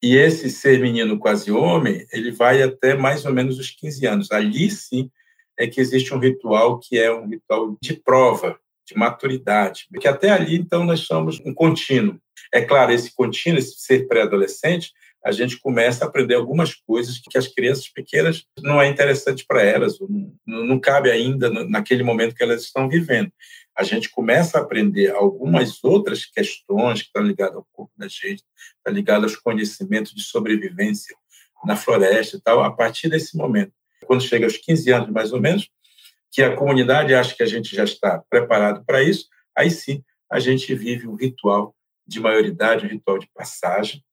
E 0.03 0.15
esse 0.15 0.49
ser 0.49 0.79
menino 0.79 1.17
quase 1.17 1.51
homem, 1.51 2.05
ele 2.11 2.31
vai 2.31 2.61
até 2.61 2.95
mais 2.95 3.25
ou 3.25 3.33
menos 3.33 3.57
os 3.57 3.71
15 3.71 4.05
anos. 4.05 4.31
Ali 4.31 4.69
sim 4.69 5.09
é 5.57 5.67
que 5.67 5.79
existe 5.79 6.13
um 6.13 6.19
ritual 6.19 6.79
que 6.79 6.99
é 6.99 7.11
um 7.13 7.27
ritual 7.27 7.77
de 7.81 7.93
prova, 7.93 8.59
de 8.85 8.95
maturidade, 8.95 9.87
porque 9.89 10.07
até 10.07 10.29
ali, 10.29 10.55
então, 10.55 10.85
nós 10.85 11.01
somos 11.01 11.39
um 11.43 11.53
contínuo. 11.53 12.19
É 12.53 12.61
claro, 12.61 12.91
esse 12.91 13.13
contínuo, 13.13 13.57
esse 13.57 13.79
ser 13.79 14.07
pré-adolescente, 14.07 14.91
a 15.25 15.31
gente 15.31 15.59
começa 15.59 16.05
a 16.05 16.07
aprender 16.07 16.35
algumas 16.35 16.75
coisas 16.75 17.17
que 17.17 17.35
as 17.35 17.47
crianças 17.47 17.89
pequenas 17.89 18.45
não 18.61 18.79
é 18.79 18.87
interessante 18.87 19.43
para 19.43 19.63
elas, 19.63 19.97
não, 19.99 20.31
não 20.45 20.79
cabe 20.79 21.09
ainda 21.09 21.49
naquele 21.67 22.03
momento 22.03 22.35
que 22.35 22.43
elas 22.43 22.61
estão 22.61 22.87
vivendo. 22.87 23.31
A 23.75 23.83
gente 23.83 24.07
começa 24.07 24.59
a 24.59 24.61
aprender 24.61 25.09
algumas 25.09 25.83
outras 25.83 26.25
questões 26.25 27.01
que 27.01 27.07
estão 27.07 27.23
ligadas 27.23 27.55
ao 27.55 27.67
corpo 27.73 27.91
da 27.97 28.07
gente, 28.07 28.43
estão 28.77 28.93
ligadas 28.93 29.31
aos 29.31 29.41
conhecimentos 29.41 30.13
de 30.13 30.21
sobrevivência 30.21 31.15
na 31.65 31.75
floresta 31.75 32.37
e 32.37 32.41
tal, 32.41 32.63
a 32.63 32.71
partir 32.71 33.09
desse 33.09 33.35
momento. 33.35 33.73
Quando 34.05 34.21
chega 34.21 34.45
aos 34.45 34.57
15 34.57 34.91
anos, 34.91 35.09
mais 35.09 35.33
ou 35.33 35.41
menos, 35.41 35.67
que 36.31 36.43
a 36.43 36.55
comunidade 36.55 37.15
acha 37.15 37.35
que 37.35 37.41
a 37.41 37.47
gente 37.47 37.75
já 37.75 37.83
está 37.83 38.23
preparado 38.29 38.85
para 38.85 39.01
isso, 39.01 39.27
aí 39.57 39.71
sim 39.71 40.03
a 40.31 40.39
gente 40.39 40.75
vive 40.75 41.07
um 41.07 41.15
ritual 41.15 41.75
de 42.05 42.19
maioridade, 42.19 42.85
um 42.85 42.89
ritual 42.89 43.17
de 43.17 43.27
passagem, 43.33 44.03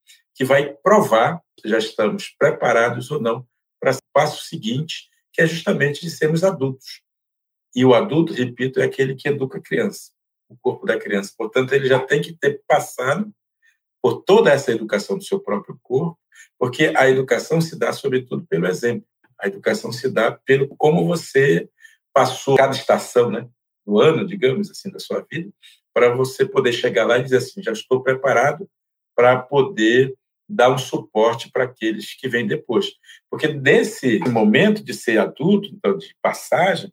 que 0.42 0.44
vai 0.44 0.74
provar 0.82 1.40
se 1.60 1.68
já 1.68 1.78
estamos 1.78 2.34
preparados 2.36 3.12
ou 3.12 3.20
não 3.20 3.46
para 3.80 3.92
o 3.92 3.98
passo 4.12 4.42
seguinte, 4.42 5.08
que 5.32 5.40
é 5.40 5.46
justamente 5.46 6.00
de 6.00 6.10
sermos 6.10 6.42
adultos. 6.42 7.00
E 7.74 7.84
o 7.84 7.94
adulto, 7.94 8.32
repito, 8.32 8.80
é 8.80 8.84
aquele 8.84 9.14
que 9.14 9.28
educa 9.28 9.58
a 9.58 9.62
criança, 9.62 10.10
o 10.48 10.56
corpo 10.56 10.84
da 10.84 10.98
criança. 10.98 11.32
Portanto, 11.38 11.72
ele 11.72 11.86
já 11.86 12.00
tem 12.00 12.20
que 12.20 12.32
ter 12.32 12.60
passado 12.66 13.32
por 14.02 14.22
toda 14.24 14.50
essa 14.50 14.72
educação 14.72 15.16
do 15.16 15.22
seu 15.22 15.38
próprio 15.38 15.78
corpo, 15.80 16.18
porque 16.58 16.92
a 16.96 17.08
educação 17.08 17.60
se 17.60 17.78
dá, 17.78 17.92
sobretudo, 17.92 18.44
pelo 18.44 18.66
exemplo. 18.66 19.06
A 19.38 19.46
educação 19.46 19.92
se 19.92 20.10
dá 20.10 20.32
pelo 20.32 20.66
como 20.76 21.06
você 21.06 21.68
passou 22.12 22.56
cada 22.56 22.74
estação 22.74 23.30
né, 23.30 23.48
do 23.86 24.00
ano, 24.00 24.26
digamos 24.26 24.68
assim, 24.70 24.90
da 24.90 24.98
sua 24.98 25.24
vida, 25.30 25.52
para 25.94 26.12
você 26.12 26.44
poder 26.44 26.72
chegar 26.72 27.06
lá 27.06 27.18
e 27.18 27.22
dizer 27.22 27.36
assim: 27.36 27.62
já 27.62 27.72
estou 27.72 28.02
preparado 28.02 28.68
para 29.14 29.40
poder 29.40 30.16
dar 30.52 30.70
um 30.70 30.78
suporte 30.78 31.50
para 31.50 31.64
aqueles 31.64 32.14
que 32.14 32.28
vêm 32.28 32.46
depois. 32.46 32.92
Porque 33.30 33.48
nesse 33.48 34.18
momento 34.28 34.84
de 34.84 34.92
ser 34.92 35.18
adulto, 35.18 35.68
então 35.72 35.96
de 35.96 36.14
passagem, 36.20 36.92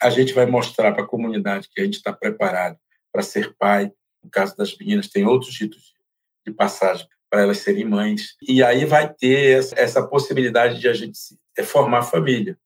a 0.00 0.10
gente 0.10 0.32
vai 0.32 0.46
mostrar 0.46 0.92
para 0.92 1.02
a 1.02 1.06
comunidade 1.06 1.68
que 1.72 1.80
a 1.80 1.84
gente 1.84 1.96
está 1.96 2.12
preparado 2.12 2.78
para 3.12 3.22
ser 3.22 3.54
pai. 3.58 3.90
No 4.22 4.30
caso 4.30 4.56
das 4.56 4.76
meninas, 4.76 5.08
tem 5.08 5.24
outros 5.24 5.58
ritos 5.58 5.94
de 6.46 6.52
passagem 6.52 7.06
para 7.30 7.42
elas 7.42 7.58
serem 7.58 7.84
mães. 7.84 8.36
E 8.46 8.62
aí 8.62 8.84
vai 8.84 9.12
ter 9.12 9.58
essa 9.76 10.06
possibilidade 10.06 10.80
de 10.80 10.88
a 10.88 10.92
gente 10.92 11.18
é 11.56 11.62
formar 11.62 12.02
família. 12.02 12.58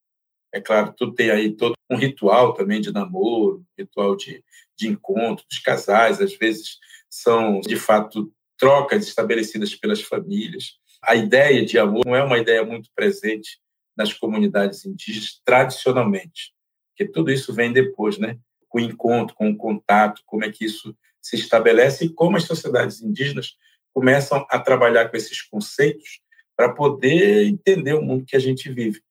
É 0.53 0.61
claro, 0.61 0.93
tudo 0.95 1.15
tem 1.15 1.31
aí 1.31 1.51
todo 1.51 1.73
um 1.89 1.95
ritual 1.95 2.53
também 2.53 2.79
de 2.79 2.91
namoro, 2.91 3.65
ritual 3.77 4.15
de, 4.15 4.43
de 4.77 4.87
encontro 4.87 5.43
dos 5.49 5.59
casais, 5.59 6.21
às 6.21 6.35
vezes 6.37 6.77
são, 7.09 7.59
de 7.61 7.75
fato, 7.75 8.31
trocas 8.63 9.05
estabelecidas 9.05 9.75
pelas 9.75 10.01
famílias. 10.01 10.77
A 11.03 11.17
ideia 11.17 11.65
de 11.65 11.77
amor 11.77 12.05
não 12.05 12.15
é 12.15 12.23
uma 12.23 12.37
ideia 12.37 12.63
muito 12.63 12.89
presente 12.95 13.59
nas 13.93 14.13
comunidades 14.13 14.85
indígenas 14.85 15.41
tradicionalmente, 15.43 16.53
porque 16.89 17.11
tudo 17.11 17.29
isso 17.29 17.53
vem 17.53 17.73
depois, 17.73 18.17
né? 18.17 18.39
Com 18.69 18.77
o 18.77 18.81
encontro, 18.81 19.35
com 19.35 19.49
o 19.49 19.57
contato, 19.57 20.21
como 20.25 20.45
é 20.45 20.49
que 20.49 20.63
isso 20.63 20.95
se 21.21 21.35
estabelece 21.35 22.05
e 22.05 22.09
como 22.09 22.37
as 22.37 22.45
sociedades 22.45 23.01
indígenas 23.01 23.57
começam 23.93 24.47
a 24.49 24.57
trabalhar 24.57 25.09
com 25.09 25.17
esses 25.17 25.41
conceitos 25.41 26.21
para 26.55 26.71
poder 26.71 27.45
entender 27.45 27.95
o 27.95 28.01
mundo 28.01 28.23
que 28.25 28.37
a 28.37 28.39
gente 28.39 28.71
vive. 28.71 29.01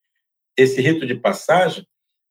Esse 0.57 0.81
rito 0.81 1.05
de 1.05 1.15
passagem, 1.15 1.87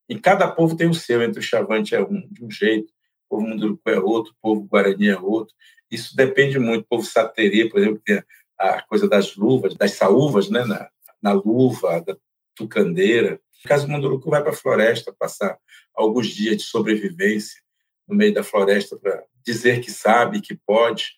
em 0.09 0.17
cada 0.17 0.49
povo 0.49 0.75
tem 0.75 0.89
o 0.89 0.93
seu, 0.95 1.21
entre 1.21 1.39
o 1.39 1.43
Chavante 1.43 1.93
é 1.93 2.01
um, 2.01 2.27
de 2.31 2.43
um 2.43 2.49
jeito, 2.49 2.91
o 3.29 3.37
povo 3.37 3.47
Munduruku 3.47 3.89
é 3.91 3.99
outro, 3.99 4.31
o 4.31 4.41
povo 4.41 4.63
Guarani 4.63 5.09
é 5.09 5.19
outro, 5.19 5.53
isso 5.91 6.15
depende 6.15 6.57
muito. 6.57 6.83
O 6.83 6.87
povo 6.87 7.03
saterê, 7.03 7.67
por 7.67 7.79
exemplo, 7.79 8.01
tem 8.05 8.23
a 8.57 8.81
coisa 8.83 9.09
das 9.09 9.35
luvas, 9.35 9.75
das 9.75 9.91
saúvas, 9.91 10.49
né? 10.49 10.63
na, 10.63 10.89
na 11.21 11.33
luva, 11.33 12.01
da 12.01 12.15
tucandeira. 12.55 13.39
No 13.63 13.69
caso 13.69 13.85
do 13.85 13.91
Munduruku, 13.91 14.29
vai 14.29 14.41
para 14.41 14.51
a 14.51 14.55
floresta 14.55 15.13
passar 15.19 15.57
alguns 15.93 16.27
dias 16.27 16.57
de 16.57 16.63
sobrevivência 16.63 17.61
no 18.07 18.15
meio 18.15 18.33
da 18.33 18.43
floresta 18.43 18.97
para 18.97 19.23
dizer 19.45 19.81
que 19.81 19.91
sabe, 19.91 20.41
que 20.41 20.55
pode. 20.55 21.11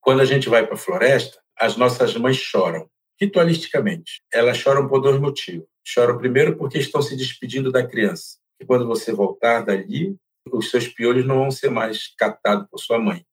Quando 0.00 0.20
a 0.20 0.24
gente 0.24 0.48
vai 0.48 0.64
para 0.66 0.74
a 0.74 0.78
floresta, 0.78 1.40
as 1.58 1.76
nossas 1.76 2.14
mães 2.16 2.36
choram, 2.36 2.88
ritualisticamente. 3.18 4.22
Elas 4.32 4.58
choram 4.58 4.86
por 4.88 5.00
dois 5.00 5.20
motivos. 5.20 5.66
Choram 5.82 6.18
primeiro 6.18 6.56
porque 6.56 6.78
estão 6.78 7.00
se 7.00 7.16
despedindo 7.16 7.72
da 7.72 7.86
criança. 7.86 8.38
E 8.60 8.64
quando 8.64 8.86
você 8.86 9.12
voltar 9.12 9.62
dali, 9.62 10.16
os 10.52 10.70
seus 10.70 10.88
piolhos 10.88 11.26
não 11.26 11.38
vão 11.38 11.50
ser 11.50 11.70
mais 11.70 12.14
captados 12.16 12.66
por 12.70 12.78
sua 12.78 12.98
mãe 12.98 13.24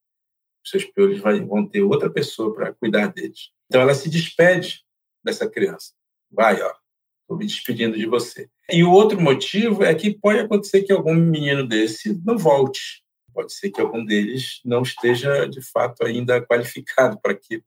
seus 0.70 0.86
piolhos 0.86 1.20
vão 1.20 1.68
ter 1.68 1.82
outra 1.82 2.10
pessoa 2.10 2.54
para 2.54 2.74
cuidar 2.74 3.08
deles. 3.08 3.52
Então 3.68 3.82
ela 3.82 3.94
se 3.94 4.10
despede 4.10 4.84
dessa 5.24 5.50
criança. 5.50 5.94
Vai, 6.32 6.62
ó, 6.62 6.74
estou 7.22 7.38
me 7.38 7.46
despedindo 7.46 7.98
de 7.98 8.06
você. 8.06 8.50
E 8.72 8.84
o 8.84 8.92
outro 8.92 9.20
motivo 9.20 9.84
é 9.84 9.94
que 9.94 10.18
pode 10.18 10.40
acontecer 10.40 10.84
que 10.84 10.92
algum 10.92 11.14
menino 11.14 11.68
desse 11.68 12.20
não 12.26 12.38
volte. 12.38 13.04
Pode 13.34 13.54
ser 13.54 13.70
que 13.70 13.80
algum 13.80 14.04
deles 14.04 14.62
não 14.66 14.82
esteja, 14.82 15.48
de 15.48 15.62
fato, 15.62 16.04
ainda 16.04 16.42
qualificado 16.42 17.20
para 17.22 17.34
aquilo. 17.34 17.64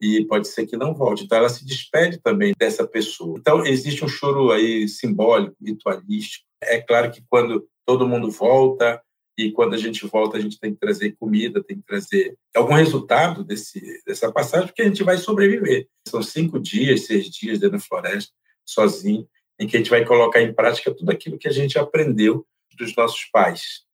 E 0.00 0.24
pode 0.26 0.46
ser 0.46 0.66
que 0.66 0.76
não 0.76 0.94
volte. 0.94 1.24
Então, 1.24 1.38
ela 1.38 1.48
se 1.48 1.64
despede 1.64 2.20
também 2.20 2.52
dessa 2.58 2.86
pessoa. 2.86 3.38
Então, 3.38 3.64
existe 3.64 4.04
um 4.04 4.08
choro 4.08 4.52
aí 4.52 4.86
simbólico, 4.86 5.56
ritualístico. 5.64 6.44
É 6.62 6.78
claro 6.80 7.10
que 7.10 7.24
quando 7.30 7.66
todo 7.86 8.06
mundo 8.06 8.30
volta, 8.30 9.02
e 9.36 9.52
quando 9.52 9.74
a 9.74 9.78
gente 9.78 10.06
volta, 10.06 10.38
a 10.38 10.40
gente 10.40 10.58
tem 10.58 10.72
que 10.72 10.80
trazer 10.80 11.12
comida, 11.12 11.62
tem 11.62 11.76
que 11.76 11.86
trazer 11.86 12.36
algum 12.54 12.72
resultado 12.72 13.44
desse, 13.44 14.02
dessa 14.06 14.32
passagem, 14.32 14.68
porque 14.68 14.82
a 14.82 14.86
gente 14.86 15.02
vai 15.02 15.18
sobreviver. 15.18 15.86
São 16.08 16.22
cinco 16.22 16.58
dias, 16.58 17.06
seis 17.06 17.28
dias 17.28 17.58
dentro 17.58 17.76
da 17.76 17.84
floresta, 17.84 18.32
sozinho, 18.64 19.28
em 19.58 19.66
que 19.66 19.76
a 19.76 19.80
gente 19.80 19.90
vai 19.90 20.04
colocar 20.04 20.40
em 20.40 20.54
prática 20.54 20.94
tudo 20.94 21.10
aquilo 21.10 21.38
que 21.38 21.48
a 21.48 21.52
gente 21.52 21.78
aprendeu 21.78 22.46
dos 22.78 22.94
nossos 22.96 23.24
pais. 23.26 23.84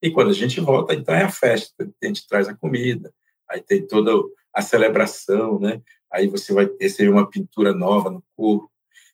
E 0.00 0.10
quando 0.10 0.30
a 0.30 0.34
gente 0.34 0.60
volta, 0.60 0.94
então 0.94 1.14
é 1.14 1.22
a 1.22 1.30
festa, 1.30 1.88
a 2.02 2.06
gente 2.06 2.26
traz 2.26 2.48
a 2.48 2.54
comida, 2.54 3.12
aí 3.48 3.60
tem 3.60 3.86
toda 3.86 4.12
a 4.52 4.62
celebração, 4.62 5.58
né? 5.58 5.82
Aí 6.12 6.28
você 6.28 6.52
vai 6.52 6.68
receber 6.80 7.08
uma 7.08 7.28
pintura 7.28 7.72
nova 7.72 8.10
no 8.10 8.22
corpo, 8.36 8.70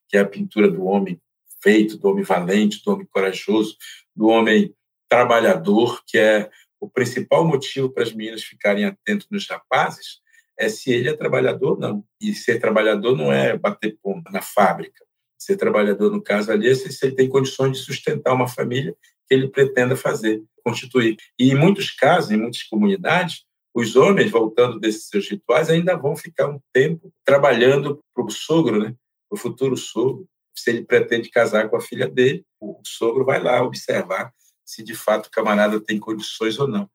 que 0.09 0.17
é 0.17 0.21
a 0.21 0.27
pintura 0.27 0.71
do 0.71 0.85
homem 0.85 1.21
feito, 1.63 1.97
do 1.97 2.09
homem 2.09 2.25
valente, 2.25 2.83
do 2.85 2.93
homem 2.93 3.07
corajoso, 3.11 3.77
do 4.15 4.27
homem 4.27 4.75
trabalhador, 5.09 6.03
que 6.07 6.19
é 6.19 6.51
o 6.81 6.89
principal 6.89 7.47
motivo 7.47 7.91
para 7.91 8.03
as 8.03 8.13
meninas 8.13 8.43
ficarem 8.43 8.85
atentas 8.85 9.27
nos 9.31 9.49
rapazes, 9.49 10.21
é 10.59 10.69
se 10.69 10.91
ele 10.91 11.09
é 11.09 11.17
trabalhador 11.17 11.73
ou 11.73 11.79
não. 11.79 12.05
E 12.21 12.35
ser 12.35 12.59
trabalhador 12.59 13.17
não 13.17 13.33
é 13.33 13.57
bater 13.57 13.97
ponta 14.03 14.31
na 14.31 14.43
fábrica. 14.43 15.05
Ser 15.39 15.57
trabalhador, 15.57 16.11
no 16.11 16.23
caso 16.23 16.51
ali, 16.51 16.69
é 16.69 16.75
se 16.75 17.07
ele 17.07 17.15
tem 17.15 17.29
condições 17.29 17.79
de 17.79 17.85
sustentar 17.85 18.35
uma 18.35 18.49
família 18.49 18.95
que 19.29 19.35
ele 19.35 19.49
pretenda 19.49 19.95
fazer, 19.95 20.43
constituir. 20.65 21.17
E 21.39 21.51
em 21.51 21.55
muitos 21.55 21.91
casos, 21.91 22.31
em 22.31 22.37
muitas 22.37 22.63
comunidades, 22.65 23.45
os 23.75 23.95
homens, 23.95 24.31
voltando 24.31 24.81
desses 24.81 25.09
seus 25.09 25.29
rituais, 25.29 25.71
ainda 25.71 25.97
vão 25.97 26.17
ficar 26.17 26.49
um 26.49 26.59
tempo 26.73 27.13
trabalhando 27.25 28.01
para 28.13 28.25
o 28.25 28.31
sogro, 28.31 28.81
né? 28.81 28.95
o 29.31 29.37
futuro 29.37 29.77
sogro. 29.77 30.27
Se 30.57 30.71
ele 30.71 30.85
pretende 30.85 31.31
casar 31.31 31.69
com 31.69 31.77
a 31.77 31.81
filha 31.81 32.09
dele, 32.09 32.45
o 32.61 32.81
sogro 32.85 33.25
vai 33.25 33.41
lá 33.41 33.63
observar 33.63 34.33
se 34.69 34.83
de 34.83 34.95
fato 34.95 35.29
o 35.29 35.31
camarada 35.31 35.81
tem 35.81 35.99
condições 35.99 36.59
ou 36.59 36.69
não 36.69 36.91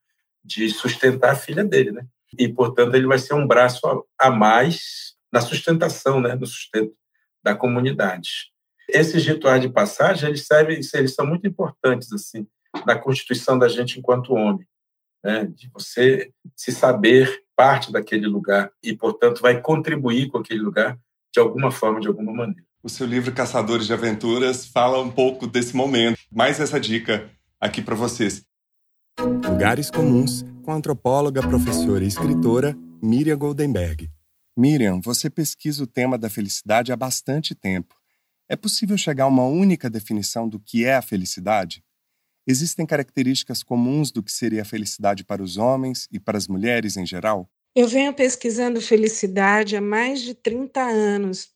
de 0.45 0.69
sustentar 0.69 1.32
a 1.32 1.36
filha 1.36 1.63
dele, 1.63 1.91
né? 1.91 2.05
E, 2.38 2.47
portanto, 2.47 2.93
ele 2.93 3.07
vai 3.07 3.17
ser 3.17 3.34
um 3.34 3.47
braço 3.47 3.80
a 4.19 4.30
mais 4.30 5.15
na 5.32 5.41
sustentação, 5.41 6.21
né? 6.21 6.36
No 6.36 6.45
sustento 6.45 6.93
da 7.41 7.55
comunidade. 7.55 8.51
Esses 8.88 9.26
rituais 9.26 9.59
de 9.59 9.69
passagem, 9.69 10.30
eles 10.30 10.45
servem, 10.45 10.80
eles 10.93 11.15
são 11.15 11.26
muito 11.26 11.47
importantes, 11.47 12.11
assim, 12.13 12.45
na 12.86 12.95
constituição 12.95 13.57
da 13.57 13.67
gente 13.67 13.97
enquanto 13.97 14.36
homem, 14.36 14.67
né? 15.24 15.45
De 15.45 15.67
você 15.74 16.32
se 16.55 16.71
saber 16.71 17.43
parte 17.55 17.91
daquele 17.91 18.28
lugar 18.28 18.71
e, 18.84 18.95
portanto, 18.95 19.41
vai 19.41 19.59
contribuir 19.59 20.30
com 20.30 20.38
aquele 20.38 20.61
lugar 20.61 20.99
de 21.34 21.39
alguma 21.39 21.71
forma, 21.71 21.99
de 21.99 22.07
alguma 22.07 22.34
maneira. 22.34 22.63
O 22.84 22.89
seu 22.89 23.07
livro 23.07 23.34
Caçadores 23.34 23.88
de 23.88 23.93
Aventuras 23.93 24.67
fala 24.67 24.99
um 24.99 25.09
pouco 25.09 25.47
desse 25.47 25.76
momento. 25.76 26.19
Mais 26.32 26.59
essa 26.59 26.80
dica 26.80 27.32
aqui 27.64 27.82
para 27.82 27.95
vocês. 27.95 28.43
Lugares 29.18 29.89
Comuns, 29.89 30.43
com 30.64 30.72
a 30.72 30.76
antropóloga, 30.76 31.41
professora 31.41 32.03
e 32.03 32.07
escritora 32.07 32.78
Miriam 33.01 33.38
Goldenberg. 33.38 34.11
Miriam, 34.55 34.99
você 34.99 35.30
pesquisa 35.30 35.82
o 35.82 35.88
tema 35.88 36.18
da 36.18 36.30
felicidade 36.30 36.91
há 36.91 36.95
bastante 36.97 37.55
tempo. 37.55 37.95
É 38.49 38.57
possível 38.57 38.97
chegar 38.97 39.24
a 39.24 39.28
uma 39.28 39.45
única 39.45 39.89
definição 39.89 40.47
do 40.49 40.59
que 40.59 40.84
é 40.84 40.95
a 40.95 41.01
felicidade? 41.01 41.82
Existem 42.45 42.86
características 42.86 43.64
comuns 43.64 44.11
do 44.11 44.22
que 44.22 44.32
seria 44.32 44.64
a 44.64 44.66
felicidade 44.66 45.24
para 45.24 45.41
os 45.41 45.55
homens 45.55 46.09
e 46.11 46.20
para 46.20 46.38
as 46.38 46.49
mulheres 46.49 46.97
em 46.97 47.05
geral? 47.05 47.49
Eu 47.74 47.88
venho 47.88 48.14
pesquisando 48.14 48.82
felicidade 48.82 49.78
há 49.78 49.82
mais 49.82 50.22
de 50.22 50.34
30 50.34 50.82
anos. 50.82 51.49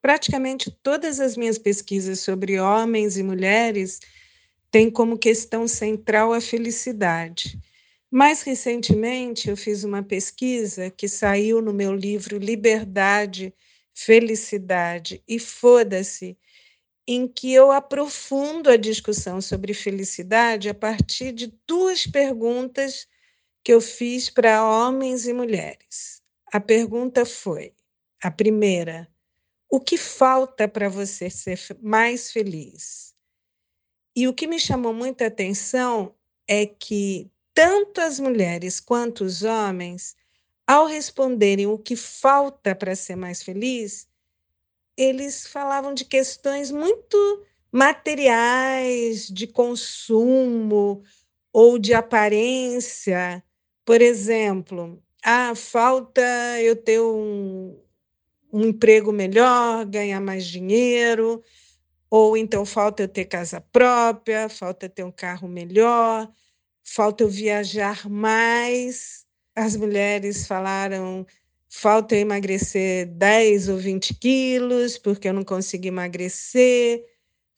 Praticamente 0.00 0.70
todas 0.82 1.20
as 1.20 1.36
minhas 1.36 1.58
pesquisas 1.58 2.20
sobre 2.20 2.58
homens 2.58 3.18
e 3.18 3.22
mulheres 3.22 4.00
tem 4.70 4.90
como 4.90 5.18
questão 5.18 5.66
central 5.68 6.32
a 6.32 6.40
felicidade. 6.40 7.58
Mais 8.10 8.42
recentemente, 8.42 9.48
eu 9.48 9.56
fiz 9.56 9.84
uma 9.84 10.02
pesquisa 10.02 10.90
que 10.90 11.08
saiu 11.08 11.62
no 11.62 11.72
meu 11.72 11.94
livro 11.94 12.38
Liberdade 12.38 13.54
Felicidade 13.94 15.22
e 15.28 15.38
Foda-se, 15.38 16.38
em 17.06 17.26
que 17.28 17.52
eu 17.52 17.72
aprofundo 17.72 18.70
a 18.70 18.76
discussão 18.76 19.40
sobre 19.40 19.74
felicidade 19.74 20.68
a 20.68 20.74
partir 20.74 21.32
de 21.32 21.52
duas 21.66 22.06
perguntas 22.06 23.06
que 23.64 23.72
eu 23.72 23.80
fiz 23.80 24.30
para 24.30 24.64
homens 24.64 25.26
e 25.26 25.32
mulheres. 25.32 26.22
A 26.52 26.60
pergunta 26.60 27.26
foi: 27.26 27.74
a 28.22 28.30
primeira, 28.30 29.08
o 29.70 29.80
que 29.80 29.98
falta 29.98 30.68
para 30.68 30.88
você 30.88 31.30
ser 31.30 31.60
mais 31.82 32.32
feliz? 32.32 33.09
E 34.14 34.26
o 34.26 34.34
que 34.34 34.46
me 34.46 34.58
chamou 34.58 34.92
muita 34.92 35.26
atenção 35.26 36.14
é 36.48 36.66
que 36.66 37.30
tanto 37.54 38.00
as 38.00 38.18
mulheres 38.18 38.80
quanto 38.80 39.24
os 39.24 39.42
homens, 39.42 40.16
ao 40.66 40.86
responderem 40.86 41.66
o 41.66 41.78
que 41.78 41.96
falta 41.96 42.74
para 42.74 42.94
ser 42.96 43.16
mais 43.16 43.42
feliz, 43.42 44.08
eles 44.96 45.46
falavam 45.46 45.94
de 45.94 46.04
questões 46.04 46.70
muito 46.70 47.46
materiais, 47.72 49.28
de 49.28 49.46
consumo 49.46 51.02
ou 51.52 51.78
de 51.78 51.94
aparência. 51.94 53.42
Por 53.84 54.00
exemplo, 54.02 55.02
ah, 55.24 55.54
falta 55.54 56.22
eu 56.60 56.76
ter 56.76 57.00
um, 57.00 57.78
um 58.52 58.66
emprego 58.66 59.12
melhor, 59.12 59.84
ganhar 59.86 60.20
mais 60.20 60.44
dinheiro, 60.46 61.42
ou 62.10 62.36
então 62.36 62.66
falta 62.66 63.04
eu 63.04 63.08
ter 63.08 63.26
casa 63.26 63.60
própria, 63.60 64.48
falta 64.48 64.88
ter 64.88 65.04
um 65.04 65.12
carro 65.12 65.48
melhor, 65.48 66.28
falta 66.84 67.24
eu 67.24 67.28
viajar 67.30 68.08
mais. 68.08 69.24
As 69.54 69.76
mulheres 69.76 70.46
falaram, 70.46 71.26
falta 71.68 72.16
eu 72.16 72.20
emagrecer 72.20 73.06
10 73.06 73.68
ou 73.68 73.78
20 73.78 74.14
quilos, 74.14 74.98
porque 74.98 75.28
eu 75.28 75.32
não 75.32 75.44
consigo 75.44 75.86
emagrecer, 75.86 77.04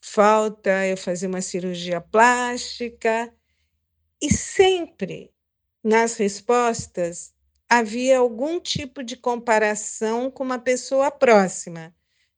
falta 0.00 0.86
eu 0.86 0.96
fazer 0.96 1.26
uma 1.28 1.40
cirurgia 1.40 2.00
plástica. 2.00 3.32
E 4.20 4.32
sempre 4.32 5.32
nas 5.82 6.16
respostas 6.16 7.32
havia 7.68 8.18
algum 8.18 8.61
tipo 8.61 9.03
de 9.03 9.16
comparação 9.16 10.30
com 10.30 10.44
uma 10.44 10.59
pessoa 10.59 11.11
próxima. 11.11 11.94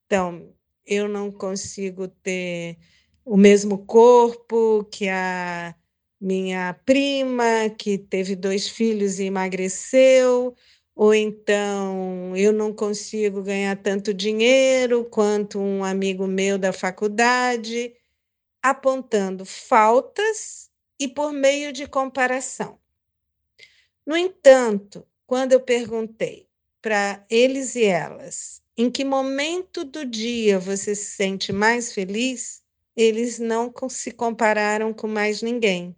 Então, 0.07 0.55
eu 0.87 1.09
não 1.09 1.31
consigo 1.31 2.09
ter 2.09 2.79
o 3.25 3.37
mesmo 3.37 3.79
corpo 3.87 4.85
que 4.91 5.09
a 5.09 5.75
minha 6.21 6.75
prima, 6.85 7.71
que 7.79 7.99
teve 7.99 8.37
dois 8.37 8.69
filhos 8.69 9.19
e 9.19 9.25
emagreceu, 9.25 10.55
ou 10.95 11.15
então 11.15 12.37
eu 12.37 12.53
não 12.53 12.73
consigo 12.73 13.43
ganhar 13.43 13.77
tanto 13.77 14.15
dinheiro 14.15 15.05
quanto 15.07 15.59
um 15.59 15.85
amigo 15.85 16.27
meu 16.27 16.59
da 16.59 16.73
faculdade, 16.73 17.95
apontando 18.63 19.45
faltas 19.45 20.71
e 20.99 21.09
por 21.09 21.33
meio 21.33 21.73
de 21.73 21.87
comparação. 21.87 22.79
No 24.07 24.17
entanto, 24.17 25.07
quando 25.27 25.53
eu 25.53 25.61
perguntei 25.61 26.49
para 26.81 27.25
eles 27.31 27.75
e 27.75 27.85
elas 27.85 28.64
em 28.77 28.91
que 28.91 29.05
momento 29.05 29.85
do 29.85 30.05
dia 30.05 30.59
você 30.59 30.95
se 30.95 31.17
sente 31.17 31.53
mais 31.53 31.93
feliz, 31.93 32.63
eles 32.97 33.39
não 33.39 33.73
se 33.89 34.11
compararam 34.11 34.93
com 34.93 35.07
mais 35.07 35.43
ninguém. 35.43 35.97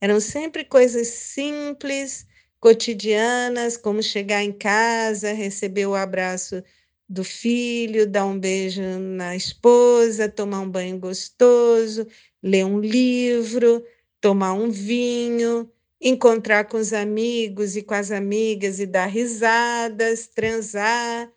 Eram 0.00 0.20
sempre 0.20 0.64
coisas 0.64 1.08
simples, 1.08 2.26
cotidianas, 2.58 3.76
como 3.76 4.02
chegar 4.02 4.42
em 4.42 4.52
casa, 4.52 5.32
receber 5.32 5.86
o 5.86 5.94
abraço 5.94 6.62
do 7.08 7.24
filho, 7.24 8.06
dar 8.06 8.26
um 8.26 8.38
beijo 8.38 8.82
na 8.82 9.36
esposa, 9.36 10.28
tomar 10.28 10.60
um 10.60 10.70
banho 10.70 10.98
gostoso, 10.98 12.06
ler 12.42 12.64
um 12.64 12.80
livro, 12.80 13.84
tomar 14.20 14.52
um 14.52 14.70
vinho, 14.70 15.70
encontrar 16.00 16.64
com 16.64 16.76
os 16.76 16.92
amigos 16.92 17.76
e 17.76 17.82
com 17.82 17.94
as 17.94 18.10
amigas 18.10 18.80
e 18.80 18.86
dar 18.86 19.06
risadas, 19.06 20.28
transar. 20.28 21.30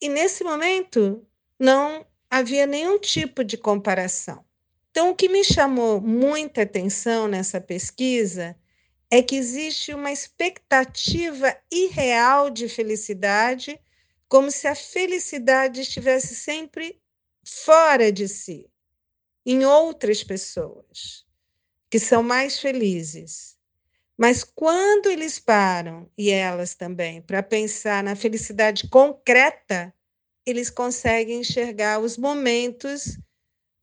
E 0.00 0.08
nesse 0.08 0.44
momento 0.44 1.26
não 1.58 2.06
havia 2.30 2.66
nenhum 2.66 2.98
tipo 2.98 3.42
de 3.42 3.56
comparação. 3.56 4.44
Então, 4.90 5.10
o 5.10 5.14
que 5.14 5.28
me 5.28 5.44
chamou 5.44 6.00
muita 6.00 6.62
atenção 6.62 7.28
nessa 7.28 7.60
pesquisa 7.60 8.56
é 9.10 9.22
que 9.22 9.36
existe 9.36 9.94
uma 9.94 10.10
expectativa 10.10 11.56
irreal 11.70 12.50
de 12.50 12.68
felicidade, 12.68 13.78
como 14.28 14.50
se 14.50 14.66
a 14.66 14.74
felicidade 14.74 15.82
estivesse 15.82 16.34
sempre 16.34 17.00
fora 17.44 18.10
de 18.10 18.26
si, 18.26 18.68
em 19.44 19.64
outras 19.64 20.24
pessoas, 20.24 21.24
que 21.88 21.98
são 21.98 22.22
mais 22.22 22.58
felizes. 22.58 23.55
Mas 24.18 24.42
quando 24.42 25.10
eles 25.10 25.38
param, 25.38 26.08
e 26.16 26.30
elas 26.30 26.74
também, 26.74 27.20
para 27.20 27.42
pensar 27.42 28.02
na 28.02 28.16
felicidade 28.16 28.88
concreta, 28.88 29.92
eles 30.46 30.70
conseguem 30.70 31.40
enxergar 31.40 32.00
os 32.00 32.16
momentos 32.16 33.18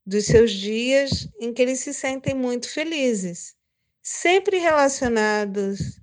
dos 0.06 0.26
seus 0.26 0.52
dias 0.54 1.28
em 1.40 1.54
que 1.54 1.62
eles 1.62 1.80
se 1.82 1.94
sentem 1.94 2.36
muito 2.36 2.70
felizes, 2.70 3.56
sempre 4.04 4.58
relacionados 4.60 6.00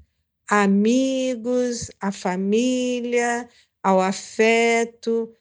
a 0.51 0.64
amigos, 0.64 1.91
à 2.01 2.12
família, 2.12 3.49
ao 3.83 4.01
afeto, 4.01 5.33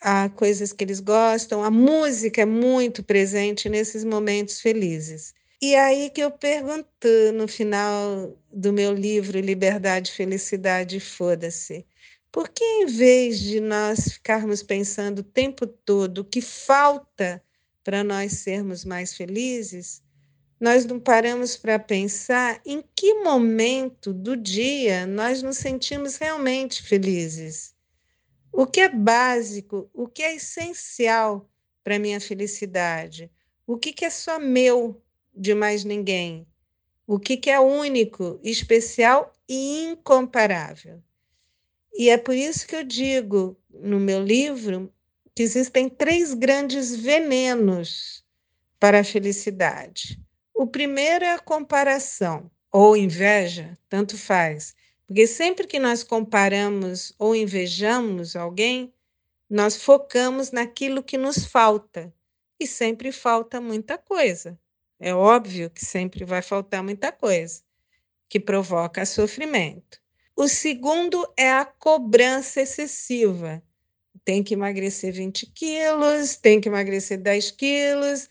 a 0.00 0.28
coisas 0.30 0.72
que 0.72 0.84
eles 0.84 1.00
gostam. 1.00 1.64
A 1.64 1.70
música 1.70 2.42
é 2.42 2.46
muito 2.46 3.02
presente 3.04 3.68
nesses 3.68 4.04
momentos 4.04 4.60
felizes. 4.60 5.34
E 5.60 5.74
aí 5.74 6.08
que 6.08 6.20
eu 6.20 6.30
pergunto 6.30 7.08
no 7.34 7.48
final 7.48 8.38
do 8.52 8.72
meu 8.72 8.94
livro 8.94 9.40
Liberdade, 9.40 10.12
Felicidade, 10.12 11.00
Foda-se. 11.00 11.84
Por 12.30 12.48
que, 12.48 12.62
em 12.62 12.86
vez 12.86 13.40
de 13.40 13.58
nós 13.58 14.12
ficarmos 14.12 14.62
pensando 14.62 15.18
o 15.18 15.24
tempo 15.24 15.66
todo 15.66 16.18
o 16.18 16.24
que 16.24 16.40
falta 16.40 17.42
para 17.82 18.04
nós 18.04 18.34
sermos 18.34 18.84
mais 18.84 19.14
felizes, 19.14 20.00
nós 20.60 20.84
não 20.84 21.00
paramos 21.00 21.56
para 21.56 21.76
pensar 21.76 22.60
em 22.64 22.84
que 22.94 23.14
momento 23.14 24.12
do 24.12 24.36
dia 24.36 25.06
nós 25.06 25.42
nos 25.42 25.58
sentimos 25.58 26.18
realmente 26.18 26.84
felizes? 26.84 27.74
O 28.52 28.64
que 28.64 28.80
é 28.80 28.88
básico, 28.88 29.90
o 29.92 30.06
que 30.06 30.22
é 30.22 30.36
essencial 30.36 31.50
para 31.82 31.96
a 31.96 31.98
minha 31.98 32.20
felicidade? 32.20 33.28
O 33.66 33.76
que, 33.76 33.92
que 33.92 34.04
é 34.04 34.10
só 34.10 34.38
meu 34.38 35.02
de 35.38 35.54
mais 35.54 35.84
ninguém. 35.84 36.46
O 37.06 37.18
que, 37.18 37.36
que 37.36 37.48
é 37.48 37.58
único, 37.60 38.38
especial 38.42 39.32
e 39.48 39.84
incomparável. 39.84 41.02
E 41.94 42.10
é 42.10 42.18
por 42.18 42.34
isso 42.34 42.66
que 42.66 42.76
eu 42.76 42.84
digo 42.84 43.56
no 43.70 43.98
meu 43.98 44.22
livro 44.22 44.92
que 45.34 45.42
existem 45.42 45.88
três 45.88 46.34
grandes 46.34 46.94
venenos 46.94 48.24
para 48.78 49.00
a 49.00 49.04
felicidade. 49.04 50.20
O 50.54 50.66
primeiro 50.66 51.24
é 51.24 51.32
a 51.32 51.38
comparação 51.38 52.50
ou 52.70 52.96
inveja, 52.96 53.78
tanto 53.88 54.18
faz. 54.18 54.74
Porque 55.06 55.26
sempre 55.26 55.66
que 55.66 55.78
nós 55.78 56.02
comparamos 56.02 57.14
ou 57.18 57.34
invejamos 57.34 58.36
alguém, 58.36 58.92
nós 59.48 59.82
focamos 59.82 60.50
naquilo 60.50 61.02
que 61.02 61.16
nos 61.16 61.46
falta. 61.46 62.12
E 62.60 62.66
sempre 62.66 63.10
falta 63.12 63.60
muita 63.60 63.96
coisa. 63.96 64.58
É 65.00 65.14
óbvio 65.14 65.70
que 65.70 65.84
sempre 65.84 66.24
vai 66.24 66.42
faltar 66.42 66.82
muita 66.82 67.12
coisa 67.12 67.62
que 68.28 68.40
provoca 68.40 69.06
sofrimento. 69.06 70.00
O 70.36 70.48
segundo 70.48 71.26
é 71.36 71.50
a 71.50 71.64
cobrança 71.64 72.60
excessiva. 72.60 73.62
Tem 74.24 74.42
que 74.42 74.54
emagrecer 74.54 75.12
20 75.12 75.46
quilos, 75.46 76.36
tem 76.36 76.60
que 76.60 76.68
emagrecer 76.68 77.18
10 77.18 77.50
quilos, 77.52 78.28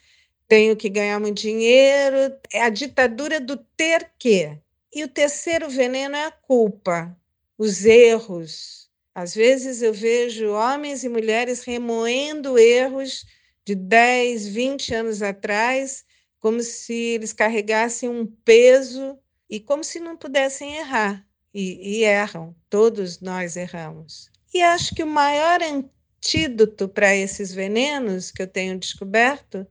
tenho 0.47 0.76
que 0.76 0.89
ganhar 0.89 1.20
muito 1.20 1.41
dinheiro. 1.41 2.38
É 2.53 2.61
a 2.61 2.70
ditadura 2.70 3.39
do 3.39 3.57
ter 3.57 4.11
que. 4.20 4.57
E 4.93 5.03
o 5.03 5.07
terceiro 5.07 5.70
veneno 5.70 6.15
é 6.15 6.26
a 6.26 6.32
culpa, 6.32 7.18
os 7.57 7.86
erros. 7.86 8.89
Às 9.15 9.34
vezes 9.34 9.82
eu 9.82 9.93
vejo 9.93 10.51
homens 10.51 11.03
e 11.03 11.09
mulheres 11.09 11.63
remoendo 11.63 12.57
erros 12.57 13.26
de 13.65 13.74
10, 13.74 14.47
20 14.47 14.93
anos 14.93 15.22
atrás 15.22 16.05
como 16.48 16.64
se 16.64 16.93
eles 16.93 17.34
carregassem 17.34 18.08
um 18.08 18.26
peso 18.26 19.20
e 19.50 19.60
como 19.60 19.84
se 19.84 20.00
não 20.00 20.16
pudessem 20.16 20.78
errar. 20.78 21.28
E, 21.54 21.98
e 22.00 22.04
erram, 22.06 22.56
todos 22.70 23.20
nós 23.20 23.58
erramos. 23.58 24.32
E 24.54 24.62
acho 24.62 24.95
que 24.95 25.04
o 25.04 25.08
maior 25.08 25.60
antídoto 25.62 26.88
para 26.88 27.14
esses 27.14 27.54
venenos 27.54 28.32
que 28.32 28.41
eu 28.41 28.48
tenho 28.48 28.80
descoberto 28.80 29.68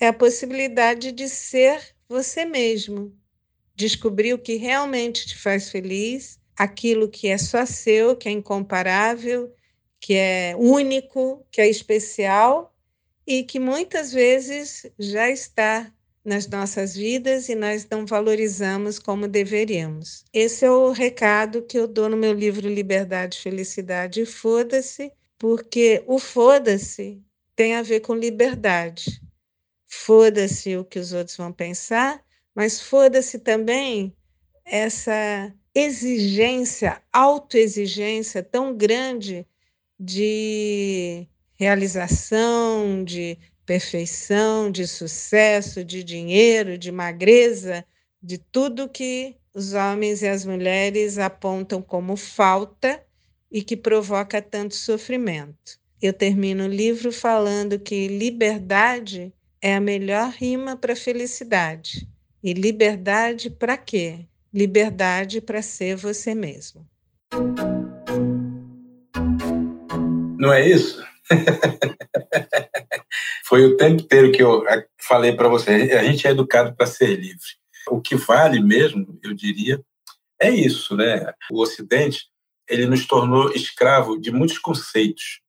é 0.00 0.06
a 0.06 0.12
possibilidade 0.14 1.12
de 1.12 1.28
ser 1.28 1.94
você 2.08 2.46
mesmo, 2.46 3.14
descobrir 3.74 4.32
o 4.32 4.38
que 4.38 4.56
realmente 4.56 5.26
te 5.26 5.36
faz 5.36 5.68
feliz, 5.68 6.40
aquilo 6.56 7.10
que 7.10 7.28
é 7.28 7.36
só 7.36 7.66
seu, 7.66 8.16
que 8.16 8.30
é 8.30 8.32
incomparável, 8.32 9.54
que 10.00 10.14
é 10.14 10.54
único, 10.56 11.46
que 11.50 11.60
é 11.60 11.68
especial 11.68 12.74
e 13.26 13.44
que 13.44 13.60
muitas 13.60 14.10
vezes 14.10 14.90
já 14.98 15.28
está 15.28 15.92
nas 16.28 16.46
nossas 16.46 16.94
vidas 16.94 17.48
e 17.48 17.54
nós 17.54 17.86
não 17.90 18.04
valorizamos 18.06 18.98
como 18.98 19.26
deveríamos. 19.26 20.24
Esse 20.32 20.64
é 20.64 20.70
o 20.70 20.92
recado 20.92 21.62
que 21.62 21.78
eu 21.78 21.88
dou 21.88 22.08
no 22.08 22.16
meu 22.16 22.32
livro 22.32 22.68
Liberdade, 22.68 23.40
Felicidade 23.40 24.20
e 24.20 24.26
Foda-se, 24.26 25.10
porque 25.38 26.04
o 26.06 26.18
foda-se 26.18 27.20
tem 27.56 27.74
a 27.74 27.82
ver 27.82 28.00
com 28.00 28.14
liberdade. 28.14 29.20
Foda-se 29.88 30.76
o 30.76 30.84
que 30.84 30.98
os 30.98 31.12
outros 31.12 31.36
vão 31.36 31.50
pensar, 31.50 32.22
mas 32.54 32.80
foda-se 32.80 33.38
também 33.38 34.14
essa 34.64 35.52
exigência, 35.74 37.00
autoexigência 37.10 38.42
tão 38.42 38.76
grande 38.76 39.46
de 39.98 41.26
realização, 41.54 43.02
de 43.02 43.38
perfeição, 43.68 44.70
de 44.70 44.86
sucesso, 44.86 45.84
de 45.84 46.02
dinheiro, 46.02 46.78
de 46.78 46.90
magreza, 46.90 47.84
de 48.22 48.38
tudo 48.38 48.88
que 48.88 49.36
os 49.54 49.74
homens 49.74 50.22
e 50.22 50.26
as 50.26 50.46
mulheres 50.46 51.18
apontam 51.18 51.82
como 51.82 52.16
falta 52.16 53.04
e 53.52 53.62
que 53.62 53.76
provoca 53.76 54.40
tanto 54.40 54.74
sofrimento. 54.74 55.78
Eu 56.00 56.14
termino 56.14 56.64
o 56.64 56.68
livro 56.68 57.12
falando 57.12 57.78
que 57.78 58.08
liberdade 58.08 59.34
é 59.60 59.74
a 59.74 59.80
melhor 59.80 60.30
rima 60.30 60.74
para 60.74 60.96
felicidade. 60.96 62.08
E 62.42 62.54
liberdade 62.54 63.50
para 63.50 63.76
quê? 63.76 64.20
Liberdade 64.50 65.42
para 65.42 65.60
ser 65.60 65.94
você 65.94 66.34
mesmo. 66.34 66.88
Não 70.38 70.54
é 70.54 70.66
isso? 70.66 71.04
Foi 73.44 73.64
o 73.64 73.76
tempo 73.76 74.02
inteiro 74.02 74.32
que 74.32 74.42
eu 74.42 74.64
falei 75.00 75.32
para 75.32 75.48
você. 75.48 75.70
A 75.92 76.04
gente 76.04 76.26
é 76.26 76.30
educado 76.30 76.74
para 76.74 76.86
ser 76.86 77.16
livre. 77.16 77.56
O 77.88 78.00
que 78.00 78.16
vale 78.16 78.60
mesmo, 78.60 79.18
eu 79.22 79.32
diria, 79.32 79.82
é 80.40 80.50
isso, 80.50 80.96
né? 80.96 81.32
O 81.50 81.60
Ocidente 81.60 82.26
ele 82.68 82.86
nos 82.86 83.06
tornou 83.06 83.50
escravo 83.52 84.20
de 84.20 84.30
muitos 84.30 84.58
conceitos 84.58 85.40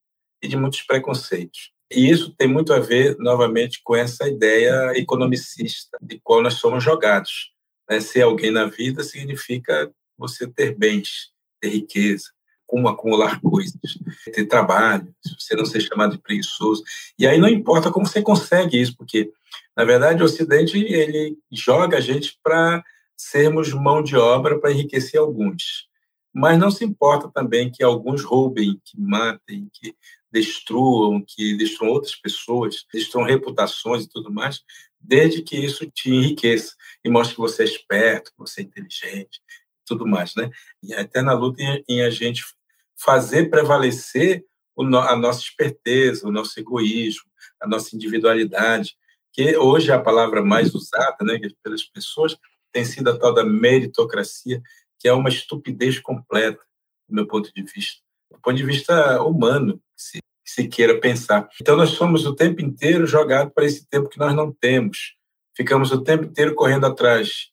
e 0.42 0.48
de 0.48 0.56
muitos 0.56 0.82
preconceitos. 0.84 1.72
E 1.92 2.10
isso 2.10 2.34
tem 2.36 2.48
muito 2.48 2.72
a 2.72 2.80
ver, 2.80 3.18
novamente, 3.18 3.82
com 3.84 3.96
essa 3.96 4.28
ideia 4.28 4.94
economicista 4.96 5.98
de 6.02 6.20
qual 6.24 6.42
nós 6.42 6.56
somos 6.56 6.84
jogados. 6.84 7.52
Né? 7.90 8.00
Ser 8.00 8.22
alguém 8.22 8.52
na 8.52 8.66
vida 8.66 9.04
significa 9.04 9.92
você 10.18 10.48
ter 10.48 10.76
bens, 10.78 11.32
ter 11.60 11.70
riqueza, 11.70 12.30
como 12.70 12.88
acumular 12.88 13.42
coisas, 13.42 13.80
ter 14.32 14.46
trabalho, 14.46 15.14
você 15.38 15.56
não 15.56 15.66
ser 15.66 15.82
chamado 15.82 16.16
de 16.16 16.22
preguiçoso. 16.22 16.84
E 17.18 17.28
aí 17.28 17.40
não 17.40 17.50
importa 17.50 17.92
como 17.92 18.06
você 18.06 18.22
consegue 18.22 18.80
isso, 18.80 18.96
porque, 18.96 19.32
na 19.76 19.84
verdade, 19.84 20.22
o 20.22 20.26
Ocidente 20.26 20.78
ele 20.78 21.36
joga 21.52 21.98
a 21.98 22.02
gente 22.02 22.40
para 22.44 22.84
sermos 23.18 23.74
mão 23.74 24.02
de 24.04 24.16
obra 24.16 24.60
para 24.60 24.72
enriquecer 24.72 25.20
alguns. 25.20 25.90
Mas 26.32 26.60
não 26.60 26.70
se 26.70 26.86
importa 26.86 27.28
também 27.34 27.72
que 27.72 27.84
alguns 27.84 28.24
roubem, 28.24 28.80
que 28.86 29.00
matem, 29.02 29.68
que 29.74 29.96
destruam, 30.32 31.24
que 31.26 31.58
destruam 31.58 31.92
outras 31.92 32.16
pessoas, 32.16 32.86
destruam 32.94 33.26
reputações 33.26 34.04
e 34.04 34.10
tudo 34.10 34.32
mais, 34.32 34.62
desde 35.02 35.42
que 35.42 35.58
isso 35.58 35.90
te 35.90 36.12
enriqueça 36.12 36.76
e 37.04 37.10
mostre 37.10 37.36
que 37.36 37.42
você 37.42 37.64
é 37.64 37.66
esperto, 37.66 38.32
que 38.32 38.38
você 38.38 38.62
é 38.62 38.64
inteligente, 38.64 39.42
tudo 39.88 40.06
mais, 40.06 40.36
né? 40.36 40.52
E 40.84 40.94
até 40.94 41.24
na 41.24 41.34
luta 41.34 41.64
em, 41.64 41.84
em 41.90 42.02
a 42.04 42.12
gente 42.12 42.44
fazer 43.04 43.50
prevalecer 43.50 44.46
a 44.78 45.16
nossa 45.16 45.42
esperteza, 45.42 46.28
o 46.28 46.32
nosso 46.32 46.60
egoísmo, 46.60 47.30
a 47.62 47.68
nossa 47.68 47.96
individualidade, 47.96 48.96
que 49.34 49.58
hoje 49.58 49.92
é 49.92 49.94
a 49.94 50.02
palavra 50.02 50.44
mais 50.44 50.74
usada 50.74 51.18
né, 51.22 51.40
pelas 51.64 51.84
pessoas, 51.84 52.38
tem 52.72 52.86
sido 52.86 53.10
a 53.10 53.18
tal 53.18 53.34
da 53.34 53.44
meritocracia, 53.44 54.62
que 54.98 55.08
é 55.08 55.14
uma 55.14 55.30
estupidez 55.30 56.00
completa, 56.00 56.62
do 57.08 57.16
meu 57.16 57.28
ponto 57.28 57.52
de 57.54 57.62
vista, 57.64 58.02
do 58.32 58.40
ponto 58.40 58.56
de 58.56 58.66
vista 58.66 59.22
humano, 59.24 59.82
se, 59.96 60.20
se 60.46 60.68
queira 60.68 61.00
pensar. 61.00 61.50
Então, 61.60 61.76
nós 61.76 61.92
somos 61.92 62.26
o 62.26 62.36
tempo 62.36 62.62
inteiro 62.62 63.06
jogados 63.06 63.54
para 63.54 63.66
esse 63.66 63.88
tempo 63.88 64.10
que 64.10 64.20
nós 64.20 64.36
não 64.36 64.52
temos. 64.52 65.16
Ficamos 65.56 65.92
o 65.92 66.02
tempo 66.02 66.26
inteiro 66.26 66.56
correndo 66.56 66.86
atrás 66.86 67.50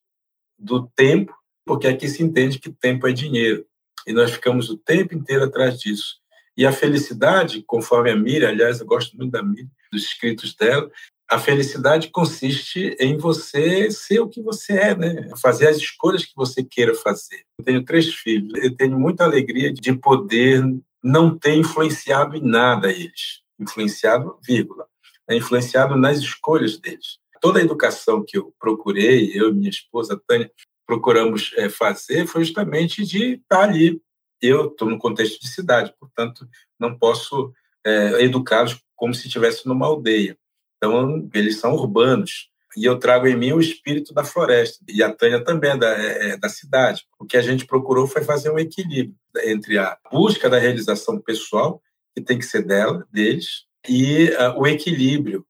do 0.58 0.86
tempo, 0.88 1.34
porque 1.64 1.86
aqui 1.86 2.08
se 2.08 2.22
entende 2.22 2.58
que 2.58 2.70
tempo 2.70 3.06
é 3.06 3.12
dinheiro. 3.12 3.66
E 4.06 4.12
nós 4.12 4.30
ficamos 4.30 4.70
o 4.70 4.76
tempo 4.76 5.14
inteiro 5.14 5.44
atrás 5.44 5.78
disso. 5.78 6.16
E 6.56 6.64
a 6.64 6.72
felicidade, 6.72 7.62
conforme 7.66 8.10
a 8.10 8.16
Miriam, 8.16 8.48
aliás, 8.48 8.80
eu 8.80 8.86
gosto 8.86 9.16
muito 9.16 9.32
da 9.32 9.42
Miriam, 9.42 9.68
dos 9.92 10.04
escritos 10.04 10.54
dela, 10.54 10.90
a 11.28 11.38
felicidade 11.38 12.08
consiste 12.10 12.96
em 13.00 13.16
você 13.16 13.90
ser 13.90 14.20
o 14.20 14.28
que 14.28 14.40
você 14.40 14.74
é, 14.74 14.96
né? 14.96 15.28
Fazer 15.42 15.66
as 15.66 15.76
escolhas 15.76 16.24
que 16.24 16.32
você 16.36 16.62
queira 16.62 16.94
fazer. 16.94 17.42
Eu 17.58 17.64
tenho 17.64 17.84
três 17.84 18.14
filhos, 18.14 18.52
eu 18.62 18.74
tenho 18.74 18.98
muita 18.98 19.24
alegria 19.24 19.72
de 19.72 19.92
poder 19.92 20.62
não 21.02 21.36
ter 21.36 21.54
influenciado 21.54 22.36
em 22.36 22.42
nada 22.42 22.90
eles. 22.90 23.42
Influenciado, 23.58 24.38
vírgula. 24.42 24.86
Né? 25.28 25.36
Influenciado 25.36 25.96
nas 25.96 26.18
escolhas 26.18 26.78
deles. 26.78 27.18
Toda 27.40 27.58
a 27.58 27.62
educação 27.62 28.24
que 28.26 28.38
eu 28.38 28.54
procurei, 28.58 29.30
eu 29.34 29.50
e 29.50 29.52
minha 29.52 29.70
esposa 29.70 30.20
Tânia, 30.26 30.50
procuramos 30.86 31.52
é, 31.56 31.68
fazer 31.68 32.26
foi 32.26 32.44
justamente 32.44 33.04
de 33.04 33.34
estar 33.34 33.64
ali. 33.64 34.00
Eu 34.40 34.66
estou 34.66 34.88
no 34.88 34.98
contexto 34.98 35.40
de 35.40 35.48
cidade, 35.48 35.92
portanto, 35.98 36.46
não 36.78 36.96
posso 36.96 37.52
é, 37.84 38.22
educá-los 38.22 38.80
como 38.94 39.14
se 39.14 39.26
estivesse 39.26 39.66
numa 39.66 39.86
aldeia. 39.86 40.38
Então, 40.76 41.28
eles 41.34 41.58
são 41.58 41.74
urbanos. 41.74 42.50
E 42.76 42.84
eu 42.84 42.98
trago 42.98 43.26
em 43.26 43.36
mim 43.36 43.52
o 43.52 43.60
espírito 43.60 44.12
da 44.12 44.22
floresta. 44.22 44.84
E 44.86 45.02
a 45.02 45.12
Tânia 45.12 45.42
também 45.42 45.76
da, 45.78 45.96
é, 45.98 46.30
é 46.30 46.36
da 46.36 46.48
cidade. 46.48 47.06
O 47.18 47.24
que 47.24 47.36
a 47.36 47.42
gente 47.42 47.66
procurou 47.66 48.06
foi 48.06 48.22
fazer 48.22 48.50
um 48.50 48.58
equilíbrio 48.58 49.16
entre 49.44 49.78
a 49.78 49.96
busca 50.12 50.48
da 50.48 50.58
realização 50.58 51.18
pessoal, 51.18 51.82
que 52.14 52.22
tem 52.22 52.38
que 52.38 52.44
ser 52.44 52.62
dela, 52.62 53.06
deles, 53.10 53.64
e 53.88 54.30
uh, 54.30 54.58
o 54.58 54.66
equilíbrio 54.66 55.46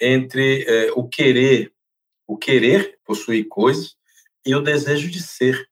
entre 0.00 0.64
uh, 0.64 0.98
o 0.98 1.08
querer, 1.08 1.72
o 2.26 2.36
querer 2.36 2.98
possuir 3.04 3.46
coisas 3.48 3.96
e 4.46 4.54
o 4.54 4.62
desejo 4.62 5.10
de 5.10 5.22
ser 5.22 5.68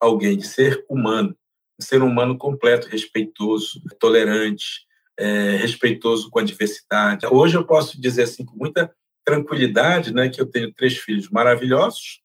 alguém, 0.00 0.36
de 0.36 0.46
ser 0.46 0.84
humano, 0.88 1.36
de 1.78 1.86
ser 1.86 2.02
um 2.02 2.08
humano 2.08 2.36
completo, 2.36 2.88
respeitoso, 2.88 3.82
tolerante, 3.98 4.86
é, 5.18 5.56
respeitoso 5.56 6.30
com 6.30 6.38
a 6.38 6.44
diversidade. 6.44 7.26
Hoje 7.26 7.56
eu 7.56 7.66
posso 7.66 8.00
dizer 8.00 8.22
assim 8.22 8.44
com 8.44 8.56
muita 8.56 8.94
tranquilidade, 9.24 10.12
né, 10.12 10.28
que 10.28 10.40
eu 10.40 10.46
tenho 10.46 10.72
três 10.72 10.96
filhos 10.96 11.28
maravilhosos, 11.28 12.20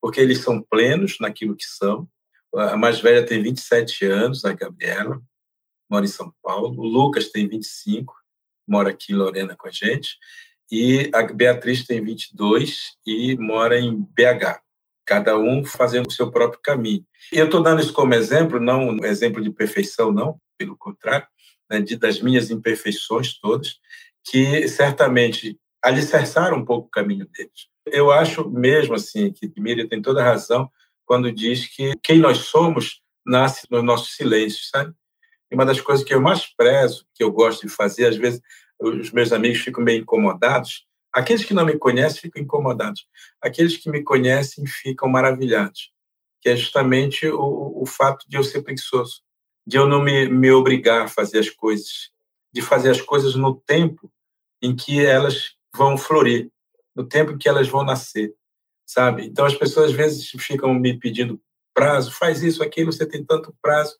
porque 0.00 0.20
eles 0.20 0.38
são 0.38 0.62
plenos 0.62 1.16
naquilo 1.20 1.56
que 1.56 1.64
são. 1.64 2.08
A 2.54 2.76
mais 2.76 3.00
velha 3.00 3.26
tem 3.26 3.42
27 3.42 4.06
anos, 4.06 4.44
a 4.44 4.52
Gabriela, 4.52 5.20
mora 5.90 6.04
em 6.04 6.08
São 6.08 6.32
Paulo. 6.42 6.78
O 6.78 6.86
Lucas 6.86 7.30
tem 7.30 7.48
25, 7.48 8.14
mora 8.68 8.90
aqui 8.90 9.12
em 9.12 9.16
Lorena 9.16 9.56
com 9.56 9.66
a 9.66 9.70
gente. 9.70 10.16
E 10.70 11.10
a 11.12 11.22
Beatriz 11.22 11.84
tem 11.84 12.02
22 12.02 12.96
e 13.06 13.36
mora 13.36 13.78
em 13.78 13.96
BH 13.96 14.63
cada 15.04 15.38
um 15.38 15.64
fazendo 15.64 16.08
o 16.08 16.12
seu 16.12 16.30
próprio 16.30 16.60
caminho. 16.62 17.04
E 17.32 17.38
eu 17.38 17.46
estou 17.46 17.62
dando 17.62 17.80
isso 17.80 17.92
como 17.92 18.14
exemplo, 18.14 18.60
não 18.60 18.88
um 18.88 19.04
exemplo 19.04 19.42
de 19.42 19.50
perfeição, 19.50 20.12
não, 20.12 20.38
pelo 20.58 20.76
contrário, 20.76 21.26
né, 21.70 21.80
de, 21.80 21.96
das 21.96 22.20
minhas 22.20 22.50
imperfeições 22.50 23.38
todas, 23.38 23.78
que 24.24 24.66
certamente 24.68 25.58
alicerçaram 25.82 26.58
um 26.58 26.64
pouco 26.64 26.88
o 26.88 26.90
caminho 26.90 27.26
deles. 27.26 27.68
Eu 27.86 28.10
acho 28.10 28.48
mesmo 28.48 28.94
assim 28.94 29.30
que 29.30 29.52
Miriam 29.58 29.86
tem 29.86 30.00
toda 30.00 30.22
a 30.22 30.24
razão 30.24 30.70
quando 31.04 31.30
diz 31.30 31.66
que 31.66 31.92
quem 32.02 32.18
nós 32.18 32.38
somos 32.38 33.02
nasce 33.26 33.66
nos 33.70 33.84
nossos 33.84 34.16
silêncios, 34.16 34.70
sabe? 34.70 34.94
E 35.50 35.54
uma 35.54 35.66
das 35.66 35.80
coisas 35.80 36.04
que 36.04 36.14
eu 36.14 36.20
mais 36.20 36.46
prezo, 36.46 37.06
que 37.14 37.22
eu 37.22 37.30
gosto 37.30 37.66
de 37.66 37.68
fazer, 37.68 38.06
às 38.06 38.16
vezes 38.16 38.40
os 38.80 39.10
meus 39.10 39.32
amigos 39.32 39.60
ficam 39.60 39.84
meio 39.84 40.00
incomodados, 40.00 40.86
Aqueles 41.14 41.44
que 41.44 41.54
não 41.54 41.64
me 41.64 41.78
conhecem 41.78 42.22
ficam 42.22 42.42
incomodados. 42.42 43.06
Aqueles 43.40 43.76
que 43.76 43.88
me 43.88 44.02
conhecem 44.02 44.66
ficam 44.66 45.08
maravilhados. 45.08 45.92
Que 46.40 46.48
é 46.48 46.56
justamente 46.56 47.28
o, 47.28 47.82
o 47.82 47.86
fato 47.86 48.28
de 48.28 48.36
eu 48.36 48.42
ser 48.42 48.62
preguiçoso, 48.62 49.22
de 49.64 49.76
eu 49.76 49.86
não 49.86 50.02
me, 50.02 50.28
me 50.28 50.50
obrigar 50.50 51.02
a 51.02 51.08
fazer 51.08 51.38
as 51.38 51.48
coisas, 51.48 52.10
de 52.52 52.60
fazer 52.60 52.90
as 52.90 53.00
coisas 53.00 53.36
no 53.36 53.54
tempo 53.54 54.10
em 54.60 54.74
que 54.74 55.04
elas 55.04 55.54
vão 55.74 55.96
florir, 55.96 56.50
no 56.94 57.06
tempo 57.06 57.32
em 57.32 57.38
que 57.38 57.48
elas 57.48 57.68
vão 57.68 57.84
nascer, 57.84 58.34
sabe? 58.84 59.24
Então 59.24 59.46
as 59.46 59.54
pessoas 59.54 59.90
às 59.90 59.96
vezes 59.96 60.28
ficam 60.38 60.74
me 60.74 60.98
pedindo 60.98 61.40
prazo, 61.72 62.12
faz 62.12 62.42
isso, 62.42 62.62
aquilo, 62.62 62.92
você 62.92 63.06
tem 63.06 63.24
tanto 63.24 63.54
prazo. 63.62 63.96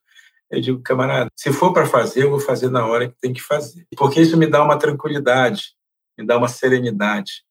Eu 0.51 0.61
digo, 0.61 0.83
camarada, 0.83 1.31
se 1.37 1.53
for 1.53 1.73
para 1.73 1.87
fazer, 1.87 2.25
eu 2.25 2.31
vou 2.31 2.41
fazer 2.41 2.71
na 2.71 2.87
hora 2.87 3.09
que 3.09 3.17
tem 3.21 3.33
que 3.33 3.41
fazer. 3.41 3.87
Porque 3.97 4.21
isso 4.21 4.37
me 4.37 4.47
dá 4.47 4.63
uma 4.63 4.79
tranquilidade, 4.79 5.75
me 6.17 6.27
dá 6.27 6.37
uma 6.37 6.49
serenidade, 6.49 7.43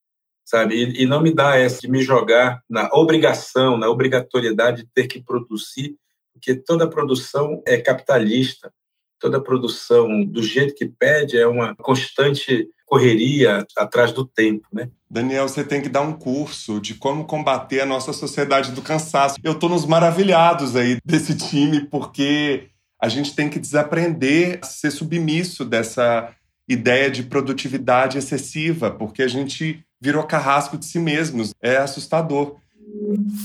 sabe? 0.46 0.76
E, 0.76 1.04
e 1.04 1.06
não 1.06 1.22
me 1.22 1.34
dá 1.34 1.58
essa 1.58 1.82
de 1.82 1.90
me 1.90 2.02
jogar 2.02 2.62
na 2.70 2.90
obrigação, 2.94 3.78
na 3.78 3.90
obrigatoriedade 3.90 4.84
de 4.84 4.90
ter 4.94 5.08
que 5.08 5.22
produzir, 5.22 5.96
porque 6.34 6.56
toda 6.56 6.90
produção 6.90 7.62
é 7.66 7.78
capitalista, 7.78 8.74
toda 9.20 9.42
produção 9.42 10.24
do 10.24 10.44
jeito 10.44 10.76
que 10.76 10.86
pede 10.86 11.38
é 11.38 11.48
uma 11.48 11.76
constante 11.76 12.68
correria 12.86 13.66
atrás 13.78 14.12
do 14.12 14.26
tempo, 14.26 14.68
né? 14.72 14.90
Daniel, 15.10 15.48
você 15.48 15.64
tem 15.64 15.82
que 15.82 15.90
dar 15.90 16.02
um 16.02 16.14
curso 16.14 16.80
de 16.80 16.96
como 16.96 17.26
combater 17.26 17.80
a 17.80 17.86
nossa 17.86 18.12
sociedade 18.12 18.72
do 18.72 18.82
cansaço. 18.82 19.38
Eu 19.44 19.54
estou 19.54 19.70
nos 19.70 19.86
maravilhados 19.86 20.76
aí 20.76 20.98
desse 21.06 21.36
time, 21.38 21.88
porque 21.88 22.70
a 23.00 23.08
gente 23.08 23.36
tem 23.36 23.50
que 23.50 23.60
desaprender 23.60 24.60
a 24.62 24.66
ser 24.66 24.92
submisso 24.92 25.66
dessa 25.66 26.34
ideia 26.68 27.10
de 27.10 27.24
produtividade 27.24 28.18
excessiva, 28.18 28.92
porque 28.92 29.24
a 29.24 29.28
gente 29.28 29.84
virou 30.02 30.24
carrasco 30.24 30.78
de 30.78 30.86
si 30.86 31.00
mesmos. 31.00 31.54
É 31.62 31.78
assustador. 31.78 32.58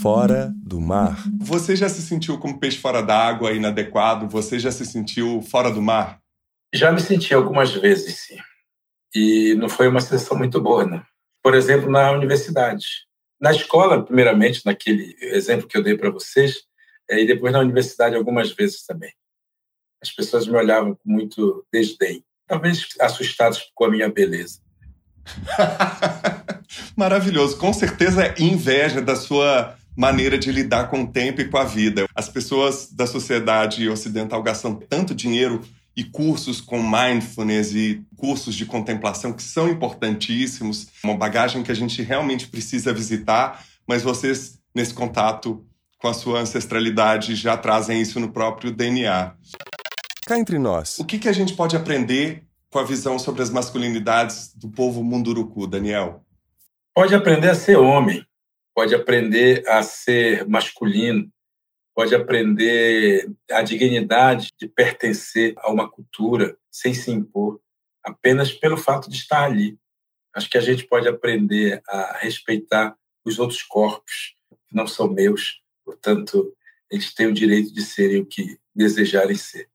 Fora 0.02 0.52
do 0.56 0.80
mar. 0.80 1.24
Você 1.40 1.74
já 1.74 1.88
se 1.88 2.02
sentiu 2.02 2.38
como 2.38 2.58
peixe 2.58 2.78
fora 2.78 3.02
d'água, 3.02 3.52
inadequado? 3.52 4.28
Você 4.28 4.58
já 4.58 4.70
se 4.70 4.84
sentiu 4.84 5.42
fora 5.42 5.70
do 5.70 5.80
mar? 5.80 6.20
Já 6.74 6.92
me 6.92 7.00
senti 7.00 7.32
algumas 7.32 7.72
vezes, 7.72 8.26
sim. 8.26 8.36
E 9.14 9.54
não 9.54 9.68
foi 9.68 9.88
uma 9.88 10.00
sensação 10.00 10.36
muito 10.36 10.60
boa, 10.60 10.84
não 10.84 11.02
por 11.42 11.54
exemplo, 11.54 11.90
na 11.90 12.10
universidade. 12.12 13.06
Na 13.40 13.50
escola, 13.52 14.04
primeiramente, 14.04 14.60
naquele 14.66 15.16
exemplo 15.20 15.66
que 15.66 15.76
eu 15.76 15.82
dei 15.82 15.96
para 15.96 16.10
vocês, 16.10 16.62
é, 17.10 17.22
e 17.22 17.26
depois 17.26 17.52
na 17.52 17.60
universidade 17.60 18.16
algumas 18.16 18.52
vezes 18.52 18.84
também. 18.84 19.12
As 20.02 20.12
pessoas 20.12 20.46
me 20.46 20.56
olhavam 20.56 20.94
com 20.94 21.10
muito 21.10 21.66
desdém, 21.72 22.22
talvez 22.48 22.88
assustados 23.00 23.70
com 23.74 23.84
a 23.84 23.90
minha 23.90 24.08
beleza. 24.08 24.58
Maravilhoso. 26.96 27.56
Com 27.58 27.72
certeza 27.72 28.24
é 28.24 28.34
inveja 28.38 29.00
da 29.00 29.14
sua 29.14 29.76
maneira 29.96 30.38
de 30.38 30.50
lidar 30.50 30.88
com 30.88 31.02
o 31.02 31.06
tempo 31.06 31.40
e 31.40 31.48
com 31.48 31.58
a 31.58 31.64
vida. 31.64 32.06
As 32.14 32.28
pessoas 32.28 32.90
da 32.90 33.06
sociedade 33.06 33.88
ocidental 33.88 34.42
gastam 34.42 34.74
tanto 34.74 35.14
dinheiro 35.14 35.60
e 35.96 36.04
cursos 36.04 36.60
com 36.60 36.80
mindfulness 36.80 37.74
e 37.74 38.04
cursos 38.16 38.54
de 38.54 38.64
contemplação 38.64 39.32
que 39.32 39.42
são 39.42 39.68
importantíssimos, 39.68 40.86
uma 41.02 41.16
bagagem 41.16 41.62
que 41.64 41.72
a 41.72 41.74
gente 41.74 42.00
realmente 42.02 42.46
precisa 42.46 42.92
visitar, 42.92 43.64
mas 43.86 44.04
vocês, 44.04 44.60
nesse 44.72 44.94
contato 44.94 45.66
com 45.98 46.06
a 46.06 46.14
sua 46.14 46.38
ancestralidade, 46.38 47.34
já 47.34 47.56
trazem 47.56 48.00
isso 48.00 48.20
no 48.20 48.30
próprio 48.30 48.70
DNA. 48.70 49.32
Cá 50.28 50.38
entre 50.38 50.58
nós. 50.58 50.98
O 50.98 51.06
que, 51.06 51.18
que 51.18 51.26
a 51.26 51.32
gente 51.32 51.56
pode 51.56 51.74
aprender 51.74 52.44
com 52.68 52.78
a 52.78 52.84
visão 52.84 53.18
sobre 53.18 53.40
as 53.40 53.48
masculinidades 53.48 54.54
do 54.54 54.68
povo 54.68 55.02
munduruku, 55.02 55.66
Daniel? 55.66 56.22
Pode 56.94 57.14
aprender 57.14 57.48
a 57.48 57.54
ser 57.54 57.78
homem, 57.78 58.22
pode 58.74 58.94
aprender 58.94 59.66
a 59.66 59.82
ser 59.82 60.46
masculino, 60.46 61.32
pode 61.94 62.14
aprender 62.14 63.26
a 63.50 63.62
dignidade 63.62 64.50
de 64.60 64.68
pertencer 64.68 65.54
a 65.56 65.72
uma 65.72 65.90
cultura 65.90 66.58
sem 66.70 66.92
se 66.92 67.10
impor, 67.10 67.58
apenas 68.04 68.52
pelo 68.52 68.76
fato 68.76 69.08
de 69.08 69.16
estar 69.16 69.44
ali. 69.44 69.78
Acho 70.36 70.50
que 70.50 70.58
a 70.58 70.60
gente 70.62 70.84
pode 70.84 71.08
aprender 71.08 71.80
a 71.88 72.18
respeitar 72.18 72.94
os 73.24 73.38
outros 73.38 73.62
corpos 73.62 74.34
que 74.68 74.76
não 74.76 74.86
são 74.86 75.08
meus, 75.08 75.62
portanto, 75.86 76.54
eles 76.90 77.14
têm 77.14 77.28
o 77.28 77.32
direito 77.32 77.72
de 77.72 77.80
serem 77.80 78.20
o 78.20 78.26
que 78.26 78.58
desejarem 78.74 79.34
ser. 79.34 79.70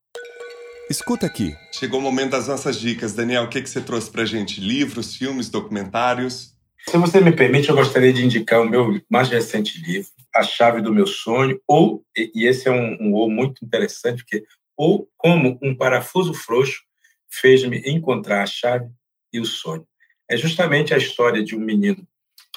Escuta 0.89 1.25
aqui. 1.25 1.55
Chegou 1.71 1.99
o 1.99 2.03
momento 2.03 2.31
das 2.31 2.47
nossas 2.47 2.79
dicas. 2.79 3.13
Daniel, 3.13 3.43
o 3.43 3.49
que, 3.49 3.61
que 3.61 3.69
você 3.69 3.81
trouxe 3.81 4.11
para 4.11 4.25
gente? 4.25 4.59
Livros, 4.59 5.15
filmes, 5.15 5.49
documentários? 5.49 6.53
Se 6.89 6.97
você 6.97 7.21
me 7.21 7.31
permite, 7.31 7.69
eu 7.69 7.75
gostaria 7.75 8.11
de 8.11 8.25
indicar 8.25 8.61
o 8.61 8.69
meu 8.69 9.01
mais 9.09 9.29
recente 9.29 9.81
livro, 9.81 10.11
a 10.35 10.43
chave 10.43 10.81
do 10.81 10.93
meu 10.93 11.07
sonho, 11.07 11.59
ou, 11.65 12.03
e 12.15 12.45
esse 12.45 12.67
é 12.67 12.71
um, 12.71 12.97
um 12.99 13.13
ou 13.13 13.29
muito 13.29 13.63
interessante, 13.63 14.23
porque 14.23 14.43
ou 14.75 15.09
como 15.17 15.57
um 15.61 15.73
parafuso 15.73 16.33
frouxo 16.33 16.81
fez-me 17.29 17.81
encontrar 17.85 18.43
a 18.43 18.45
chave 18.45 18.89
e 19.31 19.39
o 19.39 19.45
sonho. 19.45 19.87
É 20.29 20.35
justamente 20.35 20.93
a 20.93 20.97
história 20.97 21.43
de 21.43 21.55
um 21.55 21.59
menino 21.59 22.05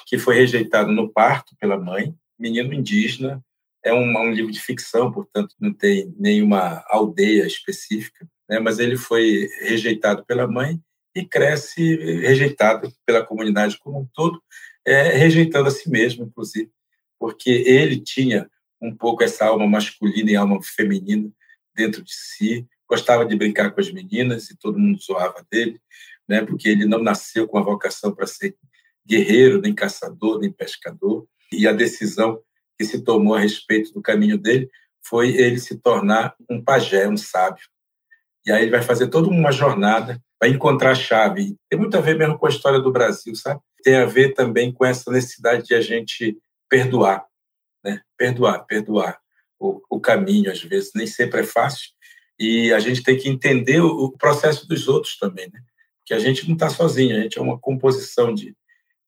que 0.05 0.17
foi 0.17 0.35
rejeitado 0.35 0.91
no 0.91 1.09
parto 1.09 1.55
pela 1.59 1.77
mãe, 1.77 2.13
menino 2.37 2.73
indígena, 2.73 3.43
é 3.87 3.93
um, 3.93 4.17
um 4.17 4.31
livro 4.31 4.51
de 4.51 4.59
ficção, 4.59 5.11
portanto 5.11 5.55
não 5.59 5.73
tem 5.73 6.13
nenhuma 6.17 6.83
aldeia 6.87 7.45
específica, 7.45 8.27
né? 8.49 8.59
mas 8.59 8.79
ele 8.79 8.97
foi 8.97 9.47
rejeitado 9.61 10.25
pela 10.25 10.47
mãe 10.47 10.79
e 11.15 11.25
cresce 11.25 11.95
rejeitado 12.21 12.91
pela 13.05 13.25
comunidade 13.25 13.77
como 13.79 14.01
um 14.01 14.07
todo, 14.13 14.41
é, 14.85 15.09
rejeitando 15.17 15.67
a 15.67 15.71
si 15.71 15.89
mesmo, 15.89 16.25
inclusive 16.25 16.71
porque 17.19 17.49
ele 17.49 17.99
tinha 17.99 18.49
um 18.81 18.95
pouco 18.95 19.23
essa 19.23 19.45
alma 19.45 19.67
masculina 19.67 20.31
e 20.31 20.35
alma 20.35 20.59
feminina 20.61 21.29
dentro 21.75 22.03
de 22.03 22.13
si, 22.13 22.65
gostava 22.87 23.25
de 23.25 23.35
brincar 23.35 23.71
com 23.71 23.81
as 23.81 23.91
meninas 23.91 24.49
e 24.49 24.57
todo 24.57 24.79
mundo 24.79 25.01
zoava 25.01 25.45
dele, 25.51 25.79
né? 26.27 26.43
Porque 26.45 26.69
ele 26.69 26.85
não 26.85 27.01
nasceu 27.01 27.47
com 27.47 27.57
a 27.57 27.63
vocação 27.63 28.13
para 28.13 28.27
ser 28.27 28.55
guerreiro, 29.05 29.61
nem 29.61 29.73
caçador, 29.73 30.39
nem 30.39 30.51
pescador. 30.51 31.27
E 31.51 31.67
a 31.67 31.71
decisão 31.71 32.41
que 32.77 32.85
se 32.85 33.03
tomou 33.03 33.35
a 33.35 33.39
respeito 33.39 33.93
do 33.93 34.01
caminho 34.01 34.37
dele 34.37 34.69
foi 35.07 35.35
ele 35.35 35.59
se 35.59 35.77
tornar 35.79 36.35
um 36.49 36.61
pajé, 36.61 37.07
um 37.07 37.17
sábio. 37.17 37.65
E 38.45 38.51
aí 38.51 38.63
ele 38.63 38.71
vai 38.71 38.81
fazer 38.81 39.07
toda 39.07 39.29
uma 39.29 39.51
jornada, 39.51 40.21
vai 40.39 40.49
encontrar 40.49 40.91
a 40.91 40.95
chave. 40.95 41.55
Tem 41.69 41.79
muito 41.79 41.97
a 41.97 42.01
ver 42.01 42.17
mesmo 42.17 42.37
com 42.37 42.45
a 42.45 42.49
história 42.49 42.79
do 42.79 42.91
Brasil, 42.91 43.35
sabe? 43.35 43.61
Tem 43.83 43.95
a 43.95 44.05
ver 44.05 44.33
também 44.33 44.71
com 44.71 44.85
essa 44.85 45.11
necessidade 45.11 45.63
de 45.63 45.73
a 45.73 45.81
gente 45.81 46.37
perdoar, 46.69 47.25
né? 47.83 48.01
Perdoar, 48.17 48.65
perdoar 48.65 49.19
o, 49.59 49.81
o 49.89 49.99
caminho, 49.99 50.51
às 50.51 50.61
vezes, 50.61 50.91
nem 50.93 51.07
sempre 51.07 51.41
é 51.41 51.43
fácil. 51.43 51.89
E 52.39 52.71
a 52.71 52.79
gente 52.79 53.01
tem 53.01 53.17
que 53.17 53.29
entender 53.29 53.81
o, 53.81 53.87
o 53.87 54.11
processo 54.11 54.67
dos 54.67 54.87
outros 54.87 55.17
também, 55.17 55.49
né? 55.51 55.59
Que 56.05 56.13
a 56.13 56.19
gente 56.19 56.45
não 56.47 56.53
está 56.53 56.69
sozinho, 56.69 57.17
a 57.17 57.21
gente 57.21 57.37
é 57.37 57.41
uma 57.41 57.59
composição 57.59 58.33
de, 58.33 58.55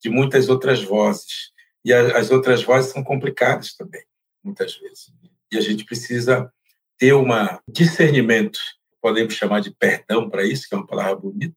de 0.02 0.10
muitas 0.10 0.50
outras 0.50 0.82
vozes. 0.82 1.52
E 1.90 1.94
as 1.94 2.30
outras 2.30 2.62
vozes 2.62 2.92
são 2.92 3.04
complicadas 3.04 3.74
também, 3.74 4.04
muitas 4.44 4.78
vezes. 4.78 5.12
E 5.52 5.58
a 5.58 5.62
gente 5.62 5.84
precisa 5.84 6.54
ter 7.00 7.16
um 7.16 7.26
discernimento, 7.68 8.60
podemos 9.02 9.34
chamar 9.34 9.62
de 9.62 9.72
perdão 9.72 10.30
para 10.30 10.46
isso, 10.46 10.70
que 10.70 10.76
é 10.76 10.78
uma 10.78 10.86
palavra 10.86 11.16
bonita, 11.16 11.56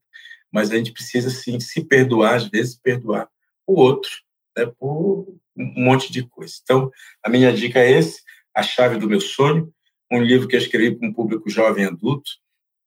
mas 0.50 0.70
a 0.70 0.76
gente 0.78 0.90
precisa, 0.90 1.28
sim, 1.28 1.60
se 1.60 1.84
perdoar, 1.84 2.36
às 2.36 2.48
vezes, 2.48 2.74
perdoar 2.74 3.28
o 3.66 3.78
outro, 3.78 4.10
né, 4.56 4.64
por 4.78 5.28
um 5.54 5.84
monte 5.84 6.10
de 6.10 6.26
coisa. 6.26 6.54
Então, 6.62 6.90
a 7.22 7.28
minha 7.28 7.52
dica 7.52 7.80
é 7.80 7.90
esse, 7.90 8.22
A 8.54 8.62
Chave 8.62 8.96
do 8.96 9.06
Meu 9.06 9.20
Sonho, 9.20 9.70
um 10.10 10.22
livro 10.22 10.48
que 10.48 10.56
eu 10.56 10.60
escrevi 10.60 10.96
para 10.96 11.06
um 11.06 11.12
público 11.12 11.50
jovem 11.50 11.84
adulto, 11.84 12.30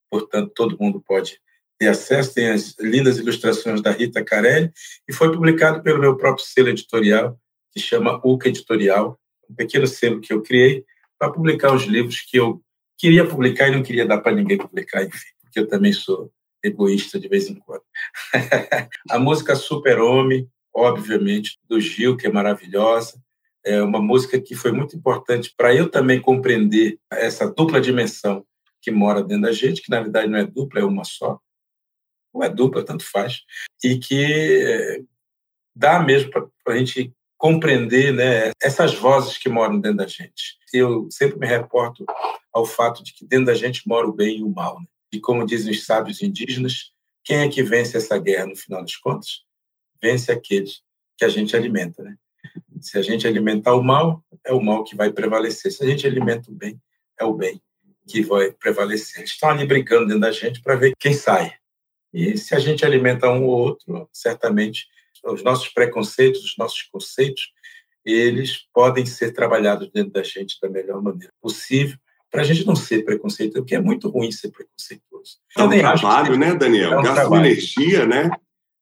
portanto, 0.09 0.51
todo 0.55 0.79
mundo 0.79 0.99
pode 0.99 1.39
ter 1.78 1.88
acesso, 1.88 2.34
tem 2.34 2.49
as 2.49 2.76
lindas 2.80 3.17
ilustrações 3.17 3.82
da 3.82 3.91
Rita 3.91 4.23
Carelli, 4.23 4.71
e 5.07 5.13
foi 5.13 5.32
publicado 5.32 5.84
pelo 5.84 5.99
meu 5.99 6.15
próprio 6.15 6.45
selo 6.45 6.69
editorial, 6.69 7.38
que 7.71 7.80
chama 7.80 8.21
UCA 8.23 8.49
Editorial, 8.49 9.19
um 9.49 9.55
pequeno 9.55 9.86
selo 9.86 10.21
que 10.21 10.32
eu 10.32 10.41
criei 10.41 10.86
para 11.19 11.32
publicar 11.32 11.73
os 11.73 11.84
livros 11.84 12.21
que 12.21 12.38
eu 12.38 12.61
queria 12.97 13.28
publicar 13.28 13.67
e 13.67 13.71
não 13.71 13.84
queria 13.84 14.05
dar 14.05 14.19
para 14.19 14.36
ninguém 14.36 14.57
publicar, 14.57 15.03
enfim, 15.03 15.30
porque 15.41 15.59
eu 15.59 15.67
também 15.67 15.91
sou 15.91 16.32
egoísta 16.63 17.19
de 17.19 17.28
vez 17.28 17.49
em 17.49 17.55
quando. 17.55 17.84
a 19.09 19.19
música 19.19 19.55
Super 19.55 19.99
Homem, 19.99 20.49
obviamente, 20.73 21.57
do 21.67 21.80
Gil, 21.80 22.17
que 22.17 22.28
é 22.28 22.32
maravilhosa. 22.32 23.21
É 23.63 23.82
uma 23.82 24.01
música 24.01 24.39
que 24.39 24.55
foi 24.55 24.71
muito 24.71 24.95
importante 24.95 25.53
para 25.55 25.73
eu 25.73 25.89
também 25.89 26.21
compreender 26.21 26.99
essa 27.11 27.51
dupla 27.51 27.82
dimensão 27.82 28.45
que 28.82 28.91
mora 28.91 29.23
dentro 29.23 29.43
da 29.43 29.51
gente, 29.51 29.82
que 29.82 29.89
na 29.89 30.01
verdade 30.01 30.28
não 30.28 30.38
é 30.38 30.45
dupla, 30.45 30.82
é 30.82 30.84
uma 30.84 31.03
só. 31.03 31.39
Ou 32.36 32.43
é 32.43 32.49
dupla, 32.49 32.86
tanto 32.86 33.03
faz. 33.03 33.41
E 33.83 33.97
que 33.97 34.63
é, 34.63 34.99
dá 35.75 35.99
mesmo 35.99 36.29
para 36.29 36.73
a 36.73 36.77
gente 36.77 37.13
compreender 37.38 38.13
né, 38.13 38.51
essas 38.61 38.93
vozes 38.93 39.38
que 39.38 39.49
moram 39.49 39.79
dentro 39.79 39.97
da 39.97 40.07
gente. 40.07 40.57
Eu 40.73 41.07
sempre 41.09 41.39
me 41.39 41.47
reporto 41.47 42.05
ao 42.53 42.65
fato 42.65 43.03
de 43.03 43.13
que 43.13 43.25
dentro 43.25 43.45
da 43.45 43.53
gente 43.53 43.88
mora 43.88 44.07
o 44.07 44.13
bem 44.13 44.39
e 44.39 44.43
o 44.43 44.49
mal. 44.49 44.79
Né? 44.79 44.86
E 45.13 45.19
como 45.19 45.45
dizem 45.45 45.71
os 45.71 45.86
sábios 45.86 46.21
indígenas, 46.21 46.91
quem 47.23 47.38
é 47.38 47.49
que 47.49 47.63
vence 47.63 47.97
essa 47.97 48.17
guerra 48.17 48.47
no 48.47 48.55
final 48.55 48.81
das 48.81 48.95
contas? 48.95 49.45
vence 50.05 50.31
aqueles 50.31 50.81
que 51.17 51.25
a 51.25 51.29
gente 51.29 51.55
alimenta, 51.55 52.03
né? 52.03 52.15
Se 52.79 52.97
a 52.97 53.01
gente 53.01 53.27
alimentar 53.27 53.73
o 53.73 53.83
mal, 53.83 54.23
é 54.45 54.53
o 54.53 54.61
mal 54.61 54.83
que 54.83 54.95
vai 54.95 55.11
prevalecer. 55.11 55.71
Se 55.71 55.83
a 55.83 55.88
gente 55.88 56.05
alimenta 56.05 56.51
o 56.51 56.53
bem, 56.53 56.79
é 57.19 57.25
o 57.25 57.33
bem 57.33 57.59
que 58.07 58.21
vai 58.21 58.51
prevalecer. 58.51 59.21
Eles 59.21 59.31
estão 59.31 59.49
ali 59.49 59.65
brincando 59.65 60.05
dentro 60.05 60.21
da 60.21 60.31
gente 60.31 60.61
para 60.61 60.75
ver 60.75 60.93
quem 60.99 61.13
sai. 61.13 61.55
E 62.16 62.38
se 62.38 62.55
a 62.55 62.59
gente 62.59 62.86
alimenta 62.86 63.30
um 63.30 63.43
ou 63.43 63.59
outro, 63.59 64.09
certamente 64.13 64.88
os 65.26 65.43
nossos 65.43 65.68
preconceitos, 65.68 66.45
os 66.45 66.55
nossos 66.57 66.82
conceitos, 66.84 67.51
eles 68.05 68.59
podem 68.74 69.05
ser 69.05 69.34
trabalhados 69.34 69.91
dentro 69.91 70.13
da 70.13 70.24
gente 70.24 70.57
da 70.61 70.70
melhor 70.70 71.01
maneira 71.01 71.34
possível, 71.41 71.97
para 72.32 72.41
a 72.41 72.45
gente 72.45 72.66
não 72.66 72.76
ser 72.76 73.03
preconceituoso, 73.03 73.63
porque 73.63 73.76
é 73.76 73.82
muito 73.82 74.07
ruim 74.07 74.32
ser 74.32 74.49
preconceituoso. 74.49 75.39
É 75.57 75.63
um 75.63 75.70
trabalho, 75.70 76.38
né, 76.38 76.55
Daniel? 76.55 76.93
É 76.93 76.99
um 76.99 77.03
Gasta 77.03 77.36
energia, 77.36 78.05
né? 78.05 78.30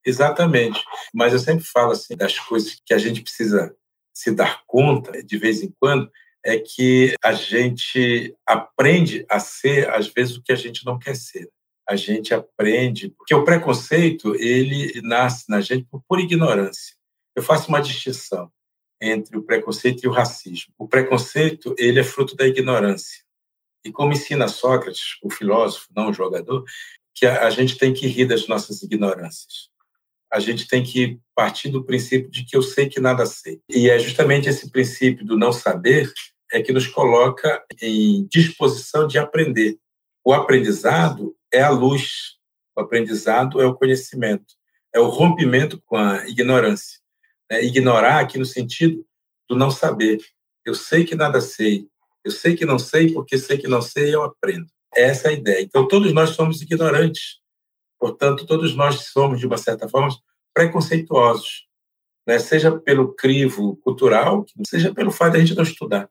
Exatamente. 0.06 0.80
Mas 1.12 1.34
eu 1.34 1.40
sempre 1.40 1.64
falo 1.66 1.94
assim 1.94 2.16
das 2.16 2.38
coisas 2.38 2.80
que 2.86 2.94
a 2.94 3.00
gente 3.00 3.24
precisa 3.24 3.76
se 4.14 4.30
dar 4.32 4.62
conta 4.68 5.24
de 5.24 5.38
vez 5.40 5.64
em 5.64 5.74
quando 5.80 6.08
é 6.46 6.60
que 6.60 7.16
a 7.24 7.34
gente 7.34 8.36
aprende 8.46 9.26
a 9.28 9.40
ser, 9.40 9.90
às 9.90 10.08
vezes, 10.08 10.38
o 10.38 10.44
que 10.44 10.52
a 10.52 10.58
gente 10.58 10.86
não 10.86 11.00
quer 11.00 11.16
ser. 11.16 11.50
A 11.88 11.96
gente 11.96 12.34
aprende, 12.34 13.10
porque 13.10 13.36
o 13.36 13.44
preconceito, 13.44 14.36
ele 14.36 15.02
nasce 15.02 15.46
na 15.50 15.60
gente 15.60 15.88
por, 16.08 16.20
ignorância. 16.20 16.96
Eu 17.36 17.44
faço 17.44 17.70
uma 17.70 17.82
distinção 17.82 18.52
entre 19.02 19.38
o 19.38 19.44
preconceito 19.44 20.04
e 20.04 20.08
o 20.08 20.12
racismo. 20.12 20.74
O 20.78 20.88
preconceito, 20.88 21.76
ele 21.78 22.00
é 22.00 22.04
fruto 22.04 22.36
da 22.36 22.48
ignorância. 22.48 23.24
E 23.86 23.92
como 23.92 24.14
ensina 24.14 24.48
Sócrates, 24.48 25.18
o 25.22 25.30
filósofo, 25.30 25.88
não 25.94 26.10
o 26.10 26.14
jogador, 26.14 26.64
que 27.14 27.26
a, 27.26 27.46
a 27.46 27.50
gente 27.50 27.78
tem 27.78 27.94
que 27.94 28.08
rir 28.08 28.26
das 28.26 28.48
nossas 28.48 28.82
ignorâncias. 28.82 29.70
A 30.32 30.40
gente 30.40 30.68
tem 30.68 30.82
que 30.84 31.20
partir 31.36 31.70
do 31.70 31.84
princípio 31.84 32.32
de 32.32 32.44
que 32.46 32.56
eu 32.56 32.62
sei 32.62 32.88
que 32.88 33.00
nada 33.00 33.26
sei. 33.26 33.60
E 33.70 33.90
é 33.90 34.00
justamente 34.00 34.50
esse 34.50 34.72
princípio 34.72 35.26
do 35.26 35.38
não 35.38 35.52
saber 35.52 36.12
é 36.52 36.62
que 36.62 36.72
nos 36.72 36.88
coloca 36.88 37.64
em 37.82 38.26
disposição 38.28 39.08
de 39.08 39.18
aprender. 39.18 39.78
O 40.26 40.32
aprendizado 40.32 41.36
é 41.54 41.62
a 41.62 41.70
luz, 41.70 42.38
o 42.76 42.82
aprendizado 42.82 43.62
é 43.62 43.66
o 43.66 43.76
conhecimento, 43.76 44.56
é 44.93 44.99
o 44.99 45.08
rompimento 45.08 45.82
com 45.86 45.95
a 45.95 46.28
ignorância. 46.28 46.99
É 47.49 47.64
ignorar 47.64 48.20
aqui 48.20 48.39
no 48.39 48.45
sentido 48.45 49.06
do 49.47 49.56
não 49.56 49.70
saber. 49.70 50.20
Eu 50.66 50.74
sei 50.74 51.06
que 51.06 51.16
nada 51.16 51.39
sei, 51.39 51.88
eu 52.24 52.32
sei 52.32 52.56
que 52.56 52.66
não 52.66 52.80
sei, 52.80 53.14
porque 53.14 53.38
sei 53.38 53.58
que 53.58 53.68
não 53.68 53.82
sei, 53.82 54.14
eu 54.14 54.24
aprendo. 54.24 54.68
Essa 54.95 55.28
é 55.28 55.32
a 55.32 55.34
ideia. 55.34 55.62
Então, 55.62 55.88
todos 55.88 56.12
nós 56.14 56.32
somos 56.32 56.62
ignorantes. 56.62 57.39
Portanto, 57.99 58.45
todos 58.45 58.76
nós 58.76 59.08
somos, 59.08 59.39
de 59.39 59.45
uma 59.45 59.58
certa 59.58 59.88
forma, 59.88 60.10
preconceituosos. 60.54 61.68
Né? 62.26 62.39
Seja 62.39 62.72
pelo 62.80 63.14
crivo 63.14 63.76
cultural, 63.78 64.45
seja 64.66 64.93
pelo 64.93 65.12
fato 65.12 65.34
de 65.34 65.38
a 65.38 65.41
gente 65.41 65.56
não 65.56 65.64
estudar 65.64 66.10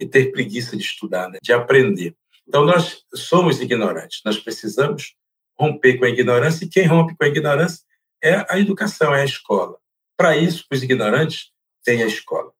e 0.00 0.06
ter 0.06 0.32
preguiça 0.32 0.76
de 0.76 0.82
estudar, 0.82 1.28
né? 1.28 1.38
de 1.42 1.52
aprender. 1.52 2.16
Então, 2.52 2.66
nós 2.66 3.02
somos 3.14 3.62
ignorantes. 3.62 4.20
Nós 4.26 4.38
precisamos 4.38 5.14
romper 5.58 5.96
com 5.96 6.04
a 6.04 6.10
ignorância, 6.10 6.66
e 6.66 6.68
quem 6.68 6.84
rompe 6.84 7.16
com 7.16 7.24
a 7.24 7.26
ignorância 7.26 7.82
é 8.22 8.44
a 8.46 8.58
educação, 8.58 9.14
é 9.14 9.22
a 9.22 9.24
escola. 9.24 9.78
Para 10.18 10.36
isso, 10.36 10.66
os 10.70 10.82
ignorantes 10.82 11.50
têm 11.82 12.02
a 12.02 12.06
escola. 12.06 12.52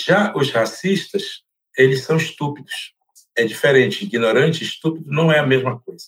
Já 0.00 0.32
os 0.36 0.52
racistas, 0.52 1.42
eles 1.76 2.04
são 2.04 2.16
estúpidos. 2.16 2.94
É 3.36 3.44
diferente. 3.44 4.04
Ignorante 4.04 4.62
e 4.62 4.66
estúpido 4.68 5.10
não 5.10 5.32
é 5.32 5.40
a 5.40 5.46
mesma 5.46 5.80
coisa. 5.80 6.06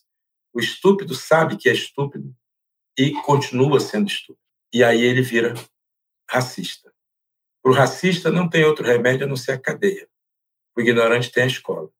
O 0.54 0.60
estúpido 0.60 1.12
sabe 1.12 1.56
que 1.56 1.68
é 1.68 1.72
estúpido 1.72 2.32
e 2.96 3.10
continua 3.22 3.80
sendo 3.80 4.06
estúpido. 4.06 4.38
E 4.72 4.84
aí 4.84 5.02
ele 5.02 5.22
vira 5.22 5.54
racista. 6.30 6.92
Para 7.60 7.72
o 7.72 7.74
racista 7.74 8.30
não 8.30 8.48
tem 8.48 8.64
outro 8.64 8.86
remédio 8.86 9.26
a 9.26 9.28
não 9.28 9.34
ser 9.34 9.50
a 9.50 9.58
cadeia. 9.58 10.08
O 10.76 10.80
ignorante 10.80 11.32
tem 11.32 11.42
a 11.42 11.48
escola, 11.48 11.90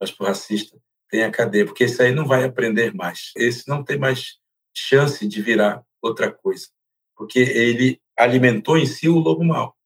mas 0.00 0.10
para 0.10 0.24
o 0.24 0.26
racista 0.28 0.78
tem 1.10 1.22
a 1.22 1.30
cadeia, 1.30 1.64
porque 1.64 1.84
esse 1.84 2.02
aí 2.02 2.14
não 2.14 2.26
vai 2.26 2.44
aprender 2.44 2.94
mais. 2.94 3.32
Esse 3.36 3.66
não 3.68 3.82
tem 3.82 3.98
mais 3.98 4.38
chance 4.74 5.26
de 5.26 5.42
virar 5.42 5.84
outra 6.02 6.30
coisa, 6.30 6.68
porque 7.16 7.38
ele 7.38 8.00
alimentou 8.16 8.76
em 8.76 8.86
si 8.86 9.08
o 9.08 9.18
lobo 9.18 9.44
mau, 9.44 9.76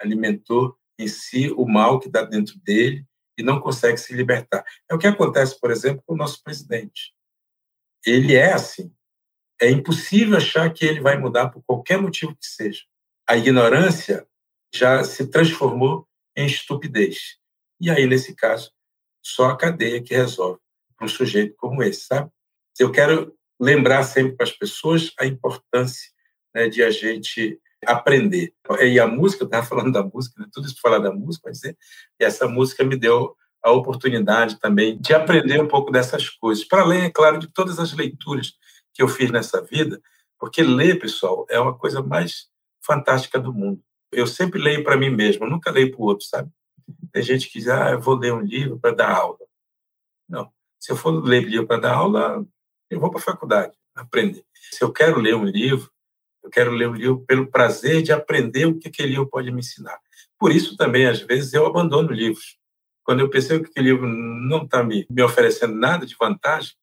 alimentou 0.00 0.76
em 0.98 1.08
si 1.08 1.50
o 1.50 1.66
mal 1.66 1.98
que 2.00 2.06
está 2.06 2.22
dentro 2.22 2.58
dele 2.60 3.04
e 3.38 3.42
não 3.42 3.60
consegue 3.60 3.98
se 3.98 4.14
libertar. 4.14 4.64
É 4.88 4.94
o 4.94 4.98
que 4.98 5.06
acontece, 5.06 5.58
por 5.58 5.70
exemplo, 5.70 6.02
com 6.06 6.14
o 6.14 6.16
nosso 6.16 6.42
presidente. 6.42 7.14
Ele 8.04 8.34
é 8.34 8.52
assim. 8.52 8.92
É 9.60 9.70
impossível 9.70 10.36
achar 10.36 10.72
que 10.72 10.84
ele 10.84 11.00
vai 11.00 11.16
mudar 11.16 11.48
por 11.48 11.62
qualquer 11.64 12.00
motivo 12.00 12.34
que 12.36 12.46
seja. 12.46 12.82
A 13.28 13.36
ignorância 13.36 14.26
já 14.74 15.02
se 15.04 15.26
transformou 15.28 16.06
em 16.36 16.46
estupidez. 16.46 17.38
E 17.80 17.90
aí, 17.90 18.06
nesse 18.06 18.34
caso, 18.34 18.72
só 19.24 19.50
a 19.50 19.56
cadeia 19.56 20.02
que 20.02 20.14
resolve 20.14 20.60
para 20.96 21.06
um 21.06 21.08
sujeito 21.08 21.54
como 21.56 21.82
esse, 21.82 22.06
sabe? 22.06 22.30
Eu 22.78 22.92
quero 22.92 23.34
lembrar 23.58 24.02
sempre 24.02 24.36
para 24.36 24.44
as 24.44 24.52
pessoas 24.52 25.12
a 25.18 25.26
importância 25.26 26.10
né, 26.54 26.68
de 26.68 26.82
a 26.82 26.90
gente 26.90 27.58
aprender. 27.86 28.52
E 28.80 28.98
a 28.98 29.06
música, 29.06 29.44
eu 29.44 29.46
estava 29.46 29.66
falando 29.66 29.92
da 29.92 30.02
música, 30.02 30.40
né? 30.40 30.48
tudo 30.52 30.66
isso 30.66 30.76
para 30.80 30.90
falar 30.90 31.02
da 31.02 31.14
música, 31.14 31.48
mas 31.48 31.62
e 31.64 31.76
essa 32.20 32.48
música 32.48 32.84
me 32.84 32.96
deu 32.96 33.34
a 33.62 33.70
oportunidade 33.70 34.58
também 34.60 34.98
de 34.98 35.14
aprender 35.14 35.60
um 35.60 35.68
pouco 35.68 35.90
dessas 35.90 36.28
coisas. 36.28 36.64
Para 36.64 36.82
além, 36.82 37.04
é 37.04 37.10
claro, 37.10 37.38
de 37.38 37.46
todas 37.48 37.78
as 37.78 37.92
leituras 37.94 38.52
que 38.92 39.02
eu 39.02 39.08
fiz 39.08 39.30
nessa 39.30 39.62
vida, 39.62 40.00
porque 40.38 40.62
ler, 40.62 40.98
pessoal, 40.98 41.46
é 41.48 41.58
uma 41.58 41.76
coisa 41.76 42.02
mais 42.02 42.48
fantástica 42.84 43.38
do 43.38 43.52
mundo. 43.52 43.80
Eu 44.12 44.26
sempre 44.26 44.60
leio 44.60 44.84
para 44.84 44.96
mim 44.96 45.10
mesmo, 45.10 45.48
nunca 45.48 45.70
leio 45.70 45.90
para 45.90 46.00
o 46.00 46.04
outro, 46.04 46.26
sabe? 46.26 46.50
Tem 47.12 47.22
gente 47.22 47.48
que 47.48 47.58
diz, 47.58 47.68
ah, 47.68 47.90
eu 47.92 48.00
vou 48.00 48.16
ler 48.16 48.32
um 48.32 48.40
livro 48.40 48.78
para 48.78 48.94
dar 48.94 49.10
aula. 49.10 49.38
Não. 50.28 50.50
Se 50.80 50.92
eu 50.92 50.96
for 50.96 51.10
ler 51.10 51.44
livro 51.44 51.66
para 51.66 51.80
dar 51.80 51.94
aula, 51.94 52.44
eu 52.90 53.00
vou 53.00 53.10
para 53.10 53.20
a 53.20 53.22
faculdade 53.22 53.72
aprender. 53.94 54.44
Se 54.72 54.82
eu 54.82 54.92
quero 54.92 55.20
ler 55.20 55.34
um 55.34 55.44
livro, 55.44 55.90
eu 56.42 56.50
quero 56.50 56.72
ler 56.72 56.88
um 56.88 56.94
livro 56.94 57.24
pelo 57.26 57.46
prazer 57.46 58.02
de 58.02 58.12
aprender 58.12 58.66
o 58.66 58.78
que 58.78 58.88
aquele 58.88 59.10
livro 59.10 59.28
pode 59.28 59.50
me 59.50 59.60
ensinar. 59.60 59.98
Por 60.38 60.52
isso 60.52 60.76
também, 60.76 61.06
às 61.06 61.20
vezes, 61.20 61.54
eu 61.54 61.66
abandono 61.66 62.12
livros. 62.12 62.58
Quando 63.02 63.20
eu 63.20 63.30
percebo 63.30 63.64
que 63.64 63.70
aquele 63.70 63.92
livro 63.92 64.06
não 64.06 64.64
está 64.64 64.82
me, 64.82 65.06
me 65.08 65.22
oferecendo 65.22 65.74
nada 65.74 66.04
de 66.04 66.16
vantagem, 66.18 66.74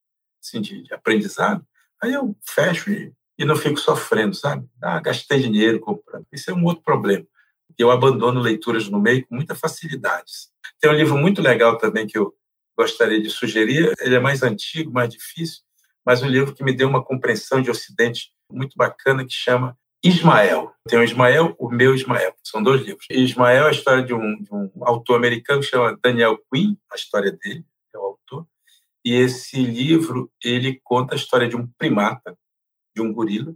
assim, 0.42 0.62
de, 0.62 0.84
de 0.84 0.94
aprendizado, 0.94 1.66
aí 2.02 2.14
eu 2.14 2.36
fecho 2.44 2.92
e, 2.92 3.14
e 3.38 3.46
não 3.46 3.56
fico 3.56 3.78
sofrendo, 3.78 4.36
sabe? 4.36 4.68
Ah, 4.82 5.00
gastei 5.00 5.42
dinheiro 5.42 5.80
comprando. 5.80 6.26
Isso 6.32 6.50
é 6.50 6.54
um 6.54 6.64
outro 6.66 6.84
problema. 6.84 7.26
Eu 7.78 7.92
abandono 7.92 8.40
leituras 8.40 8.88
no 8.90 9.00
meio 9.00 9.26
com 9.28 9.36
muita 9.36 9.56
facilidade. 9.56 10.32
Tem 10.80 10.90
um 10.90 10.96
livro 10.96 11.18
muito 11.18 11.42
legal 11.42 11.78
também 11.78 12.08
que 12.08 12.18
eu 12.18 12.34
gostaria 12.78 13.22
de 13.22 13.30
sugerir. 13.30 13.94
Ele 14.00 14.16
é 14.16 14.20
mais 14.20 14.44
antigo, 14.44 14.92
mais 14.92 15.10
difícil, 15.10 15.62
mas 16.06 16.22
um 16.22 16.28
livro 16.28 16.54
que 16.54 16.64
me 16.64 16.74
deu 16.74 16.88
uma 16.88 17.04
compreensão 17.04 17.62
de 17.62 17.70
Ocidente 17.70 18.32
muito 18.52 18.76
bacana 18.76 19.26
que 19.26 19.34
chama 19.34 19.78
Ismael. 20.04 20.74
Tem 20.88 20.98
o 20.98 21.04
Ismael, 21.04 21.56
o 21.60 21.70
meu 21.70 21.94
Ismael. 21.94 22.34
São 22.44 22.62
dois 22.62 22.82
livros. 22.82 23.06
Ismael 23.10 23.66
é 23.66 23.68
a 23.70 23.72
história 23.72 24.04
de 24.04 24.14
um, 24.14 24.42
de 24.42 24.52
um 24.52 24.70
autor 24.82 25.16
americano 25.16 25.62
que 25.62 25.68
chama 25.68 25.98
Daniel 26.02 26.38
Quinn, 26.52 26.76
a 26.92 26.96
história 26.96 27.32
dele, 27.32 27.64
é 27.94 27.98
o 27.98 28.02
autor. 28.02 28.48
E 29.06 29.14
esse 29.14 29.62
livro, 29.62 30.32
ele 30.44 30.80
conta 30.84 31.14
a 31.14 31.18
história 31.18 31.48
de 31.48 31.56
um 31.56 31.68
primata, 31.78 32.36
de 32.96 33.02
um 33.02 33.14
gorila, 33.14 33.56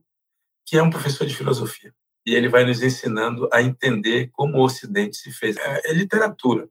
que 0.66 0.78
é 0.78 0.84
um 0.84 0.90
professor 0.90 1.26
de 1.26 1.36
filosofia. 1.36 1.94
E 2.26 2.34
ele 2.34 2.50
vai 2.50 2.66
nos 2.66 2.82
ensinando 2.82 3.48
a 3.52 3.62
entender 3.62 4.30
como 4.34 4.58
o 4.58 4.64
Ocidente 4.64 5.18
se 5.18 5.32
fez. 5.32 5.58
É, 5.58 5.92
é 5.92 5.94
literatura, 5.94 6.68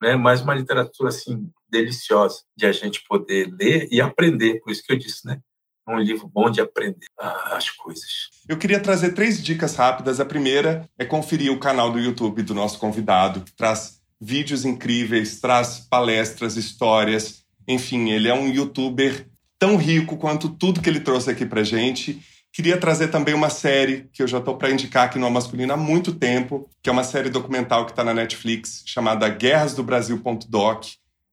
né? 0.00 0.16
mas 0.16 0.40
uma 0.40 0.54
literatura 0.54 1.10
assim 1.10 1.50
deliciosa 1.68 2.42
de 2.56 2.66
a 2.66 2.72
gente 2.72 3.02
poder 3.06 3.52
ler 3.58 3.88
e 3.90 4.00
aprender. 4.00 4.60
Por 4.60 4.72
isso 4.72 4.82
que 4.82 4.92
eu 4.92 4.98
disse, 4.98 5.26
né? 5.26 5.40
um 5.88 5.98
livro 5.98 6.28
bom 6.28 6.50
de 6.50 6.60
aprender 6.60 7.06
as 7.18 7.70
coisas. 7.70 8.30
Eu 8.48 8.56
queria 8.56 8.80
trazer 8.80 9.12
três 9.12 9.42
dicas 9.42 9.76
rápidas. 9.76 10.18
A 10.18 10.24
primeira 10.24 10.88
é 10.98 11.04
conferir 11.04 11.52
o 11.52 11.60
canal 11.60 11.92
do 11.92 11.98
YouTube 11.98 12.42
do 12.42 12.54
nosso 12.54 12.78
convidado, 12.78 13.42
que 13.42 13.52
traz 13.52 14.00
vídeos 14.20 14.64
incríveis, 14.64 15.40
traz 15.40 15.86
palestras, 15.88 16.56
histórias. 16.56 17.44
Enfim, 17.68 18.10
ele 18.10 18.28
é 18.28 18.34
um 18.34 18.48
youtuber 18.48 19.28
tão 19.58 19.76
rico 19.76 20.16
quanto 20.16 20.48
tudo 20.48 20.80
que 20.80 20.88
ele 20.88 21.00
trouxe 21.00 21.30
aqui 21.30 21.46
pra 21.46 21.62
gente. 21.62 22.20
Queria 22.56 22.80
trazer 22.80 23.08
também 23.08 23.34
uma 23.34 23.50
série 23.50 24.08
que 24.14 24.22
eu 24.22 24.26
já 24.26 24.38
estou 24.38 24.56
para 24.56 24.70
indicar 24.70 25.04
aqui 25.04 25.18
no 25.18 25.30
Masculino 25.30 25.74
há 25.74 25.76
muito 25.76 26.14
tempo, 26.14 26.66
que 26.82 26.88
é 26.88 26.92
uma 26.92 27.04
série 27.04 27.28
documental 27.28 27.84
que 27.84 27.92
está 27.92 28.02
na 28.02 28.14
Netflix, 28.14 28.82
chamada 28.86 29.28
Guerras 29.28 29.74
do 29.74 29.82
Brasil.doc, 29.82 30.86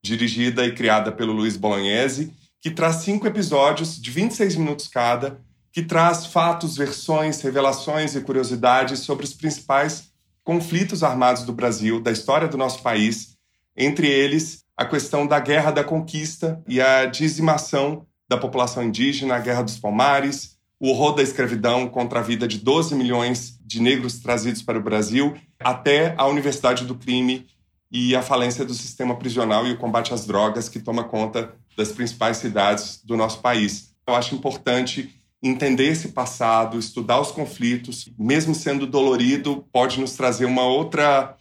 dirigida 0.03 0.65
e 0.65 0.75
criada 0.75 1.13
pelo 1.13 1.31
Luiz 1.31 1.55
Bolognese 1.55 2.33
que 2.59 2.69
traz 2.69 2.97
cinco 2.97 3.25
episódios 3.25 4.01
de 4.01 4.11
26 4.11 4.57
minutos 4.57 4.89
cada, 4.89 5.39
que 5.71 5.81
traz 5.81 6.25
fatos, 6.25 6.75
versões, 6.75 7.39
revelações 7.39 8.15
e 8.15 8.21
curiosidades 8.21 8.99
sobre 8.99 9.23
os 9.23 9.33
principais 9.33 10.11
conflitos 10.43 11.03
armados 11.03 11.43
do 11.43 11.53
Brasil, 11.53 12.01
da 12.01 12.11
história 12.11 12.49
do 12.49 12.57
nosso 12.57 12.81
país, 12.81 13.37
entre 13.77 14.07
eles 14.07 14.65
a 14.75 14.85
questão 14.85 15.25
da 15.25 15.39
Guerra 15.39 15.71
da 15.71 15.85
Conquista 15.85 16.61
e 16.67 16.81
a 16.81 17.05
dizimação 17.05 18.05
da 18.27 18.37
população 18.37 18.83
indígena, 18.83 19.35
a 19.35 19.39
Guerra 19.39 19.63
dos 19.63 19.79
Palmares, 19.79 20.52
o 20.83 20.89
horror 20.89 21.15
da 21.15 21.23
escravidão 21.23 21.87
contra 21.87 22.19
a 22.19 22.21
vida 22.21 22.45
de 22.45 22.57
12 22.57 22.93
milhões 22.93 23.57
de 23.65 23.81
negros 23.81 24.19
trazidos 24.19 24.61
para 24.61 24.77
o 24.77 24.83
Brasil, 24.83 25.33
até 25.57 26.13
a 26.17 26.27
Universidade 26.27 26.83
do 26.83 26.93
Crime 26.93 27.47
e 27.89 28.13
a 28.17 28.21
falência 28.21 28.65
do 28.65 28.73
sistema 28.73 29.15
prisional 29.15 29.65
e 29.65 29.71
o 29.71 29.77
combate 29.77 30.13
às 30.13 30.25
drogas 30.27 30.67
que 30.67 30.81
toma 30.81 31.05
conta 31.05 31.55
das 31.77 31.93
principais 31.93 32.35
cidades 32.35 32.99
do 33.01 33.15
nosso 33.15 33.39
país. 33.39 33.95
Eu 34.05 34.13
acho 34.13 34.35
importante 34.35 35.09
entender 35.41 35.85
esse 35.85 36.09
passado, 36.09 36.77
estudar 36.77 37.21
os 37.21 37.31
conflitos, 37.31 38.09
mesmo 38.19 38.53
sendo 38.53 38.85
dolorido, 38.85 39.65
pode 39.71 40.01
nos 40.01 40.17
trazer 40.17 40.43
uma 40.43 40.65
outra 40.65 41.37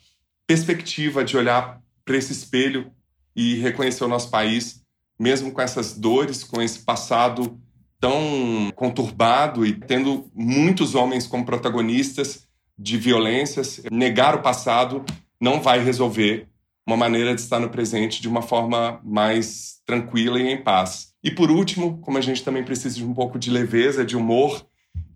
perspectiva 0.47 1.25
de 1.25 1.37
olhar 1.37 1.83
para 2.05 2.17
esse 2.17 2.31
espelho 2.31 2.93
e 3.35 3.57
reconhecer 3.57 4.05
o 4.05 4.09
nosso 4.09 4.31
país, 4.31 4.85
mesmo 5.19 5.51
com 5.51 5.61
essas 5.61 5.99
dores, 5.99 6.45
com 6.45 6.63
esse 6.63 6.79
passado 6.79 7.61
tão 8.03 8.73
conturbado 8.75 9.65
e 9.65 9.75
tendo 9.75 10.29
muitos 10.35 10.97
homens 10.97 11.25
como 11.25 11.47
protagonistas 11.47 12.49
de 12.77 12.99
violências. 12.99 13.81
Negar 13.93 14.35
o 14.35 14.43
passado 14.43 15.05
não 15.41 15.63
vai 15.63 15.79
resolver 15.79 16.49
uma 16.85 16.97
maneira 16.97 17.33
de 17.33 17.41
estar 17.41 17.61
no 17.61 17.71
presente 17.71 18.21
de 18.21 18.27
uma 18.27 18.43
forma 18.43 19.01
mais 19.05 19.81
tranquila 19.87 20.41
e 20.41 20.51
em 20.51 20.61
paz. 20.61 21.13
E 21.23 21.31
por 21.31 21.49
último, 21.49 21.99
como 21.99 22.19
a 22.19 22.21
gente 22.21 22.43
também 22.43 22.65
precisa 22.65 22.97
de 22.97 23.05
um 23.05 23.15
pouco 23.15 23.39
de 23.39 23.53
leveza, 23.53 24.05
de 24.05 24.17
humor 24.17 24.67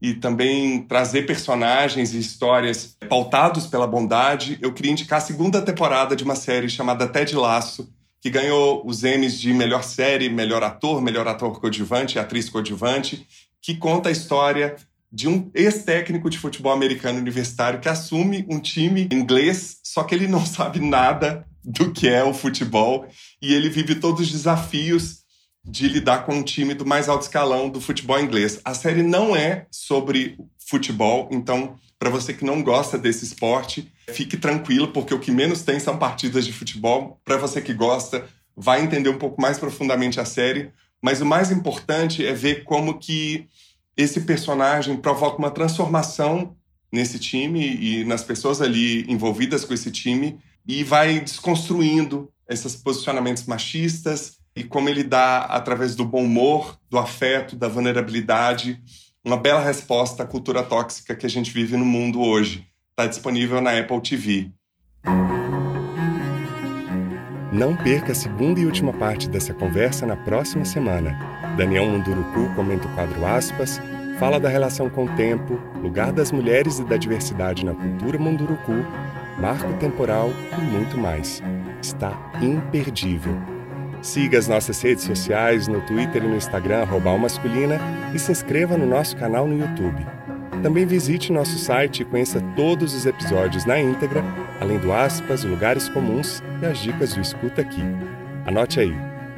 e 0.00 0.14
também 0.14 0.82
trazer 0.82 1.26
personagens 1.26 2.14
e 2.14 2.20
histórias 2.20 2.96
pautados 3.08 3.66
pela 3.66 3.88
bondade, 3.88 4.58
eu 4.62 4.72
queria 4.72 4.92
indicar 4.92 5.18
a 5.18 5.22
segunda 5.22 5.60
temporada 5.60 6.14
de 6.14 6.22
uma 6.22 6.36
série 6.36 6.68
chamada 6.68 7.08
Ted 7.08 7.34
Laço, 7.34 7.92
que 8.20 8.30
ganhou 8.30 8.82
os 8.86 9.04
Emmys 9.04 9.38
de 9.38 9.52
melhor 9.52 9.82
série, 9.82 10.28
melhor 10.28 10.62
ator, 10.62 11.00
melhor 11.00 11.28
ator 11.28 11.60
coadjuvante, 11.60 12.18
atriz 12.18 12.48
coadjuvante, 12.48 13.26
que 13.60 13.76
conta 13.76 14.08
a 14.08 14.12
história 14.12 14.76
de 15.12 15.28
um 15.28 15.50
ex-técnico 15.54 16.28
de 16.28 16.38
futebol 16.38 16.72
americano 16.72 17.18
universitário 17.18 17.80
que 17.80 17.88
assume 17.88 18.44
um 18.50 18.60
time 18.60 19.08
inglês, 19.12 19.78
só 19.82 20.02
que 20.04 20.14
ele 20.14 20.26
não 20.28 20.44
sabe 20.46 20.80
nada 20.80 21.46
do 21.64 21.92
que 21.92 22.08
é 22.08 22.22
o 22.22 22.34
futebol 22.34 23.06
e 23.40 23.54
ele 23.54 23.68
vive 23.68 23.96
todos 23.96 24.20
os 24.20 24.30
desafios 24.30 25.24
de 25.64 25.88
lidar 25.88 26.24
com 26.24 26.34
um 26.34 26.42
time 26.42 26.74
do 26.74 26.86
mais 26.86 27.08
alto 27.08 27.22
escalão 27.22 27.68
do 27.68 27.80
futebol 27.80 28.20
inglês. 28.20 28.60
A 28.64 28.72
série 28.72 29.02
não 29.02 29.34
é 29.34 29.66
sobre 29.70 30.38
futebol, 30.58 31.28
então 31.32 31.76
para 31.98 32.10
você 32.10 32.32
que 32.32 32.44
não 32.44 32.62
gosta 32.62 32.96
desse 32.96 33.24
esporte, 33.24 33.90
fique 34.10 34.36
tranquilo 34.36 34.88
porque 34.88 35.14
o 35.14 35.20
que 35.20 35.30
menos 35.30 35.62
tem 35.62 35.78
são 35.80 35.98
partidas 35.98 36.44
de 36.44 36.52
futebol. 36.52 37.20
Para 37.24 37.36
você 37.36 37.60
que 37.60 37.74
gosta, 37.74 38.26
vai 38.56 38.82
entender 38.82 39.08
um 39.08 39.18
pouco 39.18 39.40
mais 39.40 39.58
profundamente 39.58 40.20
a 40.20 40.24
série, 40.24 40.70
mas 41.02 41.20
o 41.20 41.26
mais 41.26 41.50
importante 41.50 42.24
é 42.24 42.32
ver 42.32 42.64
como 42.64 42.98
que 42.98 43.48
esse 43.96 44.22
personagem 44.22 44.96
provoca 44.96 45.38
uma 45.38 45.50
transformação 45.50 46.56
nesse 46.92 47.18
time 47.18 47.60
e 47.60 48.04
nas 48.04 48.22
pessoas 48.22 48.60
ali 48.60 49.04
envolvidas 49.10 49.64
com 49.64 49.74
esse 49.74 49.90
time 49.90 50.38
e 50.66 50.84
vai 50.84 51.20
desconstruindo 51.20 52.30
esses 52.48 52.76
posicionamentos 52.76 53.44
machistas 53.44 54.38
e 54.54 54.64
como 54.64 54.88
ele 54.88 55.04
dá, 55.04 55.40
através 55.40 55.94
do 55.94 56.04
bom 56.04 56.24
humor, 56.24 56.78
do 56.88 56.98
afeto, 56.98 57.54
da 57.54 57.68
vulnerabilidade, 57.68 58.80
uma 59.22 59.36
bela 59.36 59.60
resposta 59.60 60.22
à 60.22 60.26
cultura 60.26 60.62
tóxica 60.62 61.14
que 61.14 61.26
a 61.26 61.28
gente 61.28 61.50
vive 61.50 61.76
no 61.76 61.84
mundo 61.84 62.22
hoje. 62.22 62.66
Está 62.98 63.08
disponível 63.08 63.60
na 63.60 63.78
Apple 63.78 64.00
TV. 64.00 64.50
Não 67.52 67.76
perca 67.76 68.12
a 68.12 68.14
segunda 68.14 68.58
e 68.58 68.64
última 68.64 68.90
parte 68.90 69.28
dessa 69.28 69.52
conversa 69.52 70.06
na 70.06 70.16
próxima 70.16 70.64
semana. 70.64 71.14
Daniel 71.58 71.84
Munduruku 71.84 72.54
comenta 72.54 72.88
o 72.88 72.94
quadro 72.94 73.26
Aspas, 73.26 73.78
fala 74.18 74.40
da 74.40 74.48
relação 74.48 74.88
com 74.88 75.04
o 75.04 75.14
tempo, 75.14 75.60
lugar 75.82 76.10
das 76.10 76.32
mulheres 76.32 76.78
e 76.78 76.84
da 76.84 76.96
diversidade 76.96 77.66
na 77.66 77.74
cultura 77.74 78.18
Munduruku, 78.18 78.72
marco 79.38 79.74
temporal 79.74 80.30
e 80.58 80.60
muito 80.62 80.96
mais. 80.96 81.42
Está 81.82 82.32
imperdível. 82.40 83.36
Siga 84.00 84.38
as 84.38 84.48
nossas 84.48 84.80
redes 84.80 85.04
sociais 85.04 85.68
no 85.68 85.82
Twitter 85.82 86.24
e 86.24 86.28
no 86.28 86.36
Instagram, 86.36 86.86
masculina, 87.20 87.78
e 88.14 88.18
se 88.18 88.32
inscreva 88.32 88.78
no 88.78 88.86
nosso 88.86 89.14
canal 89.18 89.46
no 89.46 89.58
YouTube. 89.58 90.16
Também 90.62 90.86
visite 90.86 91.32
nosso 91.32 91.58
site 91.58 92.02
e 92.02 92.04
conheça 92.04 92.40
todos 92.56 92.94
os 92.94 93.06
episódios 93.06 93.64
na 93.64 93.80
íntegra, 93.80 94.22
além 94.60 94.78
do 94.78 94.92
aspas, 94.92 95.44
lugares 95.44 95.88
comuns 95.88 96.42
e 96.60 96.66
as 96.66 96.78
dicas 96.78 97.14
do 97.14 97.20
Escuta 97.20 97.60
Aqui. 97.60 97.82
Anote 98.46 98.80
aí 98.80 98.92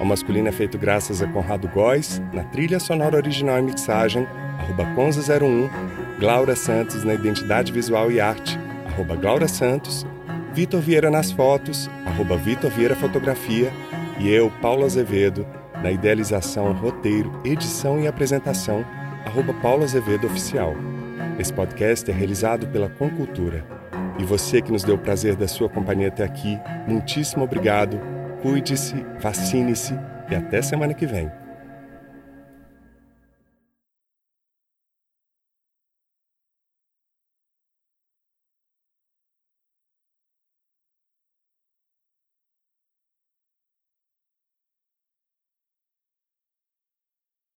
O 0.00 0.04
Masculino 0.04 0.48
é 0.48 0.52
feito 0.52 0.76
graças 0.76 1.22
a 1.22 1.28
Conrado 1.28 1.68
Góes, 1.68 2.20
na 2.32 2.42
trilha 2.42 2.80
sonora 2.80 3.16
original 3.16 3.60
e 3.60 3.62
mixagem, 3.62 4.26
arroba 4.58 4.84
Conza01, 4.96 5.70
Glaura 6.18 6.56
Santos 6.56 7.04
na 7.04 7.14
identidade 7.14 7.70
visual 7.70 8.10
e 8.10 8.20
arte, 8.20 8.58
arroba 8.88 9.14
Glaura 9.14 9.46
Santos, 9.46 10.04
Vitor 10.52 10.80
Vieira 10.80 11.12
nas 11.12 11.30
fotos, 11.30 11.88
arroba 12.04 12.36
Vitor 12.36 12.72
Vieira 12.72 12.96
Fotografia, 12.96 13.72
e 14.18 14.28
eu, 14.28 14.50
Paulo 14.60 14.84
Azevedo, 14.84 15.46
na 15.80 15.92
idealização, 15.92 16.72
roteiro, 16.72 17.32
edição 17.44 18.00
e 18.00 18.08
apresentação, 18.08 18.84
arroba 19.24 19.54
Paulo 19.62 19.84
Azevedo 19.84 20.26
Oficial. 20.26 20.74
Esse 21.38 21.52
podcast 21.52 22.10
é 22.10 22.12
realizado 22.12 22.66
pela 22.66 22.88
Concultura. 22.88 23.77
E 24.18 24.24
você 24.24 24.60
que 24.60 24.72
nos 24.72 24.82
deu 24.82 24.96
o 24.96 24.98
prazer 24.98 25.36
da 25.36 25.46
sua 25.46 25.68
companhia 25.68 26.08
até 26.08 26.24
aqui, 26.24 26.58
muitíssimo 26.86 27.44
obrigado, 27.44 28.00
cuide-se, 28.42 29.06
vacine-se 29.20 29.94
e 30.28 30.34
até 30.34 30.60
semana 30.60 30.92
que 30.92 31.06
vem. 31.06 31.30